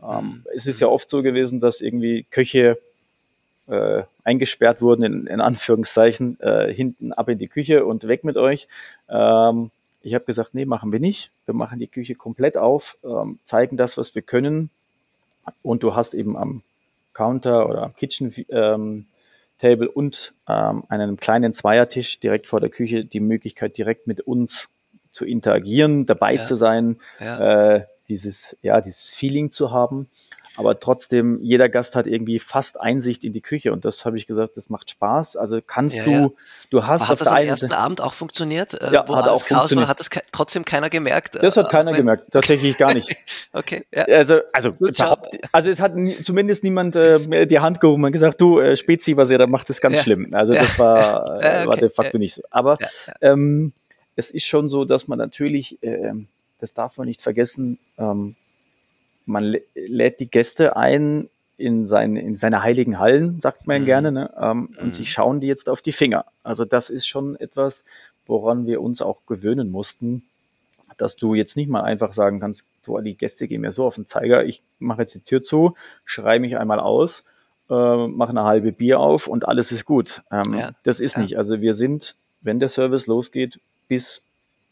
Ähm, 0.03 0.25
mhm. 0.25 0.45
es 0.55 0.67
ist 0.67 0.79
ja 0.79 0.87
oft 0.87 1.09
so 1.09 1.21
gewesen, 1.21 1.59
dass 1.59 1.81
irgendwie 1.81 2.25
Köche 2.29 2.77
äh, 3.67 4.03
eingesperrt 4.23 4.81
wurden, 4.81 5.03
in, 5.03 5.27
in 5.27 5.41
Anführungszeichen, 5.41 6.39
äh, 6.41 6.73
hinten 6.73 7.13
ab 7.13 7.29
in 7.29 7.37
die 7.37 7.47
Küche 7.47 7.85
und 7.85 8.07
weg 8.07 8.23
mit 8.23 8.37
euch. 8.37 8.67
Ähm, 9.09 9.71
ich 10.01 10.13
habe 10.13 10.25
gesagt, 10.25 10.53
nee, 10.53 10.65
machen 10.65 10.91
wir 10.91 10.99
nicht. 10.99 11.31
Wir 11.45 11.53
machen 11.53 11.79
die 11.79 11.87
Küche 11.87 12.15
komplett 12.15 12.57
auf, 12.57 12.97
ähm, 13.03 13.39
zeigen 13.45 13.77
das, 13.77 13.97
was 13.97 14.15
wir 14.15 14.21
können. 14.21 14.69
Und 15.61 15.83
du 15.83 15.95
hast 15.95 16.13
eben 16.13 16.37
am 16.37 16.61
Counter 17.13 17.69
oder 17.69 17.83
am 17.83 17.95
Kitchen 17.95 18.33
ähm, 18.49 19.05
Table 19.59 19.89
und 19.89 20.33
ähm, 20.47 20.83
einen 20.89 21.15
kleinen 21.17 21.53
Zweiertisch 21.53 22.19
direkt 22.19 22.47
vor 22.47 22.59
der 22.59 22.69
Küche 22.69 23.05
die 23.05 23.21
Möglichkeit, 23.21 23.77
direkt 23.77 24.07
mit 24.07 24.21
uns 24.21 24.67
zu 25.11 25.25
interagieren, 25.25 26.05
dabei 26.05 26.35
ja. 26.35 26.43
zu 26.43 26.55
sein, 26.55 26.97
ja. 27.19 27.75
Äh, 27.75 27.85
dieses, 28.07 28.57
ja, 28.61 28.81
dieses 28.81 29.13
Feeling 29.13 29.51
zu 29.51 29.71
haben 29.71 30.09
aber 30.55 30.79
trotzdem, 30.79 31.39
jeder 31.41 31.67
Gast 31.67 31.95
hat 31.95 32.05
irgendwie 32.05 32.37
fast 32.37 32.79
Einsicht 32.79 33.23
in 33.23 33.33
die 33.33 33.41
Küche 33.41 33.73
und 33.73 33.85
das 33.85 34.05
habe 34.05 34.17
ich 34.17 34.27
gesagt, 34.27 34.55
das 34.55 34.69
macht 34.69 34.91
Spaß. 34.91 35.35
Also 35.35 35.59
kannst 35.65 35.95
ja, 35.95 36.03
du, 36.03 36.11
ja. 36.11 36.29
du 36.69 36.85
hast 36.85 37.03
aber 37.03 37.11
hat 37.11 37.21
das 37.21 37.27
am 37.27 37.37
ersten 37.37 37.73
Abend 37.73 38.01
auch 38.01 38.13
funktioniert? 38.13 38.73
Äh, 38.73 38.93
ja, 38.93 38.99
hat 39.01 39.27
auch 39.27 39.43
funktioniert. 39.43 39.87
War, 39.87 39.87
hat 39.87 39.99
das 39.99 40.09
trotzdem 40.31 40.63
keiner 40.63 40.91
gemerkt? 40.91 41.41
Das 41.41 41.57
hat 41.57 41.67
äh, 41.67 41.69
keiner 41.69 41.93
gemerkt, 41.93 42.25
tatsächlich 42.31 42.77
gar 42.77 42.93
nicht. 42.93 43.15
okay. 43.53 43.85
Ja. 43.91 44.03
Also, 44.05 44.41
also, 44.53 44.73
also 45.51 45.69
es 45.69 45.81
hat 45.81 45.93
zumindest 46.23 46.63
niemand 46.63 46.95
äh, 46.95 47.47
die 47.47 47.59
Hand 47.59 47.81
gehoben 47.81 48.03
und 48.03 48.11
gesagt, 48.11 48.39
du 48.39 48.59
äh, 48.59 48.75
Spezi, 48.75 49.17
was 49.17 49.31
ihr 49.31 49.39
da 49.39 49.47
macht, 49.47 49.71
ist 49.71 49.81
ganz 49.81 50.01
schlimm. 50.01 50.29
Also 50.33 50.53
das 50.53 50.77
war, 50.77 51.29
äh, 51.41 51.61
okay. 51.61 51.67
war 51.67 51.77
de 51.77 51.89
facto 51.89 52.19
nicht 52.19 52.35
so. 52.35 52.43
Aber 52.51 52.77
ähm, 53.21 53.73
es 54.15 54.29
ist 54.29 54.45
schon 54.45 54.69
so, 54.69 54.85
dass 54.85 55.07
man 55.07 55.17
natürlich, 55.17 55.81
äh, 55.81 56.11
das 56.63 56.73
darf 56.73 56.97
man 56.97 57.07
nicht 57.07 57.21
vergessen, 57.21 57.77
ähm, 57.97 58.35
man 59.25 59.57
lädt 59.75 60.21
die 60.21 60.31
Gäste 60.31 60.77
ein 60.77 61.29
in, 61.57 61.85
sein, 61.85 62.15
in 62.15 62.37
seine 62.37 62.63
heiligen 62.63 62.99
Hallen, 62.99 63.41
sagt 63.41 63.67
man 63.67 63.81
mhm. 63.81 63.85
gerne, 63.85 64.11
ne? 64.13 64.33
ähm, 64.39 64.69
mhm. 64.71 64.77
und 64.79 64.95
sie 64.95 65.05
schauen 65.05 65.41
die 65.41 65.47
jetzt 65.47 65.67
auf 65.67 65.81
die 65.81 65.91
Finger. 65.91 66.25
Also 66.41 66.63
das 66.63 66.89
ist 66.89 67.05
schon 67.05 67.35
etwas, 67.35 67.83
woran 68.25 68.65
wir 68.65 68.81
uns 68.81 69.01
auch 69.01 69.25
gewöhnen 69.27 69.71
mussten, 69.71 70.23
dass 70.95 71.17
du 71.17 71.35
jetzt 71.35 71.57
nicht 71.57 71.69
mal 71.69 71.81
einfach 71.81 72.13
sagen 72.13 72.39
kannst, 72.39 72.63
du, 72.85 72.97
die 73.01 73.17
Gäste 73.17 73.49
gehen 73.49 73.59
mir 73.59 73.73
so 73.73 73.85
auf 73.85 73.95
den 73.95 74.07
Zeiger, 74.07 74.45
ich 74.45 74.63
mache 74.79 75.01
jetzt 75.01 75.15
die 75.15 75.19
Tür 75.19 75.41
zu, 75.41 75.75
schreibe 76.05 76.41
mich 76.41 76.57
einmal 76.57 76.79
aus, 76.79 77.25
äh, 77.69 78.07
mache 78.07 78.29
eine 78.29 78.45
halbe 78.45 78.71
Bier 78.71 79.01
auf 79.01 79.27
und 79.27 79.49
alles 79.49 79.73
ist 79.73 79.83
gut. 79.83 80.21
Ähm, 80.31 80.53
ja. 80.53 80.71
Das 80.83 81.01
ist 81.01 81.17
ja. 81.17 81.23
nicht. 81.23 81.37
Also 81.37 81.59
wir 81.59 81.73
sind, 81.73 82.15
wenn 82.39 82.61
der 82.61 82.69
Service 82.69 83.07
losgeht, 83.07 83.59
bis 83.89 84.23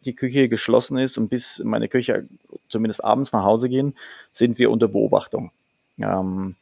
die 0.05 0.13
Küche 0.13 0.49
geschlossen 0.49 0.97
ist 0.97 1.17
und 1.17 1.29
bis 1.29 1.61
meine 1.63 1.87
Küche 1.87 2.27
zumindest 2.69 3.03
abends 3.03 3.31
nach 3.31 3.43
Hause 3.43 3.69
gehen, 3.69 3.95
sind 4.31 4.59
wir 4.59 4.71
unter 4.71 4.87
Beobachtung. 4.87 5.51
Ähm, 5.99 6.55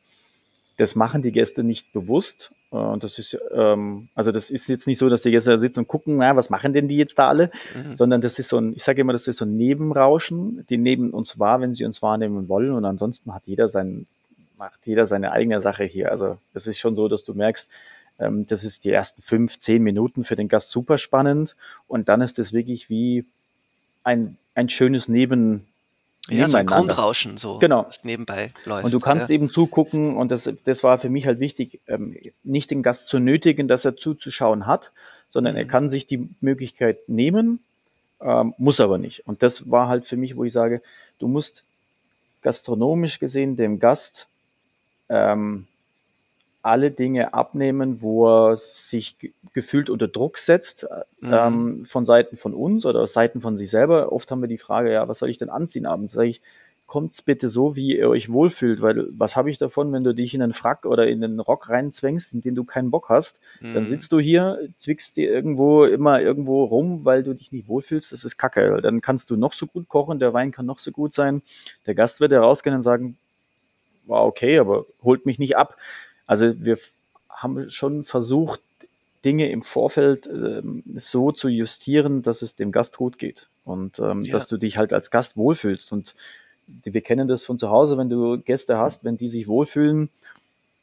das 0.78 0.96
machen 0.96 1.22
die 1.22 1.32
Gäste 1.32 1.64
nicht 1.64 1.92
bewusst. 1.94 2.52
Äh, 2.72 2.78
und 2.78 3.04
das 3.04 3.20
ist, 3.20 3.38
ähm, 3.54 4.10
also 4.16 4.32
das 4.32 4.50
ist 4.50 4.68
jetzt 4.68 4.88
nicht 4.88 4.98
so, 4.98 5.10
dass 5.10 5.22
die 5.22 5.32
Gäste 5.32 5.52
da 5.52 5.58
sitzen 5.58 5.80
und 5.80 5.88
gucken, 5.88 6.18
na, 6.18 6.36
was 6.36 6.50
machen 6.50 6.74
denn 6.74 6.88
die 6.88 6.98
jetzt 6.98 7.20
da 7.20 7.28
alle? 7.28 7.52
Mhm. 7.76 7.96
Sondern 7.96 8.22
das 8.22 8.40
ist 8.40 8.50
so 8.50 8.58
ein, 8.58 8.74
ich 8.74 8.84
sage 8.84 9.02
immer, 9.02 9.14
das 9.14 9.28
ist 9.28 9.38
so 9.38 9.46
ein 9.46 9.56
Nebenrauschen. 9.58 10.66
Die 10.70 10.78
nehmen 10.78 11.12
uns 11.12 11.40
wahr, 11.40 11.62
wenn 11.62 11.74
sie 11.74 11.86
uns 11.86 12.02
wahrnehmen 12.02 12.48
wollen. 12.50 12.72
Und 12.72 12.86
ansonsten 12.86 13.34
hat 13.34 13.44
jeder 13.46 13.70
sein, 13.70 14.08
macht 14.58 14.86
jeder 14.86 15.06
seine 15.06 15.32
eigene 15.32 15.62
Sache 15.62 15.84
hier. 15.84 16.12
Also 16.12 16.38
das 16.54 16.68
ist 16.68 16.80
schon 16.80 16.96
so, 16.96 17.08
dass 17.08 17.24
du 17.24 17.34
merkst, 17.34 17.70
ähm, 18.20 18.46
das 18.46 18.64
ist 18.64 18.84
die 18.84 18.92
ersten 18.92 19.22
fünf, 19.22 19.60
zehn 19.60 19.82
Minuten 19.82 20.24
für 20.24 20.36
den 20.36 20.48
Gast 20.48 20.70
super 20.70 20.98
spannend 20.98 21.56
und 21.88 22.10
dann 22.10 22.22
ist 22.22 22.40
es 22.40 22.54
wirklich 22.54 22.90
wie 22.90 23.26
ein, 24.04 24.38
ein 24.56 24.70
schönes 24.70 25.08
Neben, 25.08 25.66
ja, 26.30 26.48
so 26.48 26.58
ein 26.58 26.66
Grundrauschen, 26.66 27.38
so 27.38 27.58
genau. 27.60 27.86
was 27.88 28.04
nebenbei 28.04 28.52
läuft. 28.66 28.86
Und 28.86 28.94
du 28.94 29.00
kannst 29.00 29.30
ja. 29.30 29.36
eben 29.36 29.52
zugucken, 29.52 30.16
und 30.16 30.32
das, 30.32 30.52
das 30.64 30.84
war 30.84 31.00
für 31.00 31.10
mich 31.10 31.26
halt 31.26 31.40
wichtig, 31.40 31.80
ähm, 31.88 32.16
nicht 32.44 32.70
den 32.72 32.84
Gast 32.84 33.08
zu 33.08 33.20
nötigen, 33.20 33.68
dass 33.68 33.86
er 33.86 33.98
zuzuschauen 33.98 34.68
hat, 34.68 34.92
sondern 35.30 35.54
mhm. 35.54 35.60
er 35.60 35.66
kann 35.66 35.90
sich 35.90 36.08
die 36.08 36.30
Möglichkeit 36.42 37.08
nehmen, 37.08 37.60
ähm, 38.22 38.54
muss 38.58 38.80
aber 38.80 38.98
nicht. 38.98 39.28
Und 39.28 39.44
das 39.44 39.72
war 39.72 39.88
halt 39.88 40.06
für 40.06 40.18
mich, 40.18 40.36
wo 40.36 40.44
ich 40.44 40.54
sage, 40.54 40.82
du 41.20 41.28
musst 41.28 41.64
gastronomisch 42.42 43.20
gesehen 43.20 43.56
dem 43.56 43.80
Gast 43.80 44.28
ähm, 45.10 45.68
alle 46.62 46.92
Dinge 46.92 47.34
abnehmen, 47.34 48.02
wo 48.02 48.28
er 48.28 48.58
sich 48.58 49.16
gefühlt 49.54 49.90
unter 49.90 50.08
Druck 50.08 50.38
setzt, 50.38 50.84
äh, 50.84 50.88
mhm. 51.22 51.34
ähm, 51.34 51.86
von 51.86 52.06
Seiten 52.06 52.38
von 52.38 52.54
uns 52.54 52.86
oder 52.86 53.08
Seiten 53.08 53.42
von 53.42 53.58
sich 53.58 53.70
selber. 53.70 54.12
Oft 54.12 54.30
haben 54.32 54.42
wir 54.42 54.48
die 54.48 54.58
Frage, 54.58 54.92
ja, 54.92 55.08
was 55.08 55.20
soll 55.20 55.30
ich 55.30 55.38
denn 55.38 55.50
anziehen 55.50 55.86
abends? 55.86 56.14
Sag 56.14 56.26
ich, 56.26 56.42
kommt's 56.90 57.22
bitte 57.22 57.50
so, 57.50 57.76
wie 57.76 57.98
ihr 57.98 58.10
euch 58.10 58.32
wohlfühlt, 58.32 58.82
weil 58.82 59.08
was 59.12 59.36
habe 59.36 59.52
ich 59.52 59.60
davon, 59.60 59.94
wenn 59.94 60.04
du 60.04 60.14
dich 60.14 60.34
in 60.34 60.42
einen 60.42 60.54
Frack 60.54 60.86
oder 60.86 61.08
in 61.08 61.24
einen 61.24 61.40
Rock 61.40 61.70
reinzwängst, 61.70 62.34
in 62.34 62.42
den 62.42 62.56
du 62.56 62.64
keinen 62.64 62.90
Bock 62.90 63.10
hast, 63.10 63.40
mhm. 63.62 63.76
dann 63.76 63.86
sitzt 63.86 64.12
du 64.12 64.20
hier, 64.20 64.68
zwickst 64.78 65.16
dir 65.16 65.30
irgendwo 65.32 65.86
immer 65.86 66.20
irgendwo 66.20 66.64
rum, 66.66 67.06
weil 67.06 67.22
du 67.22 67.36
dich 67.36 67.52
nicht 67.52 67.68
wohlfühlst, 67.68 68.12
das 68.12 68.26
ist 68.26 68.38
kacke. 68.38 68.82
Dann 68.82 69.02
kannst 69.02 69.30
du 69.30 69.38
noch 69.38 69.54
so 69.54 69.68
gut 69.68 69.88
kochen, 69.88 70.20
der 70.20 70.34
Wein 70.34 70.52
kann 70.52 70.66
noch 70.66 70.80
so 70.80 70.92
gut 70.92 71.14
sein, 71.14 71.44
der 71.86 71.94
Gast 71.94 72.22
wird 72.22 72.32
herausgehen 72.32 72.76
und 72.76 72.82
sagen, 72.82 73.18
war 74.08 74.26
okay, 74.26 74.58
aber 74.58 74.88
holt 75.04 75.28
mich 75.28 75.38
nicht 75.38 75.56
ab. 75.56 75.78
Also 76.30 76.54
wir 76.60 76.78
haben 77.28 77.72
schon 77.72 78.04
versucht, 78.04 78.62
Dinge 79.26 79.50
im 79.50 79.64
Vorfeld 79.64 80.28
ähm, 80.28 80.84
so 80.96 81.32
zu 81.32 81.50
justieren, 81.50 82.22
dass 82.22 82.44
es 82.44 82.54
dem 82.54 82.72
Gast 82.72 82.98
gut 82.98 83.18
geht 83.18 83.48
und 83.66 83.98
ähm, 83.98 84.22
ja. 84.22 84.34
dass 84.34 84.46
du 84.46 84.58
dich 84.58 84.78
halt 84.78 84.94
als 84.94 85.10
Gast 85.10 85.38
wohlfühlst. 85.38 85.92
Und 85.92 86.14
wir 86.68 87.02
kennen 87.02 87.28
das 87.28 87.44
von 87.44 87.58
zu 87.58 87.72
Hause, 87.72 87.98
wenn 87.98 88.12
du 88.12 88.38
Gäste 88.38 88.78
hast, 88.78 89.04
wenn 89.04 89.18
die 89.18 89.28
sich 89.30 89.48
wohlfühlen. 89.48 90.10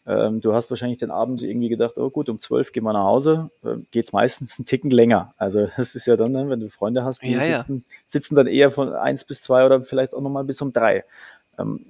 Ähm, 0.04 0.40
du 0.40 0.52
hast 0.52 0.68
wahrscheinlich 0.68 0.98
den 0.98 1.12
Abend 1.12 1.42
irgendwie 1.42 1.68
gedacht, 1.68 1.96
oh 1.96 2.10
gut, 2.10 2.28
um 2.28 2.40
zwölf 2.40 2.72
gehen 2.72 2.82
wir 2.82 2.92
nach 2.92 3.04
Hause, 3.04 3.50
äh, 3.64 3.76
geht's 3.92 4.12
meistens 4.12 4.58
einen 4.58 4.66
Ticken 4.66 4.90
länger. 4.90 5.32
Also 5.36 5.68
das 5.76 5.94
ist 5.94 6.06
ja 6.06 6.16
dann, 6.16 6.32
ne, 6.32 6.48
wenn 6.48 6.58
du 6.58 6.70
Freunde 6.70 7.04
hast, 7.04 7.22
die 7.22 7.30
ja, 7.30 7.58
sitzen, 7.58 7.84
ja. 7.88 7.94
sitzen, 8.08 8.34
dann 8.34 8.48
eher 8.48 8.72
von 8.72 8.92
eins 8.92 9.24
bis 9.24 9.40
zwei 9.42 9.64
oder 9.64 9.80
vielleicht 9.82 10.12
auch 10.12 10.22
nochmal 10.22 10.42
bis 10.42 10.60
um 10.60 10.72
drei. 10.72 11.04
Ähm, 11.56 11.86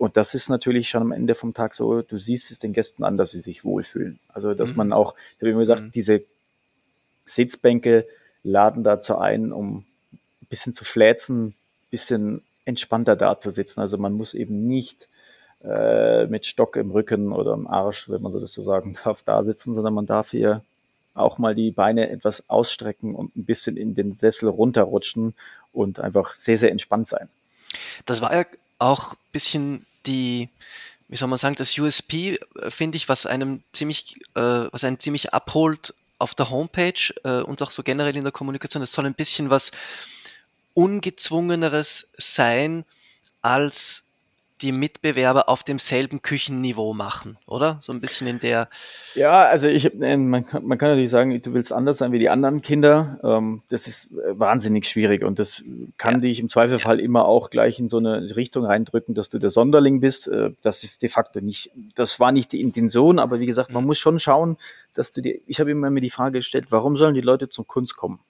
und 0.00 0.16
das 0.16 0.32
ist 0.32 0.48
natürlich 0.48 0.88
schon 0.88 1.02
am 1.02 1.12
Ende 1.12 1.34
vom 1.34 1.52
Tag 1.52 1.74
so, 1.74 2.00
du 2.00 2.18
siehst 2.18 2.50
es 2.50 2.58
den 2.58 2.72
Gästen 2.72 3.04
an, 3.04 3.18
dass 3.18 3.32
sie 3.32 3.40
sich 3.40 3.66
wohlfühlen. 3.66 4.18
Also, 4.32 4.54
dass 4.54 4.70
mhm. 4.70 4.76
man 4.78 4.92
auch, 4.94 5.14
ich 5.36 5.42
habe 5.42 5.50
immer 5.50 5.60
gesagt, 5.60 5.82
mhm. 5.82 5.90
diese 5.90 6.22
Sitzbänke 7.26 8.06
laden 8.42 8.82
dazu 8.82 9.18
ein, 9.18 9.52
um 9.52 9.84
ein 10.10 10.46
bisschen 10.48 10.72
zu 10.72 10.86
fläzen, 10.86 11.48
ein 11.48 11.54
bisschen 11.90 12.42
entspannter 12.64 13.14
da 13.14 13.38
zu 13.38 13.50
sitzen. 13.50 13.80
Also 13.80 13.98
man 13.98 14.14
muss 14.14 14.32
eben 14.32 14.66
nicht 14.66 15.06
äh, 15.62 16.24
mit 16.28 16.46
Stock 16.46 16.76
im 16.76 16.92
Rücken 16.92 17.30
oder 17.30 17.52
im 17.52 17.66
Arsch, 17.66 18.08
wenn 18.08 18.22
man 18.22 18.32
das 18.32 18.54
so 18.54 18.62
sagen 18.62 18.96
darf, 19.04 19.22
da 19.22 19.44
sitzen, 19.44 19.74
sondern 19.74 19.92
man 19.92 20.06
darf 20.06 20.30
hier 20.30 20.62
auch 21.12 21.36
mal 21.36 21.54
die 21.54 21.72
Beine 21.72 22.08
etwas 22.08 22.48
ausstrecken 22.48 23.14
und 23.14 23.36
ein 23.36 23.44
bisschen 23.44 23.76
in 23.76 23.94
den 23.94 24.14
Sessel 24.14 24.48
runterrutschen 24.48 25.34
und 25.74 26.00
einfach 26.00 26.34
sehr, 26.36 26.56
sehr 26.56 26.70
entspannt 26.70 27.06
sein. 27.06 27.28
Das 28.06 28.22
war 28.22 28.34
ja 28.34 28.46
auch 28.78 29.12
ein 29.12 29.18
bisschen 29.32 29.86
die, 30.06 30.48
wie 31.08 31.16
soll 31.16 31.28
man 31.28 31.38
sagen, 31.38 31.56
das 31.56 31.76
USP, 31.78 32.38
äh, 32.56 32.70
finde 32.70 32.96
ich, 32.96 33.08
was 33.08 33.26
einem 33.26 33.62
ziemlich, 33.72 34.16
äh, 34.34 34.40
was 34.70 34.84
einen 34.84 34.98
ziemlich 34.98 35.32
abholt 35.32 35.94
auf 36.18 36.34
der 36.34 36.50
Homepage 36.50 37.14
äh, 37.24 37.40
und 37.40 37.62
auch 37.62 37.70
so 37.70 37.82
generell 37.82 38.16
in 38.16 38.24
der 38.24 38.32
Kommunikation. 38.32 38.82
Es 38.82 38.92
soll 38.92 39.06
ein 39.06 39.14
bisschen 39.14 39.50
was 39.50 39.70
ungezwungeneres 40.74 42.12
sein 42.16 42.84
als 43.42 44.09
die 44.62 44.72
Mitbewerber 44.72 45.48
auf 45.48 45.62
demselben 45.62 46.22
Küchenniveau 46.22 46.92
machen, 46.92 47.38
oder? 47.46 47.78
So 47.80 47.92
ein 47.92 48.00
bisschen 48.00 48.26
in 48.26 48.40
der. 48.40 48.68
Ja, 49.14 49.42
also 49.44 49.68
ich, 49.68 49.92
äh, 50.00 50.16
man, 50.16 50.46
kann, 50.46 50.64
man 50.64 50.78
kann 50.78 50.90
natürlich 50.90 51.10
sagen, 51.10 51.40
du 51.40 51.54
willst 51.54 51.72
anders 51.72 51.98
sein 51.98 52.12
wie 52.12 52.18
die 52.18 52.28
anderen 52.28 52.62
Kinder. 52.62 53.18
Ähm, 53.22 53.62
das 53.68 53.86
ist 53.86 54.12
äh, 54.12 54.38
wahnsinnig 54.38 54.86
schwierig 54.86 55.24
und 55.24 55.38
das 55.38 55.64
kann 55.96 56.14
ja. 56.14 56.20
dich 56.20 56.40
im 56.40 56.48
Zweifelfall 56.48 57.00
immer 57.00 57.24
auch 57.24 57.50
gleich 57.50 57.78
in 57.78 57.88
so 57.88 57.98
eine 57.98 58.36
Richtung 58.36 58.64
reindrücken, 58.64 59.14
dass 59.14 59.28
du 59.28 59.38
der 59.38 59.50
Sonderling 59.50 60.00
bist. 60.00 60.28
Äh, 60.28 60.50
das 60.62 60.84
ist 60.84 61.02
de 61.02 61.08
facto 61.08 61.40
nicht, 61.40 61.70
das 61.94 62.20
war 62.20 62.32
nicht 62.32 62.52
die 62.52 62.60
Intention, 62.60 63.18
aber 63.18 63.40
wie 63.40 63.46
gesagt, 63.46 63.72
man 63.72 63.84
mhm. 63.84 63.88
muss 63.88 63.98
schon 63.98 64.18
schauen, 64.18 64.56
dass 64.94 65.12
du 65.12 65.22
dir, 65.22 65.38
ich 65.46 65.60
habe 65.60 65.70
immer 65.70 65.90
mir 65.90 66.00
die 66.00 66.10
Frage 66.10 66.38
gestellt, 66.38 66.66
warum 66.70 66.96
sollen 66.96 67.14
die 67.14 67.20
Leute 67.20 67.48
zum 67.48 67.66
Kunst 67.66 67.96
kommen? 67.96 68.20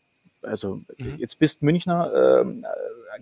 Also 0.42 0.80
mhm. 0.96 1.16
jetzt 1.18 1.38
bist 1.38 1.62
Münchner, 1.62 2.44
äh, 2.44 2.44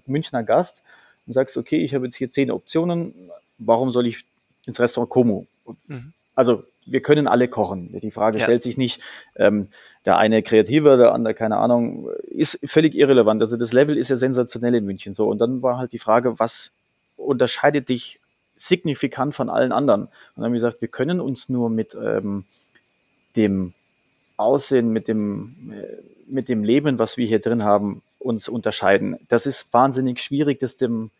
Münchner 0.07 0.43
Gast 0.43 0.83
und 1.29 1.35
sagst, 1.35 1.57
okay, 1.57 1.85
ich 1.85 1.95
habe 1.95 2.07
jetzt 2.07 2.17
hier 2.17 2.31
zehn 2.31 2.51
Optionen, 2.51 3.15
warum 3.59 3.93
soll 3.93 4.07
ich 4.07 4.25
ins 4.67 4.81
Restaurant 4.81 5.11
Como? 5.11 5.47
Mhm. 5.87 6.13
Also 6.35 6.65
wir 6.87 7.03
können 7.03 7.29
alle 7.29 7.49
kochen. 7.49 7.91
Die 8.01 8.11
Frage 8.11 8.39
ja. 8.39 8.45
stellt 8.45 8.63
sich 8.63 8.79
nicht, 8.79 9.01
ähm, 9.37 9.69
der 10.07 10.17
eine 10.17 10.43
kreativer, 10.43 10.97
der 10.97 11.13
andere 11.13 11.35
keine 11.35 11.59
Ahnung, 11.59 12.09
ist 12.23 12.59
völlig 12.65 12.95
irrelevant. 12.95 13.43
Also 13.43 13.57
das 13.57 13.73
Level 13.73 13.97
ist 13.97 14.09
ja 14.09 14.17
sensationell 14.17 14.75
in 14.75 14.87
München 14.87 15.15
so. 15.15 15.29
Und 15.29 15.39
dann 15.39 15.63
war 15.63 15.77
halt 15.77 15.93
die 15.93 15.99
Frage, 15.99 16.39
was 16.39 16.73
unterscheidet 17.17 17.91
dich 17.91 18.21
signifikant 18.57 19.35
von 19.35 19.51
allen 19.51 19.73
anderen? 19.73 20.05
Und 20.05 20.11
dann 20.37 20.45
haben 20.47 20.53
wir 20.53 20.59
gesagt, 20.59 20.81
wir 20.81 20.89
können 20.89 21.21
uns 21.21 21.49
nur 21.49 21.69
mit 21.69 21.95
ähm, 21.95 22.45
dem 23.37 23.75
Aussehen, 24.39 24.91
mit 24.91 25.09
dem, 25.09 25.73
äh, 25.73 25.97
mit 26.27 26.49
dem 26.49 26.65
Leben, 26.65 26.99
was 26.99 27.17
wir 27.19 27.27
hier 27.27 27.41
drin 27.41 27.65
haben, 27.65 28.03
uns 28.19 28.49
unterscheiden. 28.49 29.19
Das 29.29 29.47
ist 29.47 29.73
wahnsinnig 29.73 30.21
schwierig, 30.21 30.59
das 30.61 30.77
dem 30.77 31.11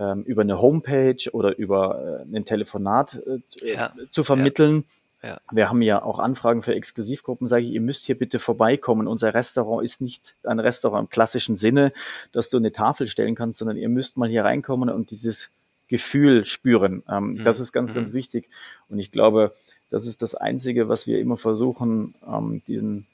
ähm, 0.00 0.22
über 0.22 0.42
eine 0.42 0.60
Homepage 0.60 1.30
oder 1.32 1.56
über 1.58 2.24
äh, 2.26 2.36
ein 2.36 2.44
Telefonat 2.44 3.20
äh, 3.26 3.72
ja. 3.74 3.92
zu 4.10 4.24
vermitteln. 4.24 4.84
Ja. 4.86 4.94
Ja. 5.22 5.38
Wir 5.52 5.68
haben 5.68 5.82
ja 5.82 6.02
auch 6.02 6.18
Anfragen 6.18 6.62
für 6.62 6.74
Exklusivgruppen, 6.74 7.46
sage 7.46 7.66
ich, 7.66 7.72
ihr 7.72 7.82
müsst 7.82 8.06
hier 8.06 8.18
bitte 8.18 8.38
vorbeikommen. 8.38 9.06
Unser 9.06 9.34
Restaurant 9.34 9.84
ist 9.84 10.00
nicht 10.00 10.36
ein 10.44 10.58
Restaurant 10.58 11.06
im 11.06 11.10
klassischen 11.10 11.56
Sinne, 11.56 11.92
dass 12.32 12.48
du 12.48 12.56
eine 12.56 12.72
Tafel 12.72 13.06
stellen 13.06 13.34
kannst, 13.34 13.58
sondern 13.58 13.76
ihr 13.76 13.90
müsst 13.90 14.16
mal 14.16 14.30
hier 14.30 14.44
reinkommen 14.44 14.88
und 14.88 15.10
dieses 15.10 15.50
Gefühl 15.88 16.46
spüren. 16.46 17.02
Ähm, 17.06 17.34
mhm. 17.34 17.44
Das 17.44 17.60
ist 17.60 17.72
ganz, 17.72 17.92
ganz 17.92 18.12
mhm. 18.12 18.16
wichtig. 18.16 18.48
Und 18.88 18.98
ich 18.98 19.12
glaube, 19.12 19.54
das 19.90 20.06
ist 20.06 20.22
das 20.22 20.34
Einzige, 20.34 20.88
was 20.88 21.06
wir 21.06 21.18
immer 21.18 21.36
versuchen, 21.36 22.14
ähm, 22.26 22.62
diesen 22.66 23.06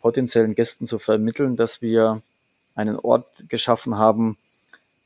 potenziellen 0.00 0.54
Gästen 0.54 0.86
zu 0.86 0.98
vermitteln, 0.98 1.56
dass 1.56 1.82
wir 1.82 2.22
einen 2.74 2.96
Ort 2.96 3.26
geschaffen 3.50 3.98
haben, 3.98 4.38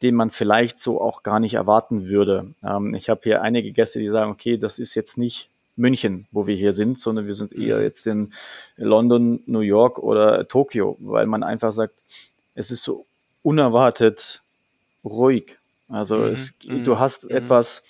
den 0.04 0.14
man 0.14 0.30
vielleicht 0.30 0.82
so 0.82 1.00
auch 1.00 1.22
gar 1.22 1.40
nicht 1.40 1.54
erwarten 1.54 2.08
würde. 2.08 2.50
Ähm, 2.62 2.94
ich 2.94 3.08
habe 3.08 3.22
hier 3.24 3.40
einige 3.40 3.72
Gäste, 3.72 3.98
die 3.98 4.10
sagen, 4.10 4.30
okay, 4.30 4.58
das 4.58 4.78
ist 4.78 4.94
jetzt 4.94 5.16
nicht 5.16 5.48
München, 5.76 6.26
wo 6.30 6.46
wir 6.46 6.54
hier 6.54 6.74
sind, 6.74 7.00
sondern 7.00 7.26
wir 7.26 7.34
sind 7.34 7.54
eher 7.54 7.78
mhm. 7.78 7.82
jetzt 7.82 8.06
in 8.06 8.32
London, 8.76 9.42
New 9.46 9.60
York 9.60 9.98
oder 9.98 10.46
Tokio, 10.46 10.98
weil 11.00 11.24
man 11.24 11.42
einfach 11.42 11.72
sagt, 11.72 11.94
es 12.54 12.70
ist 12.70 12.82
so 12.82 13.06
unerwartet 13.42 14.42
ruhig. 15.02 15.56
Also 15.88 16.18
mhm. 16.18 16.24
es, 16.24 16.54
du 16.58 16.74
mhm. 16.74 16.98
hast 16.98 17.24
mhm. 17.24 17.30
etwas, 17.30 17.82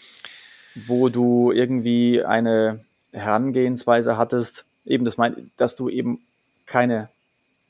wo 0.77 1.09
du 1.09 1.51
irgendwie 1.51 2.25
eine 2.25 2.85
Herangehensweise 3.11 4.17
hattest, 4.17 4.65
eben 4.87 5.05
das 5.05 5.17
mein, 5.17 5.51
dass 5.57 5.75
du 5.75 5.89
eben 5.89 6.21
keine 6.65 7.09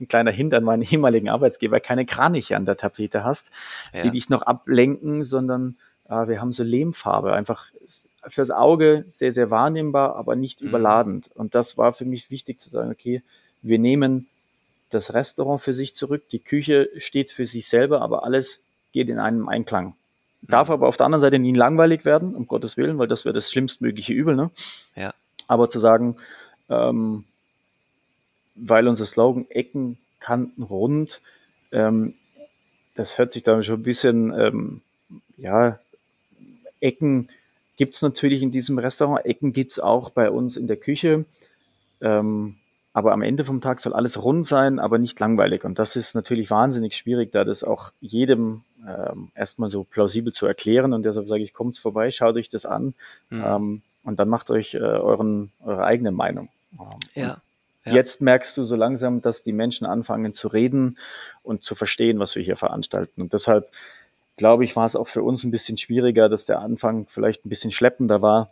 ein 0.00 0.08
kleiner 0.08 0.30
Hint 0.30 0.54
an 0.54 0.64
meinen 0.64 0.82
ehemaligen 0.90 1.28
Arbeitsgeber, 1.28 1.80
keine 1.80 2.06
Kraniche 2.06 2.56
an 2.56 2.66
der 2.66 2.76
Tapete 2.76 3.24
hast, 3.24 3.50
ja. 3.92 4.02
die 4.02 4.10
dich 4.10 4.30
noch 4.30 4.42
ablenken, 4.42 5.24
sondern 5.24 5.76
äh, 6.08 6.28
wir 6.28 6.40
haben 6.40 6.52
so 6.52 6.62
Lehmfarbe, 6.62 7.32
einfach 7.32 7.70
fürs 8.28 8.50
Auge 8.50 9.04
sehr, 9.08 9.32
sehr 9.32 9.50
wahrnehmbar, 9.50 10.16
aber 10.16 10.36
nicht 10.36 10.62
mhm. 10.62 10.68
überladend. 10.68 11.30
Und 11.34 11.54
das 11.54 11.76
war 11.76 11.92
für 11.92 12.04
mich 12.04 12.30
wichtig 12.30 12.60
zu 12.60 12.70
sagen, 12.70 12.90
okay, 12.90 13.22
wir 13.62 13.78
nehmen 13.78 14.28
das 14.90 15.12
Restaurant 15.14 15.60
für 15.60 15.74
sich 15.74 15.94
zurück, 15.94 16.28
die 16.30 16.38
Küche 16.38 16.88
steht 16.98 17.30
für 17.30 17.46
sich 17.46 17.66
selber, 17.66 18.00
aber 18.00 18.24
alles 18.24 18.60
geht 18.92 19.08
in 19.08 19.18
einem 19.18 19.48
Einklang. 19.48 19.94
Darf 20.42 20.68
mhm. 20.68 20.74
aber 20.74 20.88
auf 20.88 20.96
der 20.96 21.06
anderen 21.06 21.22
Seite 21.22 21.38
nie 21.38 21.54
langweilig 21.54 22.04
werden, 22.04 22.34
um 22.34 22.46
Gottes 22.46 22.76
Willen, 22.76 22.98
weil 22.98 23.08
das 23.08 23.24
wäre 23.24 23.32
das 23.32 23.50
schlimmstmögliche 23.50 24.12
Übel. 24.12 24.36
Ne? 24.36 24.50
Ja. 24.94 25.12
Aber 25.48 25.68
zu 25.68 25.80
sagen, 25.80 26.16
ähm, 26.68 27.24
weil 28.54 28.88
unser 28.88 29.06
Slogan 29.06 29.46
Ecken, 29.50 29.98
Kanten, 30.20 30.62
Rund, 30.62 31.20
ähm, 31.72 32.14
das 32.94 33.18
hört 33.18 33.32
sich 33.32 33.42
da 33.42 33.62
schon 33.62 33.80
ein 33.80 33.82
bisschen, 33.82 34.32
ähm, 34.38 34.80
ja, 35.36 35.78
Ecken 36.80 37.28
gibt 37.76 37.94
es 37.96 38.02
natürlich 38.02 38.42
in 38.42 38.50
diesem 38.50 38.78
Restaurant, 38.78 39.24
Ecken 39.26 39.52
gibt 39.52 39.72
es 39.72 39.80
auch 39.80 40.10
bei 40.10 40.30
uns 40.30 40.56
in 40.56 40.66
der 40.66 40.76
Küche. 40.76 41.24
Ähm, 42.00 42.56
aber 42.92 43.12
am 43.12 43.22
Ende 43.22 43.44
vom 43.44 43.60
Tag 43.60 43.80
soll 43.80 43.92
alles 43.92 44.22
rund 44.22 44.46
sein, 44.46 44.78
aber 44.78 44.98
nicht 44.98 45.18
langweilig. 45.18 45.64
Und 45.64 45.80
das 45.80 45.96
ist 45.96 46.14
natürlich 46.14 46.48
wahnsinnig 46.50 46.96
schwierig, 46.96 47.32
da 47.32 47.42
das 47.42 47.64
auch 47.64 47.90
jedem 48.00 48.62
ähm, 48.86 49.32
erstmal 49.34 49.68
so 49.68 49.82
plausibel 49.82 50.32
zu 50.32 50.46
erklären. 50.46 50.92
Und 50.92 51.02
deshalb 51.04 51.26
sage 51.26 51.42
ich, 51.42 51.52
kommt 51.52 51.76
vorbei, 51.76 52.12
schaut 52.12 52.36
euch 52.36 52.48
das 52.48 52.64
an 52.64 52.94
mhm. 53.30 53.44
ähm, 53.44 53.82
und 54.04 54.20
dann 54.20 54.28
macht 54.28 54.48
euch 54.50 54.74
äh, 54.74 54.78
euren, 54.78 55.50
eure 55.64 55.84
eigene 55.84 56.12
Meinung. 56.12 56.50
Ähm, 56.78 56.98
ja. 57.16 57.38
Ja. 57.84 57.92
Jetzt 57.92 58.20
merkst 58.20 58.56
du 58.56 58.64
so 58.64 58.76
langsam, 58.76 59.20
dass 59.20 59.42
die 59.42 59.52
Menschen 59.52 59.86
anfangen 59.86 60.32
zu 60.32 60.48
reden 60.48 60.98
und 61.42 61.62
zu 61.62 61.74
verstehen, 61.74 62.18
was 62.18 62.34
wir 62.34 62.42
hier 62.42 62.56
veranstalten. 62.56 63.20
Und 63.20 63.32
deshalb 63.32 63.70
glaube 64.36 64.64
ich, 64.64 64.74
war 64.74 64.86
es 64.86 64.96
auch 64.96 65.08
für 65.08 65.22
uns 65.22 65.44
ein 65.44 65.50
bisschen 65.50 65.78
schwieriger, 65.78 66.28
dass 66.28 66.44
der 66.44 66.60
Anfang 66.60 67.06
vielleicht 67.08 67.44
ein 67.44 67.50
bisschen 67.50 67.72
schleppender 67.72 68.22
war 68.22 68.50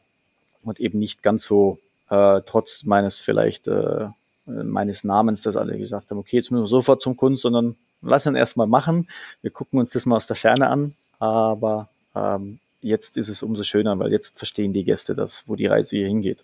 und 0.63 0.81
eben 0.81 0.99
nicht 0.99 1.23
ganz 1.23 1.45
so 1.45 1.79
äh, 2.11 2.43
trotz 2.45 2.85
meines 2.85 3.19
vielleicht 3.19 3.69
äh, 3.69 4.09
meines 4.47 5.05
Namens, 5.05 5.43
dass 5.43 5.57
alle 5.57 5.79
gesagt 5.79 6.11
haben, 6.11 6.19
okay, 6.19 6.37
jetzt 6.37 6.51
müssen 6.51 6.65
wir 6.65 6.69
sofort 6.69 7.01
zum 7.01 7.17
Kunden, 7.17 7.39
sondern 7.39 7.77
lass 8.03 8.27
ihn 8.27 8.35
erstmal 8.35 8.67
machen. 8.67 9.09
Wir 9.41 9.51
gucken 9.51 9.79
uns 9.79 9.91
das 9.91 10.05
mal 10.07 10.17
aus 10.17 10.27
der 10.27 10.37
Ferne 10.37 10.69
an, 10.69 10.95
aber 11.19 11.89
ähm, 12.15 12.59
jetzt 12.81 13.17
ist 13.17 13.29
es 13.29 13.43
umso 13.43 13.63
schöner, 13.63 13.99
weil 13.99 14.13
jetzt 14.13 14.37
verstehen 14.37 14.73
die 14.73 14.85
Gäste 14.85 15.15
das, 15.15 15.45
wo 15.47 15.55
die 15.55 15.67
Reise 15.67 15.97
hier 15.97 16.09
hingeht. 16.09 16.39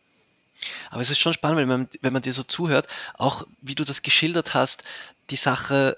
Aber 0.90 1.00
es 1.00 1.10
ist 1.10 1.18
schon 1.18 1.32
spannend, 1.32 1.58
wenn 1.58 1.68
man, 1.68 1.88
wenn 2.00 2.12
man 2.12 2.22
dir 2.22 2.32
so 2.32 2.42
zuhört, 2.42 2.86
auch 3.14 3.46
wie 3.60 3.74
du 3.74 3.84
das 3.84 4.02
geschildert 4.02 4.54
hast, 4.54 4.84
die 5.30 5.36
Sache 5.36 5.96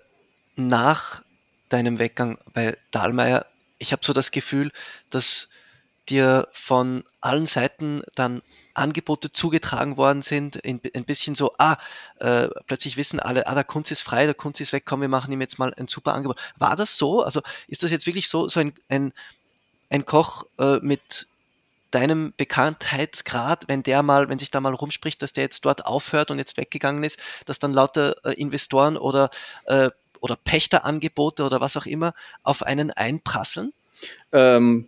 nach 0.57 1.23
deinem 1.69 1.99
Weggang 1.99 2.39
bei 2.53 2.77
Dahlmeier 2.91 3.47
ich 3.81 3.93
habe 3.93 4.05
so 4.05 4.13
das 4.13 4.31
Gefühl, 4.31 4.71
dass 5.09 5.49
dir 6.09 6.49
von 6.53 7.05
allen 7.21 7.47
Seiten 7.47 8.03
dann 8.15 8.43
Angebote 8.75 9.33
zugetragen 9.33 9.97
worden 9.97 10.23
sind, 10.23 10.65
ein 10.65 10.81
bisschen 11.05 11.35
so, 11.35 11.55
ah, 11.59 11.79
äh, 12.19 12.49
plötzlich 12.67 12.97
wissen 12.97 13.21
alle, 13.21 13.47
ah, 13.47 13.55
der 13.55 13.65
Kunst 13.65 13.91
ist 13.91 14.03
frei, 14.03 14.27
der 14.27 14.35
Kunst 14.35 14.61
ist 14.61 14.73
weg, 14.73 14.85
komm, 14.87 15.01
wir 15.01 15.09
machen 15.09 15.33
ihm 15.33 15.41
jetzt 15.41 15.59
mal 15.59 15.73
ein 15.75 15.89
super 15.89 16.15
Angebot. 16.15 16.39
War 16.57 16.77
das 16.77 16.99
so? 16.99 17.23
Also 17.23 17.43
ist 17.69 17.83
das 17.83 17.91
jetzt 17.91 18.07
wirklich 18.07 18.29
so, 18.29 18.49
so 18.49 18.61
ein, 18.61 18.75
ein, 18.89 19.13
ein 19.89 20.05
Koch 20.05 20.47
äh, 20.59 20.79
mit 20.81 21.27
deinem 21.91 22.33
Bekanntheitsgrad, 22.37 23.65
wenn 23.69 23.83
der 23.83 24.03
mal, 24.03 24.29
wenn 24.29 24.39
sich 24.39 24.51
da 24.51 24.61
mal 24.61 24.75
rumspricht, 24.75 25.23
dass 25.23 25.33
der 25.33 25.45
jetzt 25.45 25.65
dort 25.65 25.87
aufhört 25.87 26.31
und 26.31 26.39
jetzt 26.39 26.57
weggegangen 26.57 27.05
ist, 27.05 27.19
dass 27.47 27.59
dann 27.59 27.73
lauter 27.73 28.17
äh, 28.25 28.33
Investoren 28.35 28.97
oder, 28.97 29.31
äh, 29.67 29.91
oder 30.21 30.37
Pächterangebote 30.37 31.45
oder 31.45 31.61
was 31.61 31.77
auch 31.77 31.87
immer 31.87 32.15
auf 32.43 32.63
einen 32.63 32.91
einprasseln? 32.91 33.73
Ähm, 34.33 34.87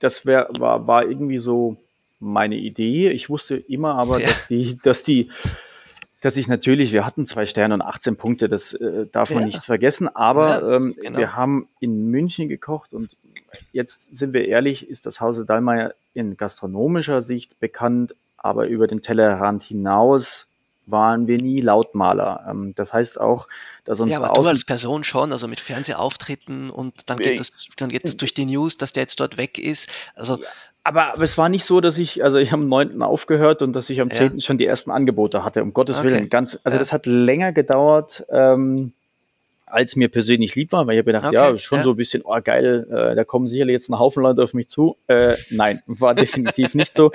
das 0.00 0.26
wär, 0.26 0.48
war, 0.58 0.86
war 0.86 1.04
irgendwie 1.04 1.38
so 1.38 1.76
meine 2.20 2.56
Idee. 2.56 3.10
Ich 3.10 3.28
wusste 3.28 3.56
immer 3.56 3.94
aber, 3.96 4.20
ja. 4.20 4.26
dass 4.28 4.46
die, 4.48 4.78
dass 4.82 5.02
die, 5.02 5.30
dass 6.20 6.36
ich 6.36 6.48
natürlich, 6.48 6.92
wir 6.92 7.04
hatten 7.04 7.26
zwei 7.26 7.46
Sterne 7.46 7.74
und 7.74 7.82
18 7.82 8.16
Punkte, 8.16 8.48
das 8.48 8.72
äh, 8.74 9.06
darf 9.12 9.30
man 9.30 9.40
ja. 9.40 9.46
nicht 9.46 9.64
vergessen, 9.64 10.08
aber 10.08 10.48
ja, 10.48 10.76
ähm, 10.76 10.96
genau. 11.00 11.18
wir 11.18 11.36
haben 11.36 11.68
in 11.80 12.10
München 12.10 12.48
gekocht 12.48 12.94
und 12.94 13.10
jetzt 13.72 14.16
sind 14.16 14.32
wir 14.32 14.46
ehrlich, 14.46 14.88
ist 14.88 15.06
das 15.06 15.20
Hause 15.20 15.44
Dallmayr 15.44 15.94
in 16.14 16.36
gastronomischer 16.36 17.22
Sicht 17.22 17.58
bekannt, 17.60 18.14
aber 18.36 18.66
über 18.66 18.86
den 18.86 19.02
Tellerrand 19.02 19.62
hinaus 19.62 20.46
waren 20.86 21.26
wir 21.26 21.38
nie 21.38 21.60
Lautmaler. 21.60 22.44
Ähm, 22.48 22.74
das 22.74 22.92
heißt 22.92 23.18
auch, 23.18 23.48
dass 23.84 24.00
uns 24.00 24.12
Ja, 24.12 24.20
aber 24.20 24.34
du 24.34 24.48
als 24.48 24.64
Person 24.64 25.02
schon, 25.04 25.32
also 25.32 25.48
mit 25.48 25.60
Fernsehauftritten 25.60 26.70
und 26.70 27.08
dann 27.08 27.18
geht 27.18 27.40
das, 27.40 27.68
dann 27.76 27.88
geht 27.88 28.04
das 28.04 28.16
durch 28.16 28.34
die 28.34 28.44
News, 28.44 28.76
dass 28.76 28.92
der 28.92 29.04
jetzt 29.04 29.18
dort 29.18 29.38
weg 29.38 29.58
ist. 29.58 29.88
Also 30.14 30.36
ja, 30.36 30.46
aber, 30.84 31.14
aber 31.14 31.24
es 31.24 31.38
war 31.38 31.48
nicht 31.48 31.64
so, 31.64 31.80
dass 31.80 31.96
ich, 31.96 32.22
also 32.22 32.36
ich 32.36 32.52
habe 32.52 32.62
am 32.62 32.68
9. 32.68 33.02
aufgehört 33.02 33.62
und 33.62 33.72
dass 33.72 33.88
ich 33.88 34.02
am 34.02 34.10
10. 34.10 34.34
Ja. 34.34 34.40
schon 34.42 34.58
die 34.58 34.66
ersten 34.66 34.90
Angebote 34.90 35.42
hatte, 35.42 35.62
um 35.62 35.72
Gottes 35.72 35.98
okay. 35.98 36.08
Willen. 36.08 36.28
Ganz, 36.28 36.58
also 36.62 36.76
ja. 36.76 36.78
das 36.78 36.92
hat 36.92 37.06
länger 37.06 37.52
gedauert. 37.52 38.26
Ähm, 38.30 38.92
als 39.66 39.96
mir 39.96 40.08
persönlich 40.08 40.54
lieb 40.54 40.72
war, 40.72 40.86
weil 40.86 40.94
ich 40.94 40.98
habe 40.98 41.12
gedacht, 41.12 41.26
okay, 41.26 41.34
ja, 41.34 41.58
schon 41.58 41.78
ja. 41.78 41.84
so 41.84 41.90
ein 41.90 41.96
bisschen, 41.96 42.22
oh 42.24 42.38
geil, 42.42 42.86
äh, 42.90 43.14
da 43.14 43.24
kommen 43.24 43.48
sicherlich 43.48 43.72
jetzt 43.72 43.88
ein 43.88 43.98
Haufen 43.98 44.22
Leute 44.22 44.42
auf 44.42 44.54
mich 44.54 44.68
zu. 44.68 44.96
Äh, 45.06 45.36
nein, 45.50 45.82
war 45.86 46.14
definitiv 46.14 46.74
nicht 46.74 46.94
so. 46.94 47.10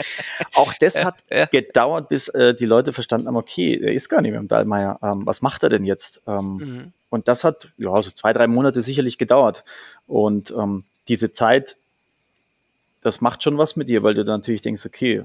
Auch 0.56 0.74
das 0.80 0.96
ja, 0.96 1.06
hat 1.06 1.24
ja. 1.32 1.46
gedauert, 1.46 2.10
bis 2.10 2.28
äh, 2.30 2.54
die 2.56 2.66
Leute 2.66 2.92
verstanden 2.92 3.28
haben, 3.28 3.38
okay, 3.38 3.80
er 3.82 3.94
ist 3.94 4.10
gar 4.10 4.22
nicht 4.22 4.32
mehr 4.32 4.40
im 4.40 4.48
Dahlmeier. 4.48 5.00
Ähm, 5.02 5.26
was 5.26 5.42
macht 5.42 5.64
er 5.64 5.70
denn 5.70 5.86
jetzt? 5.86 6.22
Ähm, 6.28 6.56
mhm. 6.56 6.94
Und 7.10 7.28
das 7.28 7.44
hat 7.44 7.70
ja 7.78 8.02
so 8.02 8.12
zwei, 8.12 8.34
drei 8.34 8.48
Monate 8.48 8.82
sicherlich 8.82 9.18
gedauert. 9.18 9.64
Und 10.08 10.52
ähm, 10.52 10.84
diese 11.08 11.32
Zeit, 11.32 11.78
das 13.02 13.22
macht 13.22 13.44
schon 13.44 13.58
was 13.58 13.76
mit 13.76 13.90
dir, 13.90 14.04
weil 14.04 14.16
du 14.16 14.26
dann 14.26 14.40
natürlich 14.40 14.62
denkst, 14.62 14.86
okay, 14.86 15.24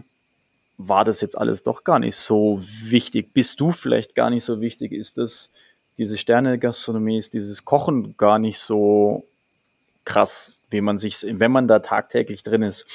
war 0.77 1.05
das 1.05 1.21
jetzt 1.21 1.39
alles 1.39 1.63
doch 1.63 1.85
gar 1.85 1.99
nicht 1.99 2.17
so 2.17 2.61
wichtig? 2.61 3.33
Bist 3.33 3.61
du 3.61 3.73
vielleicht 3.73 4.15
gar 4.15 4.31
nicht 4.31 4.45
so 4.45 4.61
wichtig? 4.61 4.93
Ist 4.93 5.19
das 5.19 5.51
diese 5.99 6.19
Sterne-Gastronomie 6.19 7.19
ist 7.19 7.35
dieses 7.35 7.65
Kochen 7.65 8.17
gar 8.17 8.39
nicht 8.39 8.59
so 8.59 9.25
krass, 10.05 10.55
wie 10.71 10.81
man 10.81 10.99
sich, 10.99 11.25
wenn 11.29 11.53
man 11.53 11.69
da 11.69 11.79
tagtäglich 11.79 12.43
drin 12.43 12.63
ist. 12.63 12.87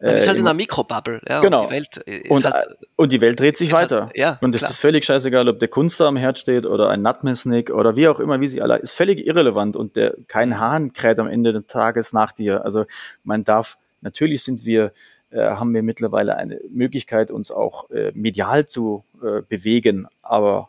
Man 0.00 0.16
ist 0.16 0.26
halt 0.26 0.36
äh, 0.36 0.40
in 0.40 0.46
einer 0.46 0.54
Mikrobubble, 0.54 1.20
ja. 1.26 1.40
Genau. 1.40 1.62
Und 1.62 1.70
die 1.70 1.74
Welt, 1.74 2.30
und, 2.30 2.44
halt, 2.44 2.66
und 2.96 3.12
die 3.12 3.20
Welt 3.22 3.40
dreht 3.40 3.56
sich 3.56 3.72
weiter. 3.72 4.06
Halt, 4.06 4.16
ja, 4.16 4.38
und 4.42 4.54
es 4.54 4.62
ist 4.62 4.78
völlig 4.78 5.06
scheißegal, 5.06 5.48
ob 5.48 5.58
der 5.58 5.68
Kunst 5.68 6.00
da 6.00 6.06
am 6.06 6.16
Herd 6.16 6.38
steht 6.38 6.66
oder 6.66 6.90
ein 6.90 7.00
Nutmesnik 7.00 7.70
oder 7.70 7.96
wie 7.96 8.08
auch 8.08 8.20
immer, 8.20 8.40
wie 8.40 8.48
sie 8.48 8.60
alle, 8.60 8.76
ist 8.76 8.92
völlig 8.92 9.26
irrelevant 9.26 9.74
und 9.74 9.96
der, 9.96 10.14
kein. 10.28 10.60
Hahn 10.60 10.92
kräht 10.92 11.18
am 11.18 11.28
Ende 11.28 11.52
des 11.52 11.66
Tages 11.66 12.12
nach 12.12 12.32
dir. 12.32 12.64
Also 12.64 12.86
man 13.24 13.44
darf, 13.44 13.78
natürlich 14.00 14.42
sind 14.42 14.64
wir, 14.64 14.92
äh, 15.30 15.40
haben 15.40 15.74
wir 15.74 15.82
mittlerweile 15.82 16.36
eine 16.36 16.60
Möglichkeit, 16.70 17.30
uns 17.30 17.50
auch 17.50 17.90
äh, 17.90 18.12
medial 18.14 18.66
zu 18.66 19.04
äh, 19.22 19.42
bewegen, 19.42 20.08
aber 20.22 20.68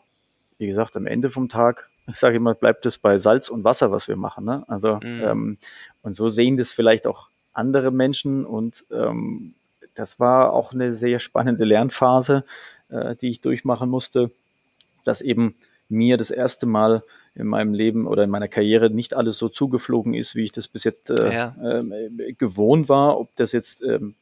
wie 0.58 0.66
gesagt, 0.66 0.96
am 0.96 1.06
Ende 1.06 1.30
vom 1.30 1.48
Tag, 1.48 1.88
ich 2.06 2.16
sage 2.16 2.36
immer, 2.36 2.54
bleibt 2.54 2.86
es 2.86 2.98
bei 2.98 3.18
Salz 3.18 3.48
und 3.48 3.64
Wasser, 3.64 3.90
was 3.90 4.08
wir 4.08 4.16
machen. 4.16 4.44
Ne? 4.44 4.64
Also 4.68 4.96
mhm. 4.96 5.22
ähm, 5.22 5.58
und 6.02 6.14
so 6.14 6.28
sehen 6.28 6.56
das 6.56 6.72
vielleicht 6.72 7.06
auch 7.06 7.28
andere 7.52 7.90
Menschen 7.90 8.44
und 8.44 8.84
ähm, 8.90 9.54
das 9.94 10.20
war 10.20 10.52
auch 10.52 10.72
eine 10.72 10.94
sehr 10.94 11.18
spannende 11.18 11.64
Lernphase, 11.64 12.44
äh, 12.88 13.16
die 13.16 13.30
ich 13.30 13.40
durchmachen 13.40 13.90
musste, 13.90 14.30
dass 15.04 15.20
eben 15.20 15.56
mir 15.88 16.16
das 16.16 16.30
erste 16.30 16.66
Mal 16.66 17.02
in 17.34 17.46
meinem 17.46 17.74
Leben 17.74 18.06
oder 18.06 18.24
in 18.24 18.30
meiner 18.30 18.48
Karriere 18.48 18.90
nicht 18.90 19.14
alles 19.14 19.38
so 19.38 19.48
zugeflogen 19.48 20.14
ist, 20.14 20.34
wie 20.34 20.44
ich 20.44 20.52
das 20.52 20.68
bis 20.68 20.84
jetzt 20.84 21.10
äh, 21.10 21.32
ja. 21.32 21.54
äh, 21.60 22.32
gewohnt 22.32 22.88
war. 22.88 23.18
Ob 23.18 23.34
das 23.36 23.52
jetzt 23.52 23.82
ähm, 23.82 24.14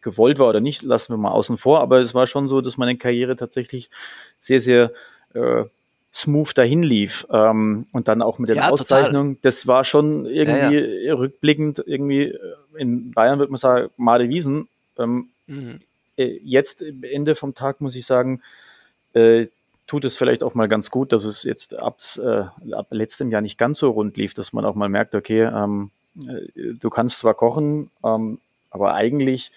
gewollt 0.00 0.38
war 0.38 0.48
oder 0.48 0.60
nicht, 0.60 0.82
lassen 0.82 1.12
wir 1.12 1.18
mal 1.18 1.32
außen 1.32 1.58
vor. 1.58 1.80
Aber 1.80 2.00
es 2.00 2.14
war 2.14 2.26
schon 2.26 2.48
so, 2.48 2.60
dass 2.60 2.76
meine 2.76 2.96
Karriere 2.96 3.36
tatsächlich 3.36 3.90
sehr, 4.38 4.60
sehr 4.60 4.92
äh, 5.34 5.64
smooth 6.12 6.56
dahin 6.56 6.82
lief. 6.82 7.26
Ähm, 7.30 7.86
und 7.92 8.08
dann 8.08 8.22
auch 8.22 8.38
mit 8.38 8.50
den 8.50 8.56
ja, 8.56 8.70
Auszeichnungen. 8.70 9.36
Total. 9.36 9.42
Das 9.42 9.66
war 9.66 9.84
schon 9.84 10.26
irgendwie 10.26 10.76
ja, 10.76 11.10
ja. 11.10 11.14
rückblickend, 11.14 11.82
irgendwie 11.86 12.24
äh, 12.24 12.38
in 12.76 13.12
Bayern 13.12 13.38
würde 13.38 13.52
man 13.52 13.58
sagen, 13.58 13.90
Made 13.96 14.28
Wiesen. 14.28 14.68
Ähm, 14.98 15.28
mhm. 15.46 15.80
äh, 16.16 16.38
jetzt 16.44 16.82
Ende 16.82 17.34
vom 17.34 17.54
Tag 17.54 17.80
muss 17.80 17.96
ich 17.96 18.06
sagen, 18.06 18.42
äh, 19.12 19.46
tut 19.86 20.04
es 20.04 20.16
vielleicht 20.16 20.44
auch 20.44 20.54
mal 20.54 20.68
ganz 20.68 20.90
gut, 20.90 21.12
dass 21.12 21.24
es 21.24 21.42
jetzt 21.42 21.74
ab, 21.74 21.98
äh, 22.18 22.72
ab 22.72 22.86
letztem 22.90 23.28
Jahr 23.30 23.40
nicht 23.40 23.58
ganz 23.58 23.78
so 23.78 23.90
rund 23.90 24.16
lief, 24.16 24.34
dass 24.34 24.52
man 24.52 24.64
auch 24.64 24.76
mal 24.76 24.88
merkt, 24.88 25.14
okay, 25.16 25.42
ähm, 25.42 25.90
äh, 26.16 26.74
du 26.78 26.90
kannst 26.90 27.18
zwar 27.18 27.34
kochen, 27.34 27.90
ähm, 28.04 28.38
aber 28.70 28.94
eigentlich 28.94 29.50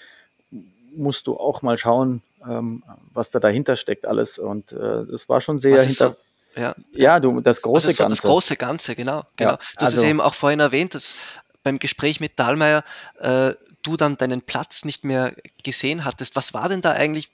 musst 0.95 1.27
du 1.27 1.37
auch 1.37 1.61
mal 1.61 1.77
schauen, 1.77 2.21
ähm, 2.47 2.83
was 3.13 3.31
da 3.31 3.39
dahinter 3.39 3.75
steckt 3.75 4.05
alles. 4.05 4.37
Und 4.37 4.71
äh, 4.71 5.05
das 5.09 5.29
war 5.29 5.41
schon 5.41 5.57
sehr 5.57 5.79
hinter. 5.79 6.15
So, 6.55 6.61
ja, 6.61 6.75
ja, 6.91 7.19
du, 7.19 7.41
das 7.41 7.61
große 7.61 7.89
also 7.89 8.03
Ganze. 8.03 8.15
Das 8.15 8.21
große 8.21 8.55
Ganze, 8.57 8.95
genau. 8.95 9.23
genau. 9.37 9.51
Ja, 9.51 9.55
du 9.57 9.81
hast 9.81 9.93
also, 9.93 9.97
es 9.97 10.03
eben 10.03 10.21
auch 10.21 10.33
vorhin 10.33 10.59
erwähnt, 10.59 10.93
dass 10.93 11.15
beim 11.63 11.79
Gespräch 11.79 12.19
mit 12.19 12.37
Dahlmeier 12.37 12.83
äh, 13.19 13.53
du 13.81 13.97
dann 13.97 14.17
deinen 14.17 14.41
Platz 14.41 14.85
nicht 14.85 15.03
mehr 15.03 15.35
gesehen 15.63 16.05
hattest. 16.05 16.35
Was 16.35 16.53
war 16.53 16.69
denn 16.69 16.81
da 16.81 16.91
eigentlich? 16.91 17.29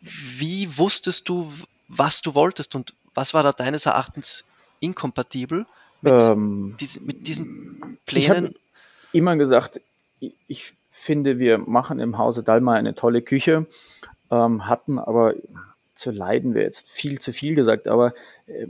Wie 0.00 0.78
wusstest 0.78 1.28
du, 1.28 1.52
was 1.88 2.22
du 2.22 2.34
wolltest 2.34 2.74
und 2.74 2.94
was 3.14 3.34
war 3.34 3.42
da 3.42 3.52
deines 3.52 3.86
Erachtens 3.86 4.44
inkompatibel 4.80 5.66
mit, 6.00 6.14
ähm, 6.20 6.76
diesen, 6.78 7.06
mit 7.06 7.26
diesen 7.26 7.98
Plänen? 8.06 8.54
Ich 9.12 9.18
immer 9.18 9.36
gesagt, 9.36 9.80
ich 10.46 10.72
finde, 11.02 11.40
wir 11.40 11.58
machen 11.58 11.98
im 11.98 12.16
Hause 12.16 12.44
Dalma 12.44 12.74
eine 12.74 12.94
tolle 12.94 13.22
Küche, 13.22 13.66
ähm, 14.30 14.68
hatten 14.68 15.00
aber 15.00 15.34
zu 15.96 16.12
leiden 16.12 16.54
wäre 16.54 16.64
jetzt 16.64 16.88
viel 16.88 17.18
zu 17.18 17.32
viel 17.32 17.54
gesagt, 17.54 17.88
aber 17.88 18.14
äh, 18.46 18.66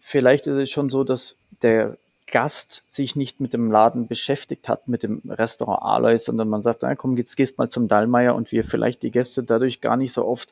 vielleicht 0.00 0.46
ist 0.46 0.56
es 0.56 0.70
schon 0.70 0.88
so, 0.88 1.04
dass 1.04 1.36
der 1.62 1.96
Gast 2.26 2.82
sich 2.90 3.16
nicht 3.16 3.40
mit 3.40 3.52
dem 3.52 3.70
Laden 3.70 4.06
beschäftigt 4.06 4.68
hat, 4.68 4.88
mit 4.88 5.02
dem 5.02 5.20
Restaurant 5.28 5.82
Alois, 5.82 6.24
sondern 6.24 6.48
man 6.48 6.62
sagt, 6.62 6.82
na, 6.82 6.94
komm, 6.94 7.16
jetzt 7.16 7.36
gehst 7.36 7.58
mal 7.58 7.68
zum 7.68 7.86
Dallmayr 7.86 8.34
und 8.34 8.50
wir 8.50 8.64
vielleicht 8.64 9.02
die 9.02 9.10
Gäste 9.10 9.42
dadurch 9.42 9.80
gar 9.80 9.96
nicht 9.96 10.12
so 10.12 10.24
oft 10.26 10.50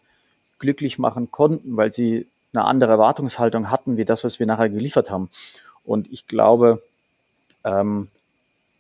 glücklich 0.59 0.99
machen 0.99 1.31
konnten, 1.31 1.77
weil 1.77 1.93
sie 1.93 2.27
eine 2.53 2.65
andere 2.65 2.93
Erwartungshaltung 2.93 3.71
hatten, 3.71 3.97
wie 3.97 4.05
das, 4.05 4.23
was 4.23 4.39
wir 4.39 4.47
nachher 4.47 4.69
geliefert 4.69 5.11
haben. 5.11 5.31
Und 5.85 6.13
ich 6.13 6.27
glaube, 6.27 6.83
ähm, 7.65 8.09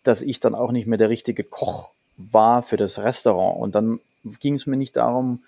dass 0.04 0.22
ich 0.22 0.40
dann 0.40 0.54
auch 0.54 0.72
nicht 0.72 0.86
mehr 0.86 0.98
der 0.98 1.10
richtige 1.10 1.44
Koch 1.44 1.90
war 2.16 2.62
für 2.62 2.76
das 2.76 2.98
Restaurant. 2.98 3.60
Und 3.60 3.74
dann 3.74 4.00
ging 4.40 4.54
es 4.54 4.66
mir 4.66 4.76
nicht 4.76 4.96
darum, 4.96 5.40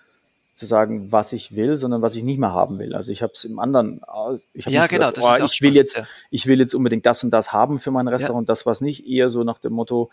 zu 0.59 0.65
sagen, 0.65 1.11
was 1.11 1.31
ich 1.31 1.55
will, 1.55 1.77
sondern 1.77 2.01
was 2.01 2.15
ich 2.15 2.23
nicht 2.23 2.37
mehr 2.37 2.51
haben 2.51 2.79
will. 2.79 2.93
Also 2.93 3.11
ich 3.11 3.23
habe 3.23 3.31
es 3.33 3.45
im 3.45 3.59
anderen, 3.59 4.01
ich 4.53 4.65
ja, 4.65 4.87
genau, 4.87 5.11
gesagt, 5.11 5.41
oh, 5.41 5.45
ich 5.45 5.61
will 5.61 5.73
jetzt, 5.73 5.97
ja. 5.97 6.07
ich 6.31 6.47
will 6.47 6.59
jetzt 6.59 6.75
unbedingt 6.75 7.05
das 7.05 7.23
und 7.23 7.31
das 7.31 7.53
haben 7.53 7.79
für 7.79 7.91
mein 7.91 8.09
Restaurant, 8.09 8.47
ja. 8.47 8.51
das 8.51 8.65
was 8.65 8.81
nicht, 8.81 9.07
eher 9.07 9.29
so 9.29 9.43
nach 9.45 9.59
dem 9.59 9.73
Motto, 9.73 10.09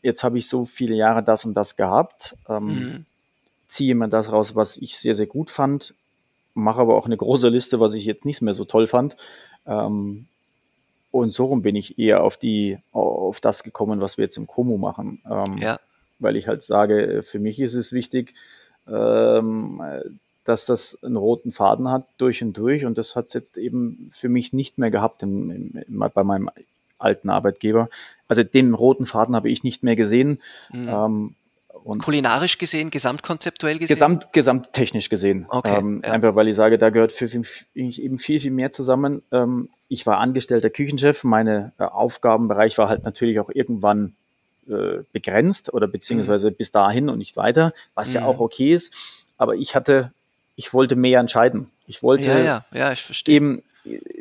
jetzt 0.00 0.22
habe 0.22 0.38
ich 0.38 0.48
so 0.48 0.64
viele 0.64 0.94
Jahre 0.94 1.24
das 1.24 1.44
und 1.44 1.54
das 1.54 1.74
gehabt, 1.76 2.36
ähm, 2.48 2.66
mhm. 2.66 3.06
ziehe 3.68 3.96
mir 3.96 4.08
das 4.08 4.30
raus, 4.30 4.54
was 4.54 4.76
ich 4.76 4.96
sehr, 4.96 5.16
sehr 5.16 5.26
gut 5.26 5.50
fand, 5.50 5.94
mache 6.54 6.80
aber 6.80 6.96
auch 6.96 7.06
eine 7.06 7.16
große 7.16 7.48
Liste, 7.48 7.80
was 7.80 7.94
ich 7.94 8.04
jetzt 8.04 8.24
nicht 8.24 8.42
mehr 8.42 8.54
so 8.54 8.64
toll 8.64 8.86
fand. 8.86 9.16
Ähm, 9.66 10.26
und 11.14 11.30
so 11.30 11.44
rum 11.44 11.62
bin 11.62 11.76
ich 11.76 11.96
eher 11.96 12.24
auf 12.24 12.36
die, 12.36 12.78
auf 12.90 13.40
das 13.40 13.62
gekommen, 13.62 14.00
was 14.00 14.18
wir 14.18 14.24
jetzt 14.24 14.36
im 14.36 14.48
Como 14.48 14.78
machen. 14.78 15.22
Ähm, 15.30 15.58
ja. 15.58 15.78
Weil 16.18 16.36
ich 16.36 16.48
halt 16.48 16.62
sage, 16.62 17.22
für 17.22 17.38
mich 17.38 17.60
ist 17.60 17.74
es 17.74 17.92
wichtig, 17.92 18.34
ähm, 18.88 19.80
dass 20.44 20.66
das 20.66 20.98
einen 21.04 21.16
roten 21.16 21.52
Faden 21.52 21.88
hat 21.88 22.08
durch 22.18 22.42
und 22.42 22.58
durch. 22.58 22.84
Und 22.84 22.98
das 22.98 23.14
hat 23.14 23.28
es 23.28 23.32
jetzt 23.32 23.56
eben 23.56 24.10
für 24.12 24.28
mich 24.28 24.52
nicht 24.52 24.76
mehr 24.76 24.90
gehabt 24.90 25.22
im, 25.22 25.50
im, 25.52 25.82
im, 25.86 26.04
bei 26.12 26.24
meinem 26.24 26.50
alten 26.98 27.30
Arbeitgeber. 27.30 27.88
Also 28.26 28.42
den 28.42 28.74
roten 28.74 29.06
Faden 29.06 29.36
habe 29.36 29.50
ich 29.50 29.62
nicht 29.62 29.84
mehr 29.84 29.94
gesehen. 29.94 30.40
Mhm. 30.72 30.88
Ähm, 30.88 31.34
Und 31.84 32.02
Kulinarisch 32.02 32.56
gesehen, 32.56 32.88
gesamtkonzeptuell 32.88 33.78
gesehen? 33.78 33.94
Gesamt, 33.94 34.32
gesamttechnisch 34.32 35.10
gesehen. 35.10 35.44
Okay, 35.50 35.78
ähm, 35.78 36.00
ja. 36.02 36.12
Einfach 36.12 36.34
weil 36.34 36.48
ich 36.48 36.56
sage, 36.56 36.78
da 36.78 36.88
gehört 36.88 37.12
für, 37.12 37.28
mich 37.74 38.02
eben 38.02 38.18
viel, 38.18 38.40
viel 38.40 38.50
mehr 38.50 38.72
zusammen. 38.72 39.22
Ähm, 39.30 39.68
ich 39.88 40.06
war 40.06 40.18
angestellter 40.18 40.70
Küchenchef. 40.70 41.24
Mein 41.24 41.46
äh, 41.46 41.70
Aufgabenbereich 41.76 42.78
war 42.78 42.88
halt 42.88 43.04
natürlich 43.04 43.38
auch 43.38 43.50
irgendwann 43.52 44.14
äh, 44.66 45.02
begrenzt 45.12 45.74
oder 45.74 45.86
beziehungsweise 45.86 46.50
mhm. 46.50 46.54
bis 46.54 46.72
dahin 46.72 47.10
und 47.10 47.18
nicht 47.18 47.36
weiter, 47.36 47.74
was 47.94 48.08
mhm. 48.08 48.14
ja 48.14 48.24
auch 48.24 48.40
okay 48.40 48.72
ist. 48.72 49.26
Aber 49.36 49.54
ich 49.54 49.74
hatte, 49.74 50.10
ich 50.56 50.72
wollte 50.72 50.96
mehr 50.96 51.20
entscheiden. 51.20 51.70
Ich 51.86 52.02
wollte 52.02 52.24
ja, 52.24 52.64
ja, 52.72 52.94
eben 53.26 53.60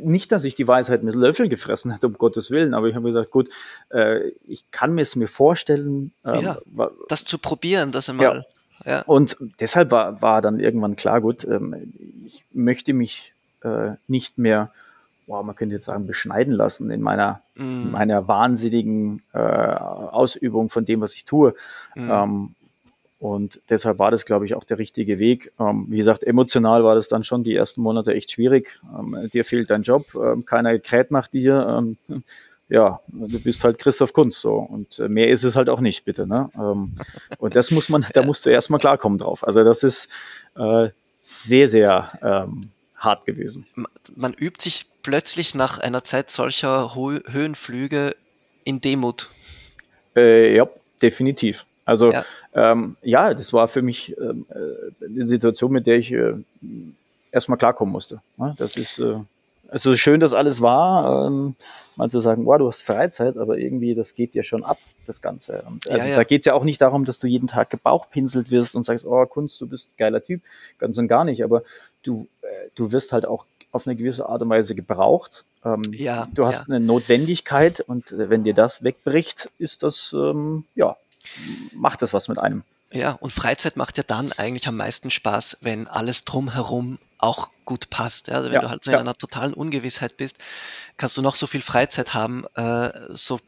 nicht, 0.02 0.32
dass 0.32 0.44
ich 0.44 0.56
die 0.56 0.68
Weisheit 0.68 1.04
mit 1.04 1.16
Löffeln 1.16 1.50
gefressen 1.50 1.92
hätte, 1.92 2.08
um 2.08 2.14
Gottes 2.14 2.52
Willen, 2.52 2.74
aber 2.74 2.88
ich 2.88 2.96
habe 2.96 3.08
gesagt, 3.08 3.32
gut, 3.32 3.50
äh, 3.90 4.30
ich 4.48 4.70
kann 4.72 4.94
mir 4.94 5.02
es 5.02 5.16
mir 5.16 5.28
vorstellen. 5.28 6.12
Ähm, 6.26 6.44
ja, 6.44 6.58
das 7.08 7.26
zu 7.26 7.38
probieren, 7.38 7.92
das 7.92 8.10
einmal. 8.10 8.46
Ja. 8.86 8.92
ja. 8.92 9.02
Und 9.04 9.38
deshalb 9.60 9.92
war, 9.92 10.22
war 10.22 10.42
dann 10.42 10.60
irgendwann 10.60 10.96
klar, 10.96 11.22
gut, 11.22 11.46
ähm, 11.46 11.94
ich 12.26 12.44
möchte 12.52 12.94
mich 12.94 13.34
äh, 13.64 13.92
nicht 14.08 14.38
mehr, 14.38 14.72
wow, 15.28 15.44
man 15.46 15.56
könnte 15.56 15.76
jetzt 15.76 15.86
sagen, 15.86 16.08
beschneiden 16.08 16.54
lassen 16.54 16.92
in 16.92 17.02
meiner, 17.02 17.42
mm. 17.56 17.92
meiner 17.92 18.28
wahnsinnigen 18.28 19.24
äh, 19.34 19.38
Ausübung 19.38 20.70
von 20.70 20.86
dem, 20.86 21.00
was 21.00 21.16
ich 21.16 21.24
tue. 21.24 21.56
Mm. 21.96 22.12
Ähm, 22.12 22.56
und 23.24 23.62
deshalb 23.70 24.00
war 24.00 24.12
das, 24.12 24.26
glaube 24.26 24.46
ich, 24.46 24.54
auch 24.54 24.66
der 24.66 24.80
richtige 24.80 25.18
Weg. 25.18 25.54
Ähm, 25.58 25.86
wie 25.88 25.96
gesagt, 25.96 26.26
emotional 26.26 26.84
war 26.84 26.96
das 26.96 27.08
dann 27.08 27.24
schon 27.24 27.46
die 27.46 27.56
ersten 27.56 27.80
Monate 27.82 28.14
echt 28.14 28.32
schwierig. 28.32 28.82
Ähm, 29.00 29.30
dir 29.32 29.46
fehlt 29.46 29.70
dein 29.70 29.84
Job, 29.84 30.14
ähm, 30.14 30.44
keiner 30.46 30.78
kräht 30.78 31.10
nach 31.10 31.30
dir. 31.30 31.66
Ähm, 31.70 31.98
ja, 32.68 33.00
du 33.08 33.40
bist 33.40 33.64
halt 33.64 33.78
Christoph 33.78 34.12
Kunz 34.12 34.42
so. 34.42 34.56
Und 34.56 35.00
äh, 35.00 35.08
mehr 35.08 35.30
ist 35.30 35.46
es 35.46 35.56
halt 35.56 35.70
auch 35.70 35.80
nicht, 35.80 36.04
bitte. 36.04 36.28
Ne? 36.28 36.50
Ähm, 36.56 36.96
und 37.38 37.56
das 37.56 37.72
muss 37.72 37.88
man, 37.88 38.06
da 38.12 38.24
musst 38.24 38.46
du 38.46 38.50
erstmal 38.50 38.82
klarkommen 38.82 39.18
drauf. 39.18 39.48
Also 39.48 39.64
das 39.64 39.84
ist 39.84 40.10
äh, 40.58 40.90
sehr, 41.22 41.70
sehr 41.70 42.12
ähm, 42.22 42.72
hart 42.98 43.26
gewesen. 43.26 43.66
Man 44.18 44.34
übt 44.34 44.62
sich 44.62 44.88
plötzlich 45.02 45.56
nach 45.56 45.78
einer 45.78 46.04
Zeit 46.04 46.30
solcher 46.30 46.94
Ho 46.94 47.14
Höhenflüge 47.26 48.18
in 48.66 48.82
Demut. 48.82 49.30
Äh, 50.14 50.54
ja, 50.58 50.68
definitiv. 51.02 51.66
Also 51.86 52.12
ja. 52.12 52.26
Ähm, 52.54 52.98
ja, 53.02 53.34
das 53.34 53.52
war 53.54 53.68
für 53.68 53.82
mich 53.82 54.16
ähm, 54.18 54.46
äh, 54.50 55.06
eine 55.06 55.28
Situation, 55.28 55.72
mit 55.72 55.88
der 55.88 55.98
ich 55.98 56.12
äh, 56.12 56.34
erstmal 57.32 57.58
klarkommen 57.58 57.92
musste. 57.92 58.22
Ja, 58.38 58.54
das 58.58 58.78
ist 58.78 59.00
äh, 59.00 59.20
also 59.74 59.96
schön, 59.96 60.20
dass 60.20 60.34
alles 60.34 60.62
war, 60.62 61.26
ähm, 61.26 61.56
mal 61.96 62.10
zu 62.10 62.20
sagen, 62.20 62.46
wow, 62.46 62.60
du 62.60 62.68
hast 62.68 62.84
Freizeit, 62.84 63.38
aber 63.38 63.58
irgendwie, 63.58 63.96
das 63.96 64.14
geht 64.14 64.36
dir 64.36 64.44
schon 64.44 64.64
ab, 64.64 64.78
das 65.08 65.22
Ganze. 65.22 65.64
Und 65.68 65.90
also 65.90 66.06
ja, 66.06 66.12
ja. 66.12 66.16
da 66.18 66.24
geht 66.24 66.42
es 66.42 66.46
ja 66.46 66.54
auch 66.54 66.64
nicht 66.64 66.80
darum, 66.80 67.06
dass 67.06 67.18
du 67.18 67.26
jeden 67.26 67.48
Tag 67.48 67.72
gebauchpinselt 67.72 68.52
wirst 68.52 68.76
und 68.76 68.84
sagst, 68.84 69.04
oh, 69.04 69.26
Kunst, 69.26 69.60
du 69.60 69.68
bist 69.68 69.90
ein 69.90 69.98
geiler 69.98 70.24
Typ. 70.24 70.42
Ganz 70.78 70.98
und 71.00 71.08
gar 71.08 71.24
nicht. 71.24 71.44
Aber 71.44 71.64
du, 72.04 72.28
äh, 72.44 72.70
du 72.76 72.92
wirst 72.92 73.14
halt 73.14 73.26
auch 73.26 73.46
auf 73.72 73.88
eine 73.88 73.96
gewisse 73.96 74.30
Art 74.30 74.44
und 74.44 74.50
Weise 74.50 74.76
gebraucht. 74.76 75.44
Ähm, 75.66 75.82
ja, 75.92 76.28
du 76.32 76.46
hast 76.46 76.68
ja. 76.68 76.76
eine 76.76 76.86
Notwendigkeit 76.86 77.80
und 77.80 78.12
äh, 78.12 78.30
wenn 78.30 78.44
dir 78.44 78.54
das 78.54 78.84
wegbricht, 78.84 79.50
ist 79.58 79.82
das, 79.82 80.14
ähm, 80.14 80.66
ja, 80.76 80.98
macht 81.74 82.02
das 82.02 82.14
was 82.14 82.28
mit 82.28 82.38
einem. 82.38 82.64
Ja, 82.92 83.14
und 83.20 83.34
Freizeit 83.34 83.76
macht 83.76 83.98
ja 83.98 84.04
dann 84.06 84.32
eigentlich 84.34 84.68
am 84.68 84.78
meisten 84.78 85.10
Spaß, 85.10 85.60
wenn 85.62 85.88
alles 85.88 86.26
drumherum 86.26 87.00
auch 87.18 87.50
gut 87.66 87.90
passt. 87.90 88.28
Ja? 88.28 88.36
Also 88.36 88.50
wenn 88.50 88.56
ja, 88.56 88.62
du 88.62 88.70
halt 88.70 88.84
so 88.84 88.92
in 88.92 88.96
ja. 88.96 89.00
einer 89.00 89.16
totalen 89.16 89.54
Ungewissheit 89.54 90.18
bist, 90.18 90.38
kannst 90.98 91.18
du 91.18 91.22
noch 91.22 91.36
so 91.36 91.48
viel 91.48 91.62
Freizeit 91.62 92.14
haben, 92.14 92.46
äh, 92.56 92.90
so 93.10 93.40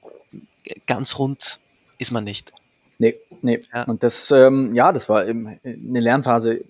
ganz 0.87 1.19
rund 1.19 1.59
ist 1.99 2.11
man 2.11 2.23
nicht. 2.23 2.51
Nee, 2.97 3.19
nee. 3.41 3.63
Ja. 3.73 3.83
Und 3.83 4.03
das, 4.03 4.31
ähm, 4.31 4.73
ja, 4.73 4.91
das 4.91 5.09
war 5.09 5.27
eben 5.27 5.59
eine 5.63 5.99
Lernphase. 5.99 6.61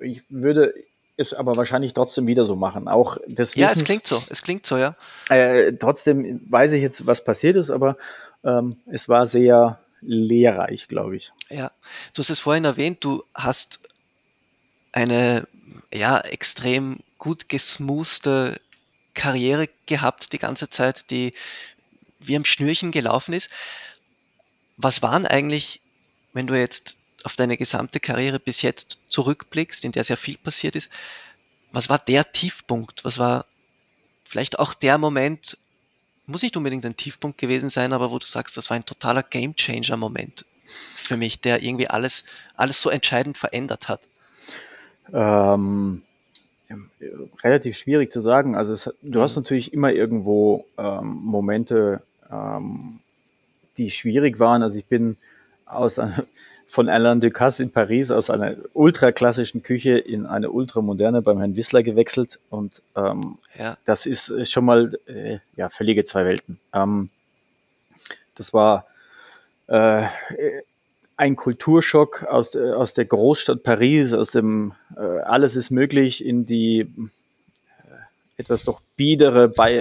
Ich 0.00 0.22
würde 0.28 0.74
es 1.16 1.34
aber 1.34 1.56
wahrscheinlich 1.56 1.94
trotzdem 1.94 2.26
wieder 2.26 2.44
so 2.44 2.56
machen. 2.56 2.88
Auch 2.88 3.16
das 3.26 3.54
Ja, 3.54 3.70
es 3.70 3.84
klingt 3.84 4.06
so, 4.06 4.22
es 4.28 4.42
klingt 4.42 4.66
so, 4.66 4.76
ja. 4.76 4.94
Äh, 5.28 5.72
trotzdem 5.72 6.40
weiß 6.48 6.72
ich 6.72 6.82
jetzt, 6.82 7.06
was 7.06 7.24
passiert 7.24 7.56
ist, 7.56 7.70
aber 7.70 7.96
ähm, 8.44 8.76
es 8.90 9.08
war 9.08 9.26
sehr, 9.26 9.78
lehrreich, 10.02 10.88
glaube 10.88 11.16
ich. 11.16 11.32
Ja, 11.48 11.70
du 12.14 12.20
hast 12.20 12.30
es 12.30 12.40
vorhin 12.40 12.64
erwähnt, 12.64 13.04
du 13.04 13.24
hast 13.34 13.80
eine 14.92 15.46
ja, 15.92 16.20
extrem 16.20 17.00
gut 17.18 17.48
gesmooste 17.48 18.60
Karriere 19.14 19.68
gehabt 19.86 20.32
die 20.32 20.38
ganze 20.38 20.70
Zeit, 20.70 21.10
die 21.10 21.32
wie 22.18 22.36
am 22.36 22.44
Schnürchen 22.44 22.92
gelaufen 22.92 23.34
ist. 23.34 23.50
Was 24.76 25.02
waren 25.02 25.26
eigentlich, 25.26 25.80
wenn 26.32 26.46
du 26.46 26.58
jetzt 26.58 26.96
auf 27.24 27.36
deine 27.36 27.56
gesamte 27.56 28.00
Karriere 28.00 28.40
bis 28.40 28.62
jetzt 28.62 29.00
zurückblickst, 29.08 29.84
in 29.84 29.92
der 29.92 30.04
sehr 30.04 30.16
viel 30.16 30.36
passiert 30.38 30.76
ist, 30.76 30.90
was 31.72 31.88
war 31.88 31.98
der 31.98 32.32
Tiefpunkt? 32.32 33.04
Was 33.04 33.18
war 33.18 33.46
vielleicht 34.24 34.58
auch 34.58 34.74
der 34.74 34.98
Moment, 34.98 35.58
muss 36.26 36.42
nicht 36.42 36.56
unbedingt 36.56 36.86
ein 36.86 36.96
Tiefpunkt 36.96 37.38
gewesen 37.38 37.68
sein, 37.68 37.92
aber 37.92 38.10
wo 38.10 38.18
du 38.18 38.26
sagst, 38.26 38.56
das 38.56 38.70
war 38.70 38.76
ein 38.76 38.84
totaler 38.84 39.22
Gamechanger-Moment 39.22 40.44
für 40.64 41.16
mich, 41.16 41.40
der 41.40 41.62
irgendwie 41.62 41.88
alles, 41.88 42.24
alles 42.56 42.80
so 42.80 42.90
entscheidend 42.90 43.36
verändert 43.36 43.88
hat? 43.88 44.00
Ähm, 45.12 46.02
relativ 47.42 47.76
schwierig 47.76 48.12
zu 48.12 48.22
sagen. 48.22 48.54
Also 48.54 48.72
es, 48.72 48.90
du 49.02 49.20
hast 49.20 49.36
mhm. 49.36 49.42
natürlich 49.42 49.72
immer 49.72 49.92
irgendwo 49.92 50.64
ähm, 50.78 51.20
Momente, 51.24 52.02
ähm, 52.30 53.00
die 53.76 53.90
schwierig 53.90 54.38
waren. 54.38 54.62
Also 54.62 54.78
ich 54.78 54.86
bin 54.86 55.16
aus 55.66 55.98
einem, 55.98 56.22
von 56.72 56.88
Alain 56.88 57.20
Ducasse 57.20 57.62
in 57.62 57.70
Paris 57.70 58.10
aus 58.10 58.30
einer 58.30 58.56
ultraklassischen 58.72 59.62
Küche 59.62 59.98
in 59.98 60.24
eine 60.24 60.50
ultramoderne 60.50 61.20
beim 61.20 61.36
Herrn 61.36 61.54
Wissler 61.54 61.82
gewechselt 61.82 62.38
und 62.48 62.80
ähm, 62.96 63.36
ja. 63.58 63.76
das 63.84 64.06
ist 64.06 64.30
äh, 64.30 64.46
schon 64.46 64.64
mal 64.64 64.98
äh, 65.06 65.36
ja 65.54 65.68
völlige 65.68 66.06
zwei 66.06 66.24
Welten. 66.24 66.58
Ähm, 66.72 67.10
das 68.36 68.54
war 68.54 68.86
äh, 69.66 70.06
ein 71.18 71.36
Kulturschock 71.36 72.22
aus, 72.22 72.54
äh, 72.54 72.72
aus 72.72 72.94
der 72.94 73.04
Großstadt 73.04 73.62
Paris, 73.62 74.14
aus 74.14 74.30
dem 74.30 74.72
äh, 74.96 75.02
alles 75.02 75.56
ist 75.56 75.72
möglich 75.72 76.24
in 76.24 76.46
die 76.46 76.80
äh, 76.80 78.38
etwas 78.38 78.64
doch 78.64 78.80
biedere 78.96 79.48
bei 79.48 79.74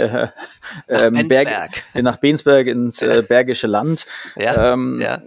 äh, 0.87 1.09
nach, 1.09 1.23
Berg, 1.23 1.83
nach 2.01 2.17
Bensberg 2.17 2.67
ins 2.67 2.99
Bergische 2.99 3.67
Land. 3.67 4.05
Ja, 4.35 4.73
ähm, 4.73 4.99
ja 4.99 5.21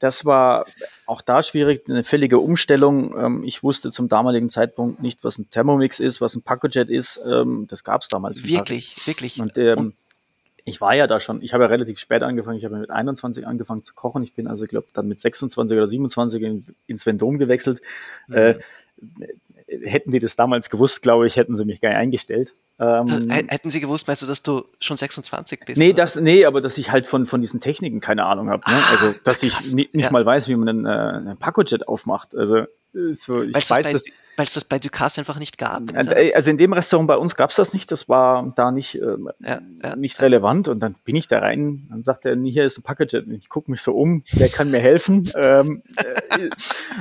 das 0.00 0.24
war 0.24 0.66
auch 1.06 1.22
da 1.22 1.42
schwierig, 1.42 1.88
eine 1.88 2.04
völlige 2.04 2.38
Umstellung. 2.38 3.16
Ähm, 3.18 3.44
ich 3.44 3.62
wusste 3.62 3.90
zum 3.90 4.08
damaligen 4.08 4.50
Zeitpunkt 4.50 5.00
nicht, 5.00 5.24
was 5.24 5.38
ein 5.38 5.50
Thermomix 5.50 6.00
ist, 6.00 6.20
was 6.20 6.34
ein 6.34 6.42
Pacojet 6.42 6.90
ist. 6.90 7.20
Ähm, 7.26 7.66
das 7.68 7.84
gab 7.84 8.02
es 8.02 8.08
damals 8.08 8.42
nicht. 8.42 8.52
Wirklich, 8.52 9.06
wirklich. 9.06 9.40
Und, 9.40 9.56
ähm, 9.58 9.78
Und 9.78 9.96
ich 10.64 10.80
war 10.80 10.94
ja 10.94 11.06
da 11.06 11.20
schon, 11.20 11.42
ich 11.42 11.54
habe 11.54 11.64
ja 11.64 11.68
relativ 11.68 11.98
spät 12.00 12.24
angefangen, 12.24 12.58
ich 12.58 12.64
habe 12.64 12.76
mit 12.76 12.90
21 12.90 13.46
angefangen 13.46 13.84
zu 13.84 13.94
kochen. 13.94 14.24
Ich 14.24 14.34
bin 14.34 14.48
also, 14.48 14.66
glaube 14.66 14.88
dann 14.92 15.06
mit 15.06 15.20
26 15.20 15.76
oder 15.76 15.86
27 15.86 16.42
in, 16.42 16.66
ins 16.88 17.06
Vendôme 17.06 17.38
gewechselt. 17.38 17.80
Mhm. 18.26 18.34
Äh, 18.34 18.58
hätten 19.84 20.12
die 20.12 20.18
das 20.18 20.36
damals 20.36 20.70
gewusst, 20.70 21.02
glaube 21.02 21.26
ich, 21.26 21.36
hätten 21.36 21.56
sie 21.56 21.64
mich 21.64 21.80
gar 21.80 21.90
nicht 21.90 21.98
eingestellt. 21.98 22.54
Ähm, 22.78 23.30
hätten 23.30 23.70
sie 23.70 23.80
gewusst, 23.80 24.06
meinst 24.06 24.22
du, 24.22 24.26
dass 24.26 24.42
du 24.42 24.64
schon 24.80 24.96
26 24.96 25.60
bist? 25.64 25.78
Nee, 25.78 25.92
das, 25.92 26.16
nee 26.16 26.44
aber 26.44 26.60
dass 26.60 26.76
ich 26.78 26.90
halt 26.90 27.06
von, 27.06 27.26
von 27.26 27.40
diesen 27.40 27.60
Techniken 27.60 28.00
keine 28.00 28.24
Ahnung 28.24 28.50
habe. 28.50 28.62
Ne? 28.70 28.76
Ah, 28.76 28.90
also, 28.90 29.14
dass 29.24 29.42
ich 29.42 29.72
nicht 29.72 29.94
ja. 29.94 30.10
mal 30.10 30.26
weiß, 30.26 30.48
wie 30.48 30.56
man 30.56 30.68
einen, 30.68 30.86
äh, 30.86 30.88
einen 30.88 31.36
Pacojet 31.38 31.88
aufmacht. 31.88 32.34
Also, 32.36 32.64
so, 32.92 33.42
ich 33.42 33.54
Weil's 33.54 33.70
weiß, 33.70 33.92
das 33.92 34.04
dass 34.04 34.12
weil 34.36 34.46
es 34.46 34.54
das 34.54 34.64
bei 34.64 34.78
Ducasse 34.78 35.20
einfach 35.20 35.38
nicht 35.38 35.58
gab. 35.58 35.94
Äh, 35.94 36.32
also 36.34 36.50
in 36.50 36.56
dem 36.56 36.72
Restaurant 36.72 37.08
bei 37.08 37.16
uns 37.16 37.36
gab 37.36 37.50
es 37.50 37.56
das 37.56 37.72
nicht, 37.72 37.90
das 37.90 38.08
war 38.08 38.52
da 38.56 38.70
nicht, 38.70 38.96
äh, 38.96 39.16
ja, 39.40 39.60
ja. 39.82 39.96
nicht 39.96 40.20
relevant 40.20 40.68
und 40.68 40.80
dann 40.80 40.94
bin 41.04 41.16
ich 41.16 41.28
da 41.28 41.38
rein, 41.38 41.86
dann 41.90 42.02
sagt 42.02 42.26
er, 42.26 42.36
hier 42.36 42.64
ist 42.64 42.78
ein 42.78 42.82
Package, 42.82 43.24
ich 43.30 43.48
gucke 43.48 43.70
mich 43.70 43.80
so 43.80 43.92
um, 43.92 44.22
wer 44.32 44.48
kann 44.48 44.70
mir 44.70 44.80
helfen? 44.80 45.30
ähm, 45.36 45.82
äh, 45.96 46.48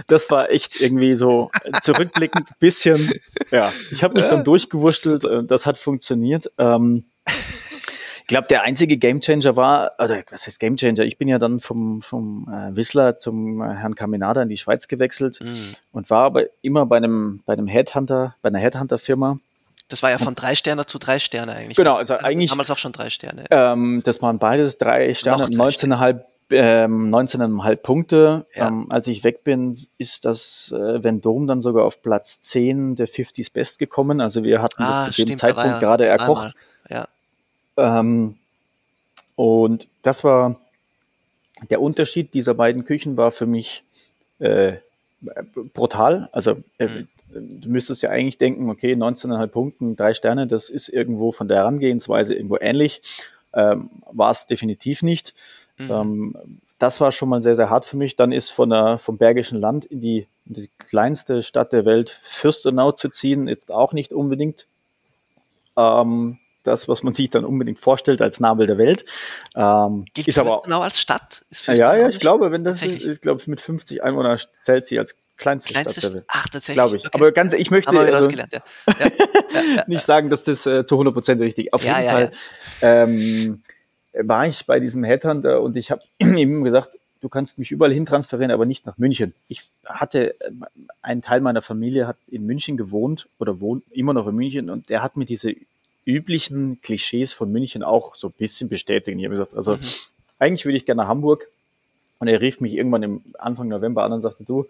das 0.08 0.30
war 0.32 0.50
echt 0.50 0.82
irgendwie 0.82 1.18
so 1.18 1.52
zurückblickend 1.82 2.50
ein 2.50 2.56
bisschen, 2.60 3.12
ja, 3.52 3.72
ich 3.92 4.04
habe 4.04 4.16
mich 4.16 4.24
ja. 4.24 4.32
dann 4.32 4.44
durchgewurschtelt, 4.44 5.26
das 5.50 5.66
hat 5.66 5.78
funktioniert. 5.78 6.52
Ähm, 6.58 7.06
ich 8.26 8.28
glaube, 8.28 8.48
der 8.48 8.64
einzige 8.64 8.98
Gamechanger 8.98 9.56
war, 9.56 9.92
oder 10.00 10.24
was 10.32 10.48
heißt 10.48 10.60
Gamechanger? 10.60 11.04
Ich 11.04 11.20
bin 11.20 11.28
ja 11.28 11.38
dann 11.38 11.60
vom, 11.60 12.02
vom 12.02 12.48
äh, 12.52 12.76
Whistler 12.76 13.20
zum 13.20 13.62
äh, 13.62 13.76
Herrn 13.76 13.94
Caminada 13.94 14.42
in 14.42 14.50
die 14.50 14.58
Schweiz 14.58 14.88
gewechselt 14.88 15.38
mhm. 15.42 15.76
und 15.92 16.10
war 16.10 16.24
aber 16.24 16.46
immer 16.64 16.88
bei 16.88 16.98
einem, 16.98 17.44
bei 17.46 17.54
einem 17.54 17.68
Headhunter, 17.68 18.36
bei 18.42 18.50
einer 18.50 18.58
Headhunter-Firma. 18.58 19.38
Das 19.90 20.02
war 20.02 20.10
ja 20.10 20.18
von 20.18 20.34
drei 20.34 20.56
Sterne 20.56 20.88
zu 20.88 20.98
drei 20.98 21.20
Sterne 21.20 21.56
eigentlich. 21.56 21.78
Genau, 21.78 21.98
also 21.98 22.18
eigentlich. 22.18 22.50
Damals 22.50 22.72
auch 22.72 22.80
schon 22.80 22.94
drei 22.94 23.12
Sterne. 23.12 23.46
Ähm, 23.52 24.02
das 24.04 24.20
waren 24.24 24.40
beides 24.40 24.80
drei 24.80 25.14
Sterne, 25.14 25.44
19,5 25.44 26.22
ähm, 26.50 27.14
19,5 27.14 27.76
Punkte. 27.76 28.48
Ja. 28.56 28.70
Ähm, 28.70 28.88
als 28.90 29.06
ich 29.06 29.24
weg 29.24 29.44
bin, 29.44 29.78
ist 30.00 30.26
das 30.26 30.74
äh, 30.76 30.98
Vendôme 30.98 31.46
dann 31.46 31.62
sogar 31.62 31.86
auf 31.86 32.02
Platz 32.02 32.42
10 32.42 32.96
der 32.96 33.08
50s 33.08 33.54
Best 33.54 33.78
gekommen. 33.78 34.20
Also 34.20 34.44
wir 34.44 34.64
hatten 34.64 34.82
ah, 34.82 35.06
das 35.06 35.16
zu 35.16 35.22
dem 35.22 35.28
stimmt, 35.28 35.40
Zeitpunkt 35.42 35.70
ja 35.70 35.80
gerade 35.80 36.08
erkocht. 36.08 36.56
Ähm, 37.78 38.38
und 39.36 39.88
das 40.02 40.24
war 40.24 40.60
der 41.70 41.82
Unterschied 41.82 42.34
dieser 42.34 42.54
beiden 42.54 42.86
Küchen 42.86 43.18
war 43.18 43.32
für 43.32 43.46
mich 43.46 43.84
äh, 44.40 44.74
brutal. 45.74 46.30
Also 46.32 46.58
äh, 46.78 46.88
mhm. 46.88 47.08
du 47.62 47.70
müsstest 47.70 48.02
ja 48.02 48.10
eigentlich 48.10 48.38
denken, 48.38 48.70
okay, 48.70 48.94
19,5 48.94 49.48
Punkten, 49.48 49.96
drei 49.96 50.14
Sterne, 50.14 50.48
das 50.48 50.70
ist 50.70 50.90
irgendwo 50.90 51.32
von 51.32 51.48
der 51.48 51.58
Herangehensweise 51.58 52.36
irgendwo 52.36 52.58
ähnlich. 52.60 53.02
Ähm, 53.54 53.90
war 54.12 54.32
es 54.32 54.48
definitiv 54.48 55.02
nicht. 55.02 55.34
Mhm. 55.78 55.92
Ähm, 55.92 56.36
das 56.78 57.00
war 57.00 57.12
schon 57.14 57.30
mal 57.30 57.42
sehr, 57.42 57.56
sehr 57.56 57.70
hart 57.70 57.86
für 57.86 57.98
mich. 57.98 58.18
Dann 58.18 58.34
ist 58.34 58.52
von 58.52 58.70
der, 58.70 58.98
vom 58.98 59.18
Bergischen 59.18 59.60
Land 59.60 59.86
in 59.86 60.02
die, 60.02 60.28
in 60.46 60.56
die 60.56 60.70
kleinste 60.78 61.42
Stadt 61.42 61.72
der 61.72 61.86
Welt, 61.86 62.10
Fürstenau 62.10 62.92
zu 62.92 63.10
ziehen, 63.10 63.48
jetzt 63.48 63.72
auch 63.72 63.94
nicht 63.94 64.12
unbedingt 64.12 64.68
ähm, 65.78 66.38
das, 66.66 66.88
was 66.88 67.04
man 67.04 67.14
sich 67.14 67.30
dann 67.30 67.46
unbedingt 67.46 67.80
vorstellt 67.80 68.22
als 68.22 68.40
Nabel 68.40 68.68
der 68.68 68.78
Welt. 68.78 69.06
Ähm, 69.56 70.06
Gilt 70.14 70.28
ist 70.28 70.40
Fürstenau 70.40 70.82
als 70.82 71.00
Stadt? 71.00 71.46
ja, 71.68 71.96
ja, 71.96 72.10
ich 72.10 72.20
glaube, 72.20 72.52
wenn 72.52 72.64
das 72.64 72.82
ist, 72.82 73.06
ich 73.06 73.22
glaube, 73.22 73.42
mit 73.48 73.62
50 73.62 74.04
Einwohnern 74.04 74.40
zählt 74.64 74.88
sie 74.88 75.00
als 75.00 75.16
kleinste, 75.38 75.74
kleinste 75.74 76.00
Stadt 76.02 76.12
der 76.12 76.16
Welt. 76.18 76.26
Ach, 76.30 76.50
tatsächlich. 76.50 76.76
Glaube 76.76 76.98
ich. 76.98 77.06
Okay. 77.06 77.18
Aber 77.18 77.32
ganz, 77.32 77.54
ich 77.54 77.72
möchte 77.72 77.98
also, 77.98 78.30
ja. 78.30 78.46
Ja. 78.52 78.62
Ja, 79.76 79.84
nicht 79.88 80.06
sagen, 80.06 80.30
dass 80.30 80.44
das 80.44 80.66
äh, 80.66 80.86
zu 80.86 81.00
100% 81.00 81.40
richtig. 81.40 81.74
Auf 81.74 81.84
jeden 81.84 81.96
Fall 81.96 82.32
ähm, 82.82 83.64
war 84.14 84.48
ich 84.48 84.66
bei 84.66 84.80
diesem 84.80 85.04
Headhunter 85.04 85.62
und 85.62 85.76
ich 85.78 85.92
habe 85.92 86.02
ihm 86.20 86.64
gesagt, 86.64 86.92
du 87.22 87.30
kannst 87.30 87.58
mich 87.58 87.72
überall 87.72 87.92
hin 87.92 88.06
transferieren, 88.06 88.52
aber 88.52 88.66
nicht 88.66 88.86
nach 88.86 88.98
München. 88.98 89.34
Ich 89.48 89.64
hatte, 89.84 90.40
äh, 90.40 90.52
ein 91.02 91.22
Teil 91.22 91.42
meiner 91.42 91.62
Familie 91.62 92.08
hat 92.08 92.18
in 92.28 92.46
München 92.46 92.78
gewohnt 92.78 93.28
oder 93.40 93.60
wohnt 93.60 93.84
immer 93.92 94.14
noch 94.14 94.28
in 94.28 94.36
München 94.36 94.70
und 94.70 94.90
der 94.90 95.02
hat 95.02 95.18
mir 95.18 95.26
diese 95.26 95.56
üblichen 96.06 96.82
Klischees 96.82 97.34
von 97.34 97.52
München 97.52 97.84
auch 97.84 98.16
so 98.16 98.28
ein 98.28 98.34
bisschen 98.38 98.70
bestätigt. 98.70 99.18
Ich 99.18 99.26
habe 99.26 99.34
gesagt, 99.34 99.56
also 99.56 99.76
mhm. 99.76 99.82
eigentlich 100.40 100.66
würde 100.66 100.78
ich 100.78 100.86
gerne 100.86 101.02
nach 101.02 101.10
Hamburg. 101.10 101.48
Und 102.20 102.28
er 102.28 102.40
rief 102.40 102.62
mich 102.62 102.74
irgendwann 102.74 103.04
im 103.04 103.22
Anfang 103.38 103.68
November 103.68 104.04
an 104.04 104.14
und 104.14 104.22
sagte, 104.22 104.46
du, 104.46 104.68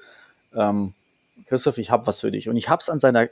ähm, 0.55 0.93
Christoph, 1.47 1.77
ich 1.77 1.91
habe 1.91 2.07
was 2.07 2.21
für 2.21 2.31
dich. 2.31 2.49
Und 2.49 2.57
ich 2.57 2.69
habe 2.69 2.81
es 2.81 2.89
an 2.89 2.99
seiner 2.99 3.29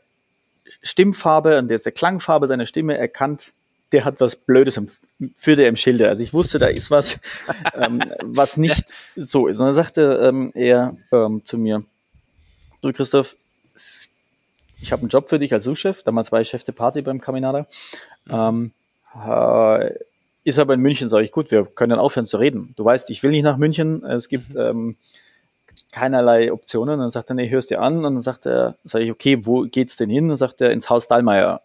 Stimmfarbe, 0.81 1.57
an 1.57 1.67
der 1.67 1.79
Klangfarbe 1.79 2.47
seiner 2.47 2.65
Stimme 2.65 2.97
erkannt, 2.97 3.51
der 3.91 4.05
hat 4.05 4.19
was 4.19 4.35
Blödes 4.35 4.77
im, 4.77 4.89
für 5.37 5.55
der 5.55 5.67
im 5.67 5.77
Schilde. 5.77 6.09
Also 6.09 6.23
ich 6.23 6.33
wusste, 6.33 6.59
da 6.59 6.67
ist 6.67 6.91
was, 6.91 7.19
ähm, 7.75 8.01
was 8.23 8.57
nicht 8.57 8.85
so 9.15 9.47
ist. 9.47 9.59
Und 9.59 9.67
dann 9.67 9.75
sagte 9.75 10.19
ähm, 10.23 10.51
er 10.55 10.97
ähm, 11.11 11.41
zu 11.45 11.57
mir, 11.57 11.79
du 12.81 12.91
Christoph, 12.91 13.35
ich 14.83 14.91
habe 14.91 15.01
einen 15.01 15.09
Job 15.09 15.29
für 15.29 15.39
dich 15.39 15.53
als 15.53 15.63
Sous-Chef. 15.63 16.03
Damals 16.03 16.31
war 16.33 16.41
ich 16.41 16.49
Chef 16.49 16.65
der 16.65 16.73
Party 16.73 17.01
beim 17.01 17.21
Caminada. 17.21 17.65
Ähm, 18.29 18.71
äh, 19.15 19.91
ist 20.43 20.59
aber 20.59 20.73
in 20.73 20.81
München, 20.81 21.07
sage 21.07 21.23
ich, 21.23 21.31
gut, 21.31 21.51
wir 21.51 21.65
können 21.65 21.91
dann 21.91 21.99
aufhören 21.99 22.25
zu 22.25 22.35
reden. 22.37 22.73
Du 22.75 22.83
weißt, 22.83 23.09
ich 23.09 23.23
will 23.23 23.31
nicht 23.31 23.43
nach 23.43 23.55
München. 23.55 24.03
Es 24.03 24.27
gibt 24.27 24.53
mhm. 24.53 24.59
ähm, 24.59 24.95
keinerlei 25.93 26.51
Optionen. 26.51 26.99
Dann 26.99 27.11
sagt 27.11 27.31
er, 27.31 27.35
nee, 27.35 27.49
hörst 27.49 27.69
dir 27.69 27.81
an. 27.81 27.97
Und 27.97 28.03
dann 28.03 28.21
sagt 28.21 28.45
er, 28.45 28.75
sage 28.83 29.05
ich, 29.05 29.11
okay, 29.11 29.45
wo 29.45 29.61
geht's 29.61 29.95
denn 29.95 30.09
hin? 30.09 30.25
Und 30.25 30.29
dann 30.29 30.37
sagt 30.37 30.59
er, 30.59 30.71
ins 30.71 30.89
Haus 30.89 31.07
Dallmayr. 31.07 31.61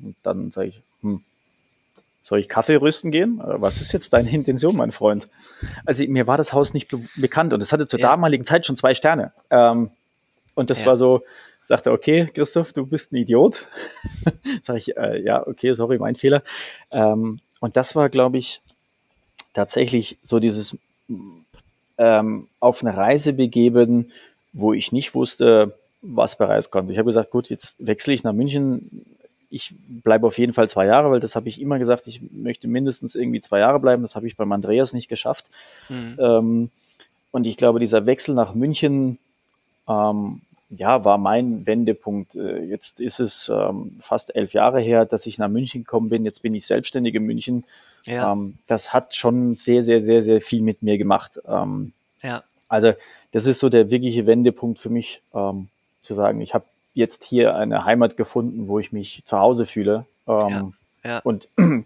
Und 0.00 0.16
dann 0.22 0.50
sage 0.50 0.68
ich, 0.68 0.80
hm, 1.02 1.20
soll 2.24 2.38
ich 2.38 2.48
Kaffee 2.48 2.76
rüsten 2.76 3.10
gehen? 3.10 3.38
Äh, 3.40 3.60
was 3.60 3.82
ist 3.82 3.92
jetzt 3.92 4.14
deine 4.14 4.30
Intention, 4.30 4.76
mein 4.76 4.92
Freund? 4.92 5.28
Also 5.84 6.04
mir 6.06 6.26
war 6.26 6.38
das 6.38 6.54
Haus 6.54 6.72
nicht 6.72 6.88
be 6.88 7.00
bekannt 7.16 7.52
und 7.52 7.60
es 7.60 7.70
hatte 7.70 7.86
zur 7.86 8.00
ja. 8.00 8.08
damaligen 8.08 8.46
Zeit 8.46 8.64
schon 8.64 8.76
zwei 8.76 8.94
Sterne. 8.94 9.32
Ähm, 9.50 9.90
und 10.54 10.70
das 10.70 10.80
ja. 10.80 10.86
war 10.86 10.96
so, 10.96 11.22
sagt 11.64 11.86
er, 11.86 11.92
okay, 11.92 12.28
Christoph, 12.34 12.72
du 12.72 12.86
bist 12.86 13.12
ein 13.12 13.16
Idiot. 13.16 13.66
Sag 14.62 14.76
ich, 14.76 14.96
äh, 14.96 15.22
ja, 15.22 15.46
okay, 15.46 15.74
sorry, 15.74 15.98
mein 15.98 16.16
Fehler. 16.16 16.42
Ähm, 16.90 17.38
und 17.60 17.76
das 17.76 17.94
war, 17.94 18.08
glaube 18.08 18.38
ich, 18.38 18.60
tatsächlich 19.54 20.18
so 20.22 20.38
dieses 20.38 20.76
ähm, 21.98 22.48
auf 22.60 22.82
eine 22.82 22.96
Reise 22.96 23.32
begeben, 23.32 24.10
wo 24.52 24.72
ich 24.72 24.92
nicht 24.92 25.14
wusste, 25.14 25.76
was 26.02 26.36
bereits 26.36 26.70
kommt. 26.70 26.90
Ich 26.90 26.98
habe 26.98 27.06
gesagt, 27.06 27.30
gut, 27.30 27.48
jetzt 27.48 27.76
wechsle 27.78 28.12
ich 28.12 28.24
nach 28.24 28.32
München. 28.32 29.04
Ich 29.50 29.74
bleibe 29.88 30.26
auf 30.26 30.38
jeden 30.38 30.54
Fall 30.54 30.68
zwei 30.68 30.86
Jahre, 30.86 31.10
weil 31.10 31.20
das 31.20 31.36
habe 31.36 31.48
ich 31.48 31.60
immer 31.60 31.78
gesagt, 31.78 32.06
ich 32.06 32.20
möchte 32.32 32.66
mindestens 32.66 33.14
irgendwie 33.14 33.40
zwei 33.40 33.60
Jahre 33.60 33.78
bleiben. 33.78 34.02
Das 34.02 34.16
habe 34.16 34.26
ich 34.26 34.36
beim 34.36 34.50
Andreas 34.50 34.92
nicht 34.92 35.08
geschafft. 35.08 35.46
Mhm. 35.88 36.16
Ähm, 36.18 36.70
und 37.30 37.46
ich 37.46 37.56
glaube, 37.56 37.78
dieser 37.78 38.06
Wechsel 38.06 38.34
nach 38.34 38.54
München 38.54 39.18
ähm, 39.88 40.40
ja, 40.74 41.04
war 41.04 41.18
mein 41.18 41.66
Wendepunkt. 41.66 42.34
Äh, 42.34 42.64
jetzt 42.64 42.98
ist 42.98 43.20
es 43.20 43.48
ähm, 43.48 43.98
fast 44.00 44.34
elf 44.34 44.52
Jahre 44.54 44.80
her, 44.80 45.04
dass 45.04 45.26
ich 45.26 45.38
nach 45.38 45.48
München 45.48 45.84
gekommen 45.84 46.08
bin. 46.08 46.24
Jetzt 46.24 46.42
bin 46.42 46.54
ich 46.54 46.66
selbstständig 46.66 47.14
in 47.14 47.24
München. 47.24 47.64
Ja. 48.04 48.32
Ähm, 48.32 48.54
das 48.66 48.92
hat 48.92 49.14
schon 49.14 49.54
sehr, 49.54 49.84
sehr, 49.84 50.00
sehr, 50.00 50.22
sehr 50.22 50.40
viel 50.40 50.62
mit 50.62 50.82
mir 50.82 50.96
gemacht. 50.96 51.40
Ähm, 51.46 51.92
ja. 52.22 52.42
Also 52.68 52.92
das 53.32 53.46
ist 53.46 53.60
so 53.60 53.68
der 53.68 53.90
wirkliche 53.90 54.26
Wendepunkt 54.26 54.78
für 54.78 54.90
mich, 54.90 55.20
ähm, 55.34 55.68
zu 56.00 56.14
sagen, 56.14 56.40
ich 56.40 56.54
habe 56.54 56.64
jetzt 56.94 57.24
hier 57.24 57.54
eine 57.54 57.84
Heimat 57.84 58.16
gefunden, 58.16 58.66
wo 58.66 58.78
ich 58.78 58.92
mich 58.92 59.22
zu 59.24 59.38
Hause 59.38 59.66
fühle. 59.66 60.06
Ähm, 60.26 60.48
ja. 60.48 60.72
Ja. 61.04 61.18
Und 61.18 61.48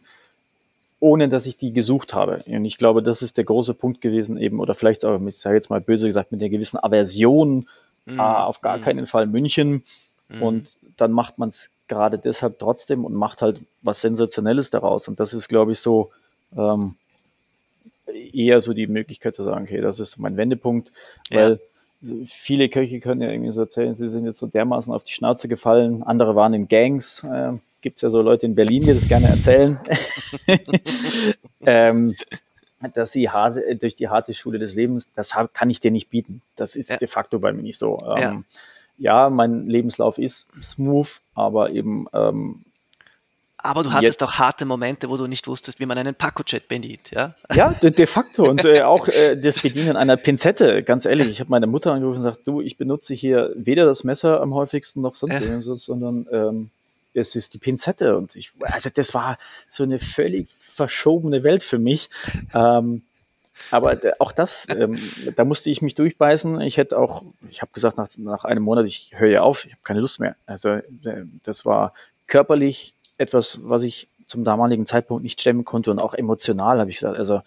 ohne 1.01 1.29
dass 1.29 1.47
ich 1.47 1.57
die 1.57 1.73
gesucht 1.73 2.15
habe. 2.15 2.43
Und 2.47 2.65
ich 2.65 2.79
glaube, 2.79 3.03
das 3.03 3.23
ist 3.23 3.37
der 3.37 3.45
große 3.45 3.75
Punkt 3.75 4.01
gewesen 4.01 4.39
eben, 4.39 4.61
oder 4.61 4.75
vielleicht 4.75 5.05
auch, 5.05 5.21
ich 5.27 5.39
sage 5.39 5.57
jetzt 5.57 5.71
mal 5.71 5.81
böse 5.81 6.07
gesagt, 6.07 6.33
mit 6.33 6.41
der 6.41 6.51
gewissen 6.51 6.79
Aversion 6.79 7.67
Mhm. 8.07 8.21
Ah, 8.21 8.45
auf 8.45 8.61
gar 8.61 8.79
mhm. 8.79 8.83
keinen 8.83 9.07
Fall 9.07 9.27
München. 9.27 9.85
Mhm. 10.29 10.43
Und 10.43 10.77
dann 10.97 11.13
macht 11.13 11.39
man 11.39 11.51
es 11.51 11.71
gerade 11.89 12.19
deshalb 12.19 12.59
trotzdem 12.59 13.05
und 13.05 13.15
macht 13.15 13.43
halt 13.43 13.61
was 13.83 14.01
Sensationelles 14.01 14.71
daraus. 14.71 15.09
Und 15.09 15.21
das 15.21 15.35
ist, 15.35 15.49
glaube 15.49 15.73
ich, 15.73 15.79
so 15.81 16.11
ähm, 16.57 16.97
eher 18.33 18.61
so 18.61 18.73
die 18.73 18.87
Möglichkeit 18.87 19.35
zu 19.35 19.43
sagen, 19.43 19.65
okay, 19.65 19.81
das 19.81 20.01
ist 20.01 20.17
mein 20.19 20.37
Wendepunkt, 20.37 20.93
weil 21.31 21.61
ja. 22.01 22.11
viele 22.27 22.69
Köche 22.69 23.01
können 23.01 23.21
ja 23.21 23.31
irgendwie 23.31 23.53
so 23.53 23.61
erzählen, 23.61 23.95
sie 23.95 24.09
sind 24.09 24.25
jetzt 24.25 24.39
so 24.39 24.47
dermaßen 24.47 24.93
auf 24.93 25.05
die 25.05 25.13
Schnauze 25.13 25.49
gefallen, 25.49 26.03
andere 26.03 26.35
waren 26.35 26.55
in 26.55 26.69
Gangs, 26.69 27.25
äh, 27.25 27.53
gibt 27.83 27.97
es 27.97 28.03
ja 28.03 28.11
so 28.11 28.23
Leute 28.23 28.47
in 28.47 28.55
Berlin, 28.55 28.83
die 28.83 28.95
das 28.95 29.09
gerne 29.09 29.29
erzählen. 29.29 29.79
ähm, 31.67 32.17
dass 32.95 33.13
sie 33.13 33.31
hart, 33.31 33.57
äh, 33.57 33.77
durch 33.77 33.97
die 33.97 34.09
harte 34.09 34.35
Schule 34.35 34.59
des 34.59 34.75
Lebens, 34.75 35.09
das 35.15 35.35
kann 35.53 35.71
ich 35.71 35.81
dir 35.81 35.91
nicht 35.91 36.11
bieten. 36.11 36.43
Das 36.57 36.77
ist 36.77 36.91
ja. 36.91 36.97
de 36.97 37.09
facto 37.09 37.39
bei 37.39 37.53
mir 37.53 37.63
nicht 37.63 37.79
so. 37.79 37.99
Ähm, 38.17 38.45
ja. 38.99 39.25
ja. 39.25 39.31
mein 39.31 39.67
Lebenslauf 39.67 40.19
ist 40.19 40.49
smooth, 40.63 41.21
aber 41.35 41.71
eben. 41.71 42.07
Ähm, 42.13 42.63
aber 43.59 43.83
du 43.83 43.93
hattest 43.93 44.23
auch 44.23 44.35
harte 44.35 44.65
Momente, 44.65 45.09
wo 45.09 45.17
du 45.17 45.27
nicht 45.27 45.49
wusstest, 45.49 45.81
wie 45.81 45.87
man 45.87 45.99
einen 45.99 46.15
Paco-Chat 46.15 46.69
bedient, 46.69 47.11
ja? 47.11 47.35
Ja, 47.53 47.71
de, 47.71 47.91
de 47.91 48.07
facto. 48.07 48.49
Und 48.49 48.65
äh, 48.65 48.83
auch 48.83 49.09
äh, 49.09 49.35
das 49.35 49.61
Bedienen 49.61 49.97
einer 49.97 50.17
Pinzette, 50.17 50.85
ganz 50.85 51.05
ehrlich. 51.05 51.29
Ich 51.29 51.41
habe 51.41 51.51
meine 51.51 51.67
Mutter 51.67 51.93
angerufen 51.93 52.19
und 52.19 52.25
gesagt, 52.25 52.47
du, 52.47 52.61
ich 52.61 52.77
benutze 52.77 53.15
hier 53.15 53.53
weder 53.57 53.85
das 53.85 54.05
Messer 54.05 54.41
am 54.41 54.55
häufigsten 54.55 55.01
noch 55.01 55.17
sonst 55.17 55.35
ja. 55.35 55.41
irgendwas, 55.41 55.83
sondern 55.83 56.29
ähm, 56.31 56.71
es 57.17 57.35
ist 57.37 57.55
die 57.55 57.59
Pinzette. 57.59 58.17
Und 58.17 58.37
ich, 58.37 58.53
also 58.61 58.91
das 58.93 59.15
war 59.15 59.39
so 59.69 59.83
eine 59.83 59.99
völlig 59.99 60.49
verschobene 60.49 61.43
Welt 61.43 61.63
für 61.63 61.79
mich. 61.79 62.11
Ähm, 62.55 63.03
aber 63.71 63.99
auch 64.19 64.33
das, 64.33 64.67
ähm, 64.69 64.99
da 65.35 65.45
musste 65.45 65.71
ich 65.71 65.83
mich 65.83 65.95
durchbeißen. 65.95 66.61
Ich 66.61 66.77
hätte 66.77 66.99
auch, 66.99 67.25
ich 67.49 67.63
habe 67.63 67.73
gesagt, 67.73 67.97
nach, 67.97 68.09
nach 68.17 68.45
einem 68.45 68.63
Monat, 68.63 68.87
ich 68.87 69.13
höre 69.15 69.31
ja 69.31 69.41
auf, 69.43 69.65
ich 69.65 69.73
habe 69.73 69.83
keine 69.83 70.01
Lust 70.01 70.21
mehr. 70.21 70.37
Also 70.47 70.71
äh, 70.71 70.83
das 71.43 71.65
war 71.65 71.95
körperlich 72.27 72.95
etwas, 73.19 73.61
was 73.63 73.83
ich 73.83 74.09
zum 74.27 74.45
damaligen 74.45 74.87
Zeitpunkt 74.87 75.23
nicht 75.23 75.41
stemmen 75.41 75.65
konnte 75.65 75.91
und 75.91 75.99
auch 76.01 76.15
emotional 76.15 76.81
habe 76.81 76.91
ich 76.91 76.97
gesagt. 76.97 77.17
Also 77.17 77.43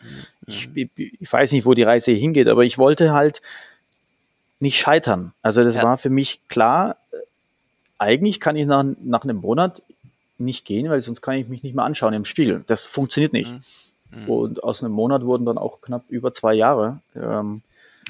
ich, 0.48 0.70
mhm. 0.70 0.90
ich, 0.96 1.32
weiß 1.32 1.52
nicht, 1.52 1.66
wo 1.66 1.74
die 1.74 1.84
Reise 1.84 2.12
hingeht, 2.12 2.48
aber 2.48 2.64
ich 2.64 2.78
wollte 2.78 3.14
halt 3.14 3.42
nicht 4.60 4.78
scheitern. 4.78 5.34
Also 5.42 5.62
das 5.62 5.76
ja. 5.76 5.84
war 5.84 5.98
für 5.98 6.10
mich 6.10 6.42
klar, 6.48 6.98
eigentlich 8.00 8.40
kann 8.40 8.56
ich 8.56 8.66
nach, 8.66 8.86
nach 9.04 9.24
einem 9.24 9.38
Monat 9.38 9.82
nicht 10.38 10.66
gehen, 10.66 10.90
weil 10.90 11.02
sonst 11.02 11.22
kann 11.22 11.36
ich 11.36 11.48
mich 11.48 11.64
nicht 11.64 11.76
mehr 11.76 11.86
anschauen 11.86 12.14
im 12.14 12.26
Spiegel. 12.26 12.64
Das 12.68 12.84
funktioniert 12.84 13.34
nicht. 13.34 13.52
Mhm. 13.52 14.24
mhm. 14.24 14.30
Und 14.30 14.64
aus 14.64 14.84
einem 14.84 14.94
Monat 14.94 15.24
wurden 15.24 15.46
dann 15.46 15.58
auch 15.58 15.82
knapp 15.82 16.04
über 16.10 16.32
zwei 16.32 16.54
Jahre, 16.54 17.00
ähm, 17.16 17.62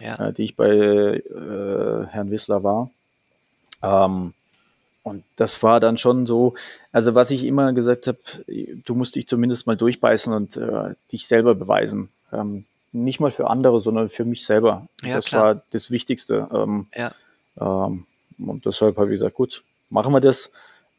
ja. 0.02 0.28
äh, 0.28 0.34
die 0.34 0.44
ich 0.44 0.56
bei 0.56 0.70
äh, 0.70 2.06
Herrn 2.08 2.32
Wissler 2.32 2.64
war. 2.64 2.90
Ähm, 3.82 4.34
und 5.04 5.24
das 5.38 5.64
war 5.64 5.80
dann 5.80 5.98
schon 5.98 6.28
so, 6.28 6.54
also 6.92 7.16
was 7.16 7.32
ich 7.32 7.44
immer 7.44 7.74
gesagt 7.74 8.06
habe, 8.06 8.20
du 8.86 8.96
musst 8.96 9.16
dich 9.16 9.28
zumindest 9.28 9.66
mal 9.66 9.78
durchbeißen 9.78 10.32
und 10.32 10.56
äh, 10.58 10.94
dich 11.12 11.26
selber 11.26 11.56
beweisen. 11.56 12.10
Ähm, 12.32 12.66
nicht 12.92 13.20
mal 13.20 13.32
für 13.32 13.50
andere, 13.50 13.80
sondern 13.82 14.10
für 14.10 14.26
mich 14.26 14.46
selber. 14.46 14.88
Ja, 15.02 15.16
das 15.16 15.26
klar. 15.26 15.44
war 15.44 15.62
das 15.72 15.90
Wichtigste. 15.90 16.48
Ähm, 16.54 16.88
ja. 16.96 17.12
Ähm, 17.60 18.06
und 18.38 18.66
deshalb 18.66 18.98
habe 18.98 19.08
ich 19.08 19.20
gesagt, 19.20 19.36
gut, 19.36 19.64
machen 19.90 20.14
wir 20.14 20.22
das. 20.22 20.52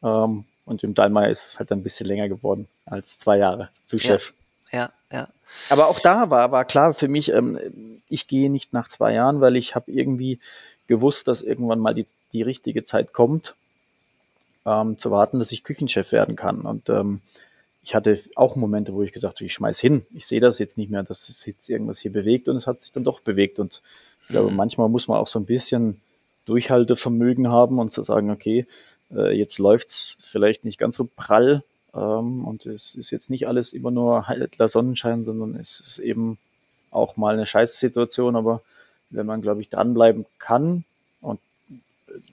Ähm, 0.03 0.45
und 0.65 0.83
im 0.83 0.93
Dallmayr 0.93 1.29
ist 1.29 1.47
es 1.47 1.59
halt 1.59 1.71
ein 1.71 1.83
bisschen 1.83 2.07
länger 2.07 2.29
geworden 2.29 2.67
als 2.85 3.17
zwei 3.17 3.37
Jahre 3.37 3.69
zu 3.83 3.97
Chef. 3.97 4.33
Ja, 4.71 4.91
ja. 5.11 5.19
ja. 5.19 5.27
Aber 5.69 5.87
auch 5.87 5.99
da 5.99 6.29
war, 6.29 6.51
war 6.51 6.65
klar 6.65 6.93
für 6.93 7.07
mich, 7.07 7.31
ähm, 7.31 7.59
ich 8.07 8.27
gehe 8.27 8.49
nicht 8.49 8.73
nach 8.73 8.87
zwei 8.87 9.13
Jahren, 9.13 9.41
weil 9.41 9.55
ich 9.55 9.75
habe 9.75 9.91
irgendwie 9.91 10.39
gewusst, 10.87 11.27
dass 11.27 11.41
irgendwann 11.41 11.79
mal 11.79 11.93
die, 11.93 12.05
die 12.33 12.41
richtige 12.41 12.83
Zeit 12.83 13.13
kommt, 13.13 13.55
ähm, 14.65 14.97
zu 14.97 15.11
warten, 15.11 15.39
dass 15.39 15.51
ich 15.51 15.63
Küchenchef 15.63 16.11
werden 16.11 16.35
kann. 16.35 16.61
Und 16.61 16.89
ähm, 16.89 17.21
ich 17.83 17.95
hatte 17.95 18.21
auch 18.35 18.55
Momente, 18.55 18.93
wo 18.93 19.01
ich 19.01 19.11
gesagt 19.11 19.37
habe, 19.37 19.45
ich 19.45 19.53
schmeiß 19.53 19.79
hin. 19.79 20.05
Ich 20.13 20.27
sehe 20.27 20.39
das 20.39 20.59
jetzt 20.59 20.77
nicht 20.77 20.91
mehr, 20.91 21.03
dass 21.03 21.29
es 21.29 21.45
jetzt 21.45 21.69
irgendwas 21.69 21.99
hier 21.99 22.11
bewegt 22.11 22.47
und 22.47 22.55
es 22.55 22.67
hat 22.67 22.81
sich 22.81 22.91
dann 22.91 23.03
doch 23.03 23.21
bewegt. 23.21 23.59
Und 23.59 23.81
ich 24.21 24.27
glaube, 24.27 24.51
mhm. 24.51 24.55
manchmal 24.55 24.89
muss 24.89 25.07
man 25.07 25.17
auch 25.17 25.27
so 25.27 25.39
ein 25.39 25.45
bisschen 25.45 25.99
Durchhaltevermögen 26.45 27.49
haben 27.49 27.79
und 27.79 27.93
zu 27.93 28.03
sagen, 28.03 28.31
okay, 28.31 28.65
äh, 29.13 29.35
jetzt 29.37 29.59
läuft's 29.59 30.17
vielleicht 30.19 30.65
nicht 30.65 30.77
ganz 30.77 30.95
so 30.95 31.09
prall 31.15 31.63
ähm, 31.93 32.45
und 32.45 32.65
es 32.65 32.95
ist 32.95 33.11
jetzt 33.11 33.29
nicht 33.29 33.47
alles 33.47 33.73
immer 33.73 33.91
nur 33.91 34.27
heller 34.27 34.69
Sonnenschein, 34.69 35.23
sondern 35.23 35.55
es 35.55 35.79
ist 35.79 35.99
eben 35.99 36.37
auch 36.89 37.17
mal 37.17 37.33
eine 37.33 37.45
Scheißsituation. 37.45 38.35
Aber 38.35 38.61
wenn 39.09 39.25
man, 39.25 39.41
glaube 39.41 39.61
ich, 39.61 39.69
dranbleiben 39.69 40.25
kann 40.39 40.83
und 41.21 41.39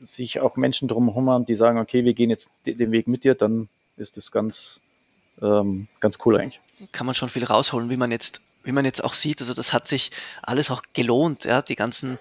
sich 0.01 0.41
auch 0.41 0.57
Menschen 0.57 0.89
drumherum 0.89 1.31
haben, 1.31 1.47
die 1.47 1.57
sagen, 1.57 1.79
okay, 1.79 2.05
wir 2.05 2.15
gehen 2.15 2.31
jetzt 2.31 2.49
den 2.67 2.91
Weg 2.93 3.09
mit 3.09 3.25
dir, 3.25 3.35
dann 3.35 3.69
ist 3.97 4.17
das 4.17 4.31
ganz, 4.31 4.81
ähm, 5.43 5.89
ganz 6.01 6.19
cool 6.25 6.39
eigentlich. 6.39 6.61
Kann 6.93 7.07
man 7.07 7.15
schon 7.15 7.29
viel 7.29 7.45
rausholen, 7.45 7.91
wie 7.91 7.97
man 7.97 8.11
jetzt 8.11 8.41
wie 8.65 8.73
man 8.73 8.85
jetzt 8.85 9.03
auch 9.03 9.15
sieht, 9.15 9.41
also 9.41 9.55
das 9.55 9.73
hat 9.73 9.89
sich 9.89 10.11
alles 10.43 10.71
auch 10.71 10.83
gelohnt, 10.93 11.45
ja, 11.45 11.63
die 11.63 11.77
ganzen 11.77 12.19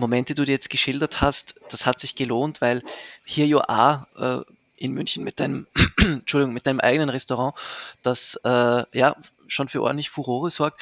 Momente, 0.00 0.34
die 0.34 0.44
du 0.44 0.50
jetzt 0.50 0.70
geschildert 0.70 1.20
hast, 1.20 1.60
das 1.70 1.86
hat 1.86 2.00
sich 2.00 2.14
gelohnt, 2.14 2.60
weil 2.60 2.82
hier 3.24 3.46
You 3.46 3.60
Are 3.60 4.46
äh, 4.48 4.52
in 4.84 4.92
München 4.92 5.22
mit 5.22 5.38
deinem, 5.38 5.66
Entschuldigung, 5.98 6.54
mit 6.54 6.66
deinem 6.66 6.80
eigenen 6.80 7.10
Restaurant, 7.10 7.54
das 8.02 8.34
äh, 8.44 8.82
ja 8.98 9.14
schon 9.46 9.68
für 9.68 9.82
ordentlich 9.82 10.10
Furore 10.10 10.50
sorgt. 10.50 10.80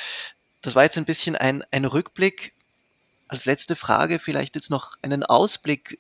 Das 0.62 0.74
war 0.74 0.84
jetzt 0.84 0.96
ein 0.96 1.04
bisschen 1.04 1.36
ein, 1.36 1.64
ein 1.70 1.84
Rückblick. 1.84 2.52
Als 3.26 3.44
letzte 3.44 3.76
Frage 3.76 4.18
vielleicht 4.18 4.54
jetzt 4.54 4.70
noch 4.70 4.96
einen 5.02 5.22
Ausblick. 5.22 5.98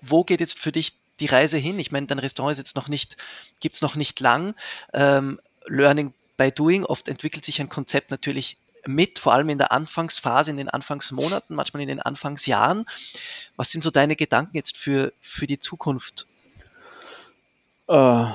Wo 0.00 0.22
geht 0.22 0.40
jetzt 0.40 0.58
für 0.58 0.70
dich 0.70 0.94
die 1.18 1.26
Reise 1.26 1.58
hin? 1.58 1.78
Ich 1.78 1.90
meine, 1.90 2.06
dein 2.06 2.18
Restaurant 2.18 2.52
ist 2.52 2.58
jetzt 2.58 2.76
noch 2.76 2.88
nicht, 2.88 3.16
gibt 3.60 3.74
es 3.74 3.82
noch 3.82 3.96
nicht 3.96 4.20
lang. 4.20 4.54
Ähm, 4.92 5.40
Learning 5.66 6.14
by 6.36 6.52
Doing, 6.52 6.84
oft 6.84 7.08
entwickelt 7.08 7.44
sich 7.44 7.60
ein 7.60 7.68
Konzept 7.68 8.10
natürlich 8.10 8.56
mit, 8.86 9.18
vor 9.18 9.32
allem 9.32 9.48
in 9.48 9.58
der 9.58 9.72
Anfangsphase, 9.72 10.50
in 10.50 10.56
den 10.56 10.68
Anfangsmonaten, 10.68 11.54
manchmal 11.54 11.82
in 11.82 11.88
den 11.88 12.00
Anfangsjahren. 12.00 12.86
Was 13.56 13.70
sind 13.70 13.82
so 13.82 13.90
deine 13.90 14.16
Gedanken 14.16 14.56
jetzt 14.56 14.76
für, 14.76 15.12
für 15.20 15.46
die 15.46 15.58
Zukunft? 15.58 16.26
Äh, 17.88 18.26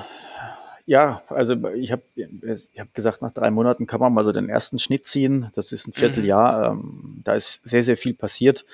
ja, 0.86 1.22
also 1.28 1.54
ich 1.74 1.90
habe 1.90 2.02
ich 2.14 2.80
hab 2.80 2.94
gesagt, 2.94 3.22
nach 3.22 3.32
drei 3.32 3.50
Monaten 3.50 3.86
kann 3.86 4.00
man 4.00 4.14
mal 4.14 4.24
so 4.24 4.32
den 4.32 4.48
ersten 4.48 4.78
Schnitt 4.78 5.06
ziehen. 5.06 5.50
Das 5.54 5.72
ist 5.72 5.88
ein 5.88 5.92
Vierteljahr. 5.92 6.74
Mhm. 6.74 6.80
Ähm, 6.80 7.20
da 7.24 7.34
ist 7.34 7.60
sehr, 7.64 7.82
sehr 7.82 7.96
viel 7.96 8.14
passiert. 8.14 8.64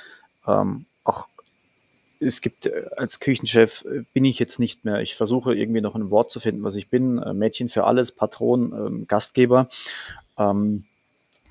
Ähm, 0.47 0.85
auch 1.05 1.29
es 2.21 2.41
gibt 2.41 2.67
äh, 2.67 2.85
als 2.97 3.21
Küchenchef 3.21 3.85
äh, 3.85 4.05
bin 4.13 4.25
ich 4.25 4.39
jetzt 4.39 4.59
nicht 4.59 4.85
mehr. 4.85 5.01
Ich 5.01 5.17
versuche 5.17 5.55
irgendwie 5.55 5.81
noch 5.81 5.95
ein 5.95 6.11
Wort 6.11 6.31
zu 6.31 6.41
finden, 6.41 6.63
was 6.63 6.77
ich 6.77 6.89
bin. 6.89 7.19
Äh, 7.19 7.33
Mädchen 7.35 7.69
für 7.69 7.85
alles, 7.85 8.13
Patron, 8.13 8.73
ähm, 8.73 9.07
Gastgeber. 9.09 9.69
Ähm, 10.39 10.85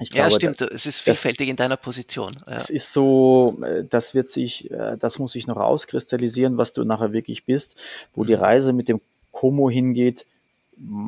ich 0.01 0.13
ja, 0.13 0.27
glaube, 0.27 0.35
stimmt. 0.35 0.61
Es 0.61 0.85
ist 0.85 0.99
vielfältig 0.99 1.47
das, 1.47 1.51
in 1.51 1.55
deiner 1.55 1.77
Position. 1.77 2.31
Ja. 2.47 2.53
Es 2.53 2.69
ist 2.69 2.91
so, 2.91 3.61
das 3.89 4.13
wird 4.15 4.31
sich, 4.31 4.69
das 4.99 5.19
muss 5.19 5.33
sich 5.33 5.47
noch 5.47 5.57
auskristallisieren, 5.57 6.57
was 6.57 6.73
du 6.73 6.83
nachher 6.83 7.13
wirklich 7.13 7.45
bist. 7.45 7.77
Wo 8.15 8.23
die 8.23 8.35
mhm. 8.35 8.41
Reise 8.41 8.73
mit 8.73 8.89
dem 8.89 8.99
Como 9.31 9.69
hingeht, 9.69 10.25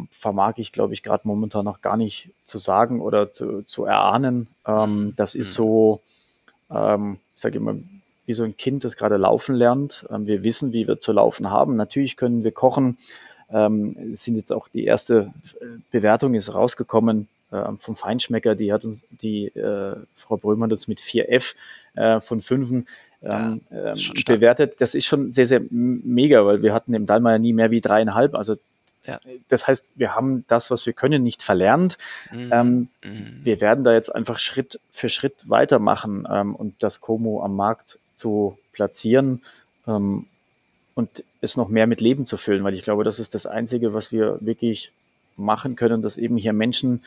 vermag 0.09 0.53
ich, 0.57 0.71
glaube 0.71 0.93
ich, 0.93 1.03
gerade 1.03 1.27
momentan 1.27 1.65
noch 1.65 1.81
gar 1.81 1.97
nicht 1.97 2.29
zu 2.45 2.57
sagen 2.57 3.01
oder 3.01 3.31
zu, 3.31 3.63
zu 3.63 3.85
erahnen. 3.85 4.47
Ähm, 4.67 5.13
das 5.15 5.35
ist 5.35 5.51
mhm. 5.51 5.63
so, 5.63 6.01
ähm, 6.69 7.17
ich 7.35 7.41
sage 7.41 7.57
immer, 7.57 7.75
wie 8.25 8.33
so 8.33 8.43
ein 8.43 8.55
Kind, 8.55 8.83
das 8.83 8.95
gerade 8.95 9.17
laufen 9.17 9.55
lernt. 9.55 10.05
Ähm, 10.09 10.27
wir 10.27 10.43
wissen, 10.43 10.73
wie 10.73 10.87
wir 10.87 10.99
zu 10.99 11.11
laufen 11.11 11.49
haben. 11.49 11.75
Natürlich 11.75 12.17
können 12.17 12.43
wir 12.43 12.51
kochen. 12.51 12.97
Ähm, 13.49 14.11
es 14.13 14.23
sind 14.23 14.35
jetzt 14.35 14.53
auch 14.53 14.67
die 14.67 14.85
erste 14.85 15.33
äh, 15.59 15.65
Bewertung 15.91 16.33
ist 16.33 16.53
rausgekommen 16.53 17.23
äh, 17.23 17.32
vom 17.79 17.95
Feinschmecker. 17.95 18.55
Die 18.55 18.73
hat 18.73 18.85
uns, 18.85 19.05
die 19.09 19.47
äh, 19.47 19.95
Frau 20.15 20.37
Brömer 20.37 20.67
das 20.67 20.87
mit 20.87 20.99
4F 20.99 21.55
äh, 21.95 22.19
von 22.19 22.41
5 22.41 22.71
ähm, 22.71 22.85
ja, 23.21 23.57
ähm, 23.71 23.97
bewertet. 24.25 24.75
Das 24.79 24.95
ist 24.95 25.05
schon 25.05 25.31
sehr, 25.31 25.45
sehr 25.45 25.61
mega, 25.69 26.45
weil 26.45 26.61
wir 26.61 26.73
hatten 26.73 26.93
im 26.93 27.05
Dallmayr 27.05 27.39
nie 27.39 27.53
mehr 27.53 27.71
wie 27.71 27.81
dreieinhalb. 27.81 28.35
Also 28.35 28.57
ja. 29.05 29.19
Das 29.49 29.67
heißt, 29.67 29.91
wir 29.95 30.15
haben 30.15 30.45
das, 30.47 30.71
was 30.71 30.85
wir 30.85 30.93
können, 30.93 31.23
nicht 31.23 31.43
verlernt. 31.43 31.97
Mhm. 32.31 32.49
Ähm, 32.51 32.87
mhm. 33.03 33.37
Wir 33.41 33.59
werden 33.59 33.83
da 33.83 33.93
jetzt 33.93 34.13
einfach 34.13 34.39
Schritt 34.39 34.79
für 34.91 35.09
Schritt 35.09 35.49
weitermachen 35.49 36.25
ähm, 36.29 36.55
und 36.55 36.81
das 36.81 37.01
Como 37.01 37.43
am 37.43 37.55
Markt 37.55 37.99
zu 38.15 38.57
platzieren 38.71 39.41
ähm, 39.87 40.27
und 40.95 41.23
es 41.41 41.57
noch 41.57 41.67
mehr 41.67 41.87
mit 41.87 41.99
Leben 41.99 42.25
zu 42.25 42.37
füllen, 42.37 42.63
weil 42.63 42.75
ich 42.75 42.83
glaube, 42.83 43.03
das 43.03 43.19
ist 43.19 43.35
das 43.35 43.45
Einzige, 43.45 43.93
was 43.93 44.11
wir 44.11 44.37
wirklich 44.39 44.91
machen 45.35 45.75
können, 45.75 46.01
dass 46.01 46.17
eben 46.17 46.37
hier 46.37 46.53
Menschen 46.53 47.03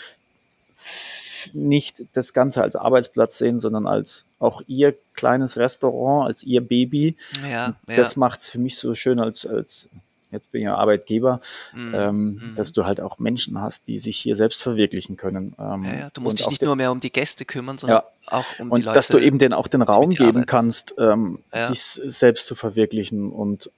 nicht 1.53 2.03
das 2.13 2.33
Ganze 2.33 2.63
als 2.63 2.77
Arbeitsplatz 2.77 3.39
sehen, 3.39 3.59
sondern 3.59 3.87
als 3.87 4.27
auch 4.39 4.63
ihr 4.67 4.95
kleines 5.15 5.57
Restaurant, 5.57 6.29
als 6.29 6.43
ihr 6.43 6.61
Baby. 6.61 7.17
Ja, 7.49 7.77
das 7.87 8.15
ja. 8.15 8.19
macht 8.21 8.41
es 8.41 8.49
für 8.49 8.59
mich 8.59 8.79
so 8.79 8.95
schön 8.95 9.21
als, 9.21 9.47
als 9.47 9.89
jetzt 10.31 10.51
bin 10.53 10.61
ich 10.61 10.65
ja 10.67 10.77
Arbeitgeber, 10.77 11.41
mhm. 11.75 11.95
Ähm, 11.95 12.15
mhm. 12.15 12.55
dass 12.57 12.73
du 12.73 12.85
halt 12.85 13.01
auch 13.01 13.19
Menschen 13.19 13.61
hast, 13.61 13.87
die 13.89 13.99
sich 13.99 14.17
hier 14.17 14.37
selbst 14.37 14.63
verwirklichen 14.63 15.17
können. 15.17 15.55
Ähm, 15.59 15.85
ja, 15.85 15.95
ja. 15.95 16.09
Du 16.13 16.21
musst 16.21 16.39
dich 16.39 16.49
nicht 16.49 16.63
nur 16.63 16.77
mehr 16.77 16.93
um 16.93 17.01
die 17.01 17.13
Gäste 17.13 17.45
kümmern, 17.45 17.79
sondern 17.79 18.03
ja. 18.03 18.37
auch 18.37 18.45
um 18.59 18.71
und 18.71 18.81
die 18.81 18.85
Leute. 18.85 18.95
dass 18.95 19.09
du 19.09 19.19
eben 19.19 19.39
den 19.39 19.53
auch 19.53 19.69
den 19.69 19.83
Raum 19.83 20.11
geben 20.11 20.29
arbeiten. 20.29 20.47
kannst, 20.47 20.95
ähm, 20.99 21.39
sich 21.53 21.81
selbst 21.81 22.47
zu 22.47 22.55
verwirklichen 22.55 23.31
und 23.31 23.71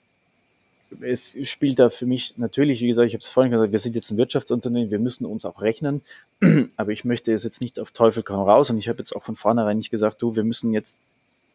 es 1.01 1.37
spielt 1.45 1.79
da 1.79 1.91
für 1.91 2.07
mich 2.07 2.35
natürlich, 2.37 2.81
wie 2.81 2.89
gesagt, 2.89 3.09
ich 3.09 3.15
habe 3.15 3.23
es 3.23 3.29
vorhin 3.29 3.53
gesagt, 3.53 3.73
wir 3.73 3.79
sind 3.79 3.95
jetzt 3.95 4.11
ein 4.11 4.17
Wirtschaftsunternehmen, 4.17 4.91
wir 4.91 4.99
müssen 4.99 5.27
uns 5.27 5.45
auch 5.45 5.61
rechnen, 5.61 6.03
aber 6.77 6.93
ich 6.93 7.05
möchte 7.05 7.33
es 7.33 7.45
jetzt 7.45 7.61
nicht 7.61 7.79
auf 7.79 7.91
Teufel 7.91 8.23
komm 8.23 8.41
raus 8.41 8.71
und 8.71 8.79
ich 8.79 8.89
habe 8.89 8.99
jetzt 8.99 9.15
auch 9.15 9.23
von 9.23 9.37
vornherein 9.37 9.77
nicht 9.77 9.91
gesagt, 9.91 10.23
du, 10.23 10.37
wir 10.37 10.45
müssen 10.45 10.73
jetzt 10.73 11.01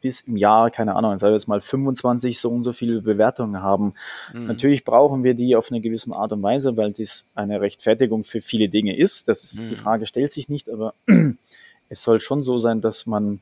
bis 0.04 0.20
im 0.22 0.36
Jahr, 0.36 0.70
keine 0.70 0.96
Ahnung, 0.96 1.18
sagen 1.18 1.32
wir 1.32 1.38
jetzt 1.38 1.48
mal 1.48 1.62
25 1.62 2.38
so 2.38 2.50
und 2.50 2.66
so 2.66 2.74
viele 2.74 3.02
Bewertungen 3.02 3.62
haben. 3.62 3.94
Mhm. 4.34 4.48
Natürlich 4.48 4.84
brauchen 4.84 5.24
wir 5.24 5.34
die 5.34 5.56
auf 5.56 5.72
eine 5.72 5.80
gewisse 5.80 6.14
Art 6.14 6.34
und 6.34 6.44
Weise, 6.44 6.76
weil 6.76 6.92
das 6.92 7.26
eine 7.36 7.62
Rechtfertigung 7.62 8.26
für 8.26 8.42
viele 8.42 8.68
Dinge 8.68 8.98
ist. 8.98 9.30
Das 9.30 9.46
ist, 9.46 9.64
mhm. 9.64 9.70
die 9.70 9.76
Frage 9.78 10.06
stellt 10.06 10.34
sich 10.34 10.50
nicht, 10.50 10.70
aber 10.70 10.94
es 11.90 12.04
soll 12.04 12.20
schon 12.20 12.44
so 12.44 12.60
sein, 12.60 12.82
dass 12.82 13.06
man, 13.06 13.40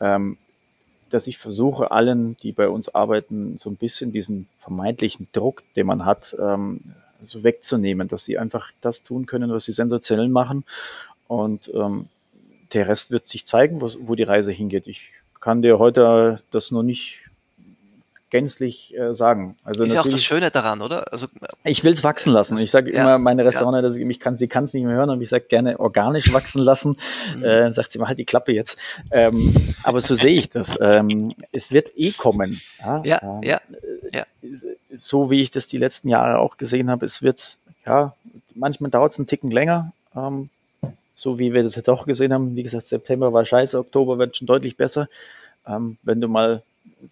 ähm, 0.00 0.38
dass 1.12 1.26
ich 1.26 1.38
versuche, 1.38 1.90
allen, 1.90 2.36
die 2.38 2.52
bei 2.52 2.68
uns 2.68 2.94
arbeiten, 2.94 3.56
so 3.58 3.70
ein 3.70 3.76
bisschen 3.76 4.12
diesen 4.12 4.48
vermeintlichen 4.60 5.28
Druck, 5.32 5.62
den 5.76 5.86
man 5.86 6.04
hat, 6.04 6.36
ähm, 6.40 6.80
so 7.22 7.44
wegzunehmen, 7.44 8.08
dass 8.08 8.24
sie 8.24 8.38
einfach 8.38 8.70
das 8.80 9.02
tun 9.02 9.26
können, 9.26 9.50
was 9.52 9.64
sie 9.64 9.72
sensationell 9.72 10.28
machen. 10.28 10.64
Und 11.28 11.70
ähm, 11.74 12.06
der 12.72 12.88
Rest 12.88 13.10
wird 13.10 13.26
sich 13.26 13.46
zeigen, 13.46 13.80
wo, 13.80 13.90
wo 14.00 14.14
die 14.14 14.22
Reise 14.22 14.52
hingeht. 14.52 14.86
Ich 14.86 15.02
kann 15.40 15.62
dir 15.62 15.78
heute 15.78 16.40
das 16.50 16.70
noch 16.70 16.82
nicht 16.82 17.21
gänzlich 18.32 18.96
äh, 18.96 19.14
sagen. 19.14 19.56
Also 19.62 19.84
ist 19.84 19.92
ja 19.92 20.00
auch 20.00 20.08
das 20.08 20.24
Schöne 20.24 20.50
daran, 20.50 20.80
oder? 20.80 21.12
Also, 21.12 21.26
ich 21.64 21.84
will 21.84 21.92
es 21.92 22.02
wachsen 22.02 22.32
lassen. 22.32 22.56
Ich 22.56 22.70
sage 22.70 22.90
ja, 22.90 23.02
immer 23.02 23.18
meine 23.18 23.44
Restaurant, 23.44 23.84
dass 23.84 23.94
ich, 23.94 24.20
kann, 24.20 24.36
sie 24.36 24.48
kann 24.48 24.64
es 24.64 24.72
nicht 24.72 24.84
mehr 24.84 24.94
hören, 24.94 25.10
aber 25.10 25.20
ich 25.20 25.28
sage 25.28 25.44
gerne 25.48 25.78
organisch 25.78 26.32
wachsen 26.32 26.62
lassen. 26.62 26.96
Mhm. 27.36 27.44
Äh, 27.44 27.72
sagt 27.74 27.92
sie 27.92 27.98
mal 27.98 28.08
halt 28.08 28.18
die 28.18 28.24
Klappe 28.24 28.52
jetzt. 28.52 28.78
Ähm, 29.10 29.54
aber 29.82 30.00
so 30.00 30.14
sehe 30.14 30.32
ich 30.32 30.48
das. 30.48 30.78
Ähm, 30.80 31.34
es 31.52 31.72
wird 31.72 31.92
eh 31.94 32.12
kommen. 32.12 32.58
Ja, 32.80 33.02
ja, 33.04 33.20
ähm, 33.22 33.42
ja, 33.42 33.60
ja. 34.12 34.24
So 34.94 35.30
wie 35.30 35.42
ich 35.42 35.50
das 35.50 35.66
die 35.66 35.78
letzten 35.78 36.08
Jahre 36.08 36.38
auch 36.38 36.56
gesehen 36.56 36.90
habe, 36.90 37.04
es 37.04 37.20
wird, 37.20 37.58
ja, 37.84 38.14
manchmal 38.54 38.90
dauert 38.90 39.12
es 39.12 39.18
einen 39.18 39.26
Ticken 39.26 39.50
länger. 39.50 39.92
Ähm, 40.16 40.48
so 41.12 41.38
wie 41.38 41.52
wir 41.52 41.62
das 41.62 41.76
jetzt 41.76 41.90
auch 41.90 42.06
gesehen 42.06 42.32
haben. 42.32 42.56
Wie 42.56 42.62
gesagt, 42.62 42.86
September 42.86 43.30
war 43.34 43.44
scheiße, 43.44 43.78
Oktober 43.78 44.18
wird 44.18 44.38
schon 44.38 44.46
deutlich 44.46 44.78
besser. 44.78 45.08
Ähm, 45.66 45.98
wenn 46.02 46.22
du 46.22 46.28
mal 46.28 46.62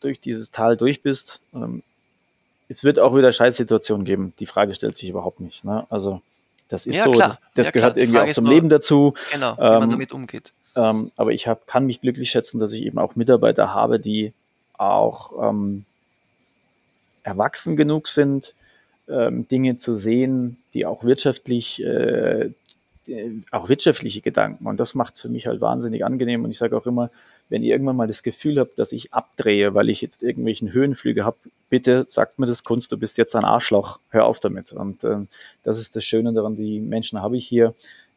durch 0.01 0.21
dieses 0.21 0.51
Tal 0.51 0.77
durch 0.77 1.03
bist, 1.03 1.41
ähm, 1.55 1.83
es 2.69 2.85
wird 2.85 3.01
auch 3.01 3.17
wieder 3.17 3.33
Scheißsituationen 3.33 4.05
geben. 4.05 4.33
Die 4.39 4.47
Frage 4.47 4.75
stellt 4.75 4.97
sich 4.97 5.09
überhaupt 5.09 5.41
nicht. 5.41 5.65
Ne? 5.65 5.87
Also 5.91 6.23
das 6.69 6.87
ist 6.87 6.97
ja, 6.97 7.05
so, 7.05 7.11
klar. 7.11 7.31
das, 7.31 7.39
das 7.55 7.67
ja, 7.67 7.73
gehört 7.73 7.97
irgendwie 7.97 8.21
auch 8.21 8.31
zum 8.31 8.45
nur, 8.45 8.55
Leben 8.55 8.69
dazu. 8.69 9.15
Genau, 9.33 9.57
wie 9.57 9.61
man 9.61 9.83
ähm, 9.83 9.91
damit 9.91 10.13
umgeht. 10.13 10.53
Ähm, 10.77 11.11
aber 11.17 11.33
ich 11.33 11.49
hab, 11.49 11.67
kann 11.67 11.87
mich 11.87 12.01
glücklich 12.01 12.31
schätzen, 12.31 12.61
dass 12.61 12.73
ich 12.73 12.83
eben 12.83 12.99
auch 12.99 13.17
Mitarbeiter 13.17 13.75
habe, 13.75 13.99
die 13.99 14.33
auch 14.75 15.51
ähm, 15.51 15.85
erwachsen 17.25 17.77
genug 17.77 18.07
sind, 18.07 18.55
ähm, 19.09 19.49
Dinge 19.49 19.79
zu 19.79 19.95
sehen, 19.95 20.59
die 20.73 20.87
auch 20.87 21.03
wirtschaftlich 21.03 21.83
äh, 21.83 22.51
äh, 23.11 23.43
auch 23.51 23.69
wirtschaftliche 23.69 24.21
Gedanken. 24.21 24.67
Und 24.67 24.79
das 24.79 24.95
macht 24.95 25.15
es 25.15 25.21
für 25.21 25.29
mich 25.29 25.47
halt 25.47 25.61
wahnsinnig 25.61 26.05
angenehm. 26.05 26.45
Und 26.45 26.51
ich 26.51 26.59
sage 26.59 26.77
auch 26.77 26.87
immer, 26.87 27.11
wenn 27.51 27.63
ihr 27.63 27.73
irgendwann 27.73 27.97
mal 27.97 28.07
das 28.07 28.23
Gefühl 28.23 28.59
habt, 28.59 28.79
dass 28.79 28.93
ich 28.93 29.13
abdrehe, 29.13 29.75
weil 29.75 29.91
ich 29.91 30.01
jetzt 30.01 30.23
irgendwelchen 30.23 30.73
Höhenflüge 30.73 31.25
habe, 31.25 31.37
bitte 31.69 32.05
sagt 32.09 32.39
mir 32.39 32.47
das 32.47 32.65
Kunst, 32.65 32.91
du 32.93 32.97
bist 32.99 33.19
jetzt 33.19 33.37
ein 33.37 33.45
Arschloch, 33.45 33.99
hör 34.11 34.25
auf 34.25 34.41
damit. 34.41 34.73
Und 34.73 35.05
äh, 35.05 35.19
das 35.65 35.79
ist 35.81 35.95
das 35.97 36.05
Schöne 36.05 36.33
daran, 36.33 36.57
die 36.57 36.81
Menschen 36.81 37.21
habe 37.21 37.37
ich 37.37 37.47
hier, 37.47 37.75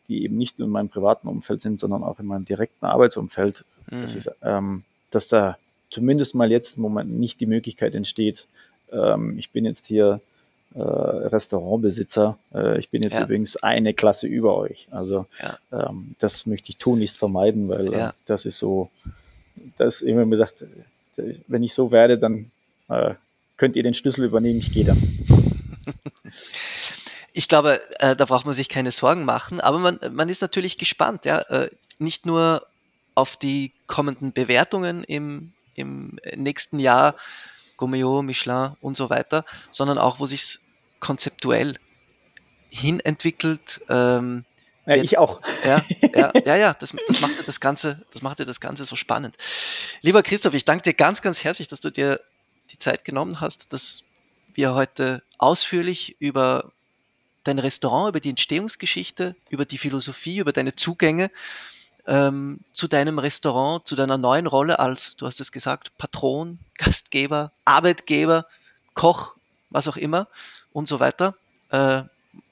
die 0.08 0.24
eben 0.24 0.38
nicht 0.38 0.60
nur 0.60 0.68
in 0.68 0.72
meinem 0.72 0.90
privaten 0.90 1.28
Umfeld 1.28 1.62
sind, 1.62 1.80
sondern 1.80 2.04
auch 2.04 2.20
in 2.20 2.26
meinem 2.28 2.46
direkten 2.46 2.86
Arbeitsumfeld. 2.86 3.66
Mhm. 3.92 4.02
Das 4.02 4.16
ist, 4.16 4.32
ähm, 4.44 4.84
dass 5.12 5.28
da 5.28 5.58
zumindest 5.90 6.36
mal 6.36 6.52
jetzt 6.52 6.78
im 6.78 6.84
Moment 6.84 7.12
nicht 7.20 7.42
die 7.42 7.46
Möglichkeit 7.46 7.96
entsteht, 7.96 8.48
ähm, 8.92 9.38
ich 9.38 9.50
bin 9.50 9.66
jetzt 9.66 9.88
hier 9.88 10.22
äh, 10.76 10.80
Restaurantbesitzer. 10.82 12.38
Äh, 12.54 12.80
ich 12.80 12.90
bin 12.90 13.04
jetzt 13.04 13.16
Ja. 13.16 13.24
übrigens 13.24 13.58
eine 13.58 13.94
Klasse 13.94 14.28
über 14.28 14.58
euch. 14.58 14.88
Also 14.92 15.26
Ja. 15.40 15.58
ähm, 15.90 16.16
das 16.20 16.46
möchte 16.46 16.72
ich 16.72 16.78
tunlichst 16.78 17.18
vermeiden, 17.20 17.70
weil 17.70 17.94
äh, 17.94 17.98
Ja. 17.98 18.14
das 18.26 18.46
ist 18.46 18.58
so, 18.60 18.90
dass 19.78 20.02
immer 20.02 20.26
gesagt, 20.26 20.66
wenn 21.48 21.64
ich 21.64 21.74
so 21.74 21.92
werde, 21.92 22.18
dann 22.18 22.52
äh, 22.90 23.16
könnt 23.58 23.76
ihr 23.76 23.84
den 23.84 23.94
Schlüssel 23.94 24.26
übernehmen, 24.26 24.60
ich 24.60 24.72
gehe 24.74 24.86
dann. 24.86 25.02
Ich 27.36 27.48
glaube, 27.48 27.82
äh, 28.00 28.16
da 28.16 28.26
braucht 28.26 28.46
man 28.46 28.54
sich 28.54 28.70
keine 28.70 28.92
Sorgen 28.92 29.26
machen, 29.26 29.60
aber 29.60 29.80
man, 29.80 30.00
man 30.12 30.30
ist 30.30 30.44
natürlich 30.44 30.78
gespannt, 30.78 31.26
ja, 31.26 31.40
äh, 31.50 31.72
nicht 31.98 32.28
nur 32.28 32.68
auf 33.16 33.38
die 33.38 33.72
kommenden 33.88 34.34
Bewertungen 34.34 35.04
im, 35.04 35.52
im 35.74 36.20
nächsten 36.36 36.78
Jahr, 36.78 37.16
Gomeo, 37.78 38.22
Michelin 38.22 38.74
und 38.82 38.96
so 38.96 39.10
weiter, 39.10 39.46
sondern 39.72 39.98
auch, 39.98 40.20
wo 40.20 40.28
sich 40.28 40.60
konzeptuell 41.00 41.76
hinentwickelt. 42.70 43.82
Ähm, 43.90 44.46
Ja, 44.86 44.96
ich 44.96 45.18
auch. 45.18 45.42
Ja, 45.64 45.84
ja, 46.16 46.32
ja, 46.46 46.56
ja 46.56 46.74
das, 46.74 46.94
das, 47.08 47.22
macht 47.22 47.48
das, 47.48 47.60
Ganze, 47.60 48.02
das 48.12 48.22
macht 48.22 48.40
ja 48.40 48.46
das 48.46 48.60
Ganze 48.60 48.86
so 48.86 48.96
spannend. 48.96 49.36
Lieber 50.02 50.24
Christoph, 50.24 50.54
ich 50.54 50.66
danke 50.66 50.84
dir 50.84 50.94
ganz, 50.94 51.22
ganz 51.22 51.44
herzlich, 51.44 51.68
dass 51.68 51.80
du 51.80 51.90
dir 51.90 52.20
die 52.72 52.80
Zeit 52.80 53.06
genommen 53.06 53.40
hast, 53.40 53.72
dass 53.72 54.04
wir 54.54 54.74
heute 54.74 55.24
ausführlich 55.38 56.16
über 56.20 56.72
dein 57.44 57.60
Restaurant, 57.60 58.10
über 58.10 58.20
die 58.20 58.30
Entstehungsgeschichte, 58.30 59.36
über 59.50 59.66
die 59.66 59.78
Philosophie, 59.78 60.38
über 60.38 60.52
deine 60.52 60.76
Zugänge 60.76 61.30
ähm, 62.06 62.60
zu 62.74 62.88
deinem 62.88 63.20
Restaurant, 63.20 63.86
zu 63.88 63.96
deiner 63.96 64.18
neuen 64.18 64.48
Rolle 64.48 64.80
als, 64.80 65.16
du 65.16 65.26
hast 65.26 65.40
es 65.40 65.52
gesagt, 65.52 65.98
Patron, 65.98 66.60
Gastgeber, 66.78 67.52
Arbeitgeber, 67.66 68.46
Koch, 68.94 69.36
was 69.70 69.88
auch 69.88 69.98
immer 69.98 70.28
und 70.72 70.88
so 70.88 71.00
weiter, 71.00 71.36
äh, 71.70 72.04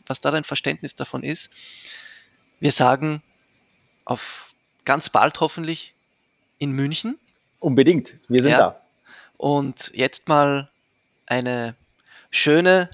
was 0.07 0.21
da 0.21 0.31
dein 0.31 0.43
Verständnis 0.43 0.95
davon 0.95 1.23
ist. 1.23 1.49
Wir 2.61 2.71
sagen 2.71 3.21
auf 4.05 4.53
ganz 4.85 5.09
bald 5.09 5.39
hoffentlich 5.41 5.93
in 6.59 6.71
München 6.71 7.17
Unbedingt, 7.59 8.13
wir 8.27 8.41
sind 8.41 8.51
Ja. 8.51 8.57
da. 8.59 8.81
und 9.37 9.91
jetzt 9.93 10.27
mal 10.29 10.69
eine 11.25 11.75
schöne, 12.29 12.89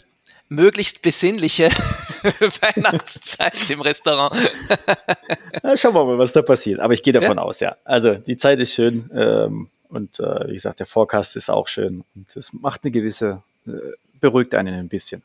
möglichst 0.50 1.02
besinnliche 1.02 1.70
Weihnachtszeit 2.62 3.70
im 3.70 3.82
Restaurant. 3.82 4.36
Na, 5.64 5.76
schauen 5.78 5.94
wir 5.96 6.06
mal, 6.06 6.18
was 6.18 6.34
da 6.34 6.42
passiert. 6.42 6.80
Aber 6.80 6.94
ich 6.94 7.04
gehe 7.04 7.14
davon 7.14 7.38
aus, 7.40 7.60
ja. 7.60 7.76
Also 7.84 8.16
die 8.16 8.38
Zeit 8.38 8.60
ist 8.60 8.74
schön 8.74 9.10
ähm, 9.14 9.70
und 9.90 10.20
äh, 10.20 10.48
wie 10.48 10.54
gesagt, 10.54 10.80
der 10.80 10.86
Forecast 10.86 11.36
ist 11.36 11.50
auch 11.50 11.68
schön 11.68 12.04
und 12.16 12.36
es 12.36 12.52
macht 12.54 12.84
eine 12.84 12.92
gewisse, 12.92 13.42
äh, 13.68 13.72
beruhigt 14.20 14.56
einen 14.56 14.74
ein 14.76 14.88
bisschen. 14.90 15.24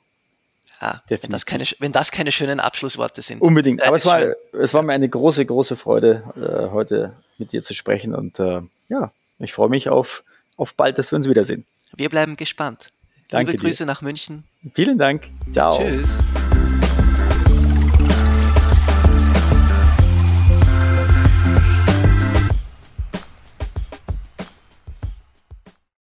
Ja, 0.82 1.00
wenn, 1.06 1.16
Definitiv. 1.16 1.30
das 1.30 1.46
keine, 1.46 1.64
wenn 1.78 1.92
das 1.92 2.10
keine 2.10 2.32
schönen 2.32 2.58
Abschlussworte 2.58 3.22
sind. 3.22 3.40
Unbedingt. 3.40 3.82
Aber 3.86 3.96
es 3.96 4.04
war, 4.04 4.18
schön. 4.18 4.34
es 4.60 4.74
war 4.74 4.82
mir 4.82 4.92
eine 4.92 5.08
große, 5.08 5.46
große 5.46 5.76
Freude, 5.76 6.24
äh, 6.36 6.72
heute 6.72 7.12
mit 7.38 7.52
dir 7.52 7.62
zu 7.62 7.72
sprechen 7.72 8.14
und 8.16 8.40
äh, 8.40 8.62
ja, 8.88 9.12
ich 9.38 9.52
freue 9.52 9.68
mich 9.68 9.88
auf, 9.88 10.24
auf 10.56 10.74
bald, 10.74 10.98
dass 10.98 11.12
wir 11.12 11.16
uns 11.16 11.28
wiedersehen. 11.28 11.64
Wir 11.94 12.08
bleiben 12.08 12.36
gespannt. 12.36 12.90
Danke 13.28 13.52
Liebe 13.52 13.62
dir. 13.62 13.68
Grüße 13.68 13.86
nach 13.86 14.02
München. 14.02 14.44
Vielen 14.74 14.98
Dank. 14.98 15.28
Ciao. 15.52 15.78
Tschüss. 15.78 16.18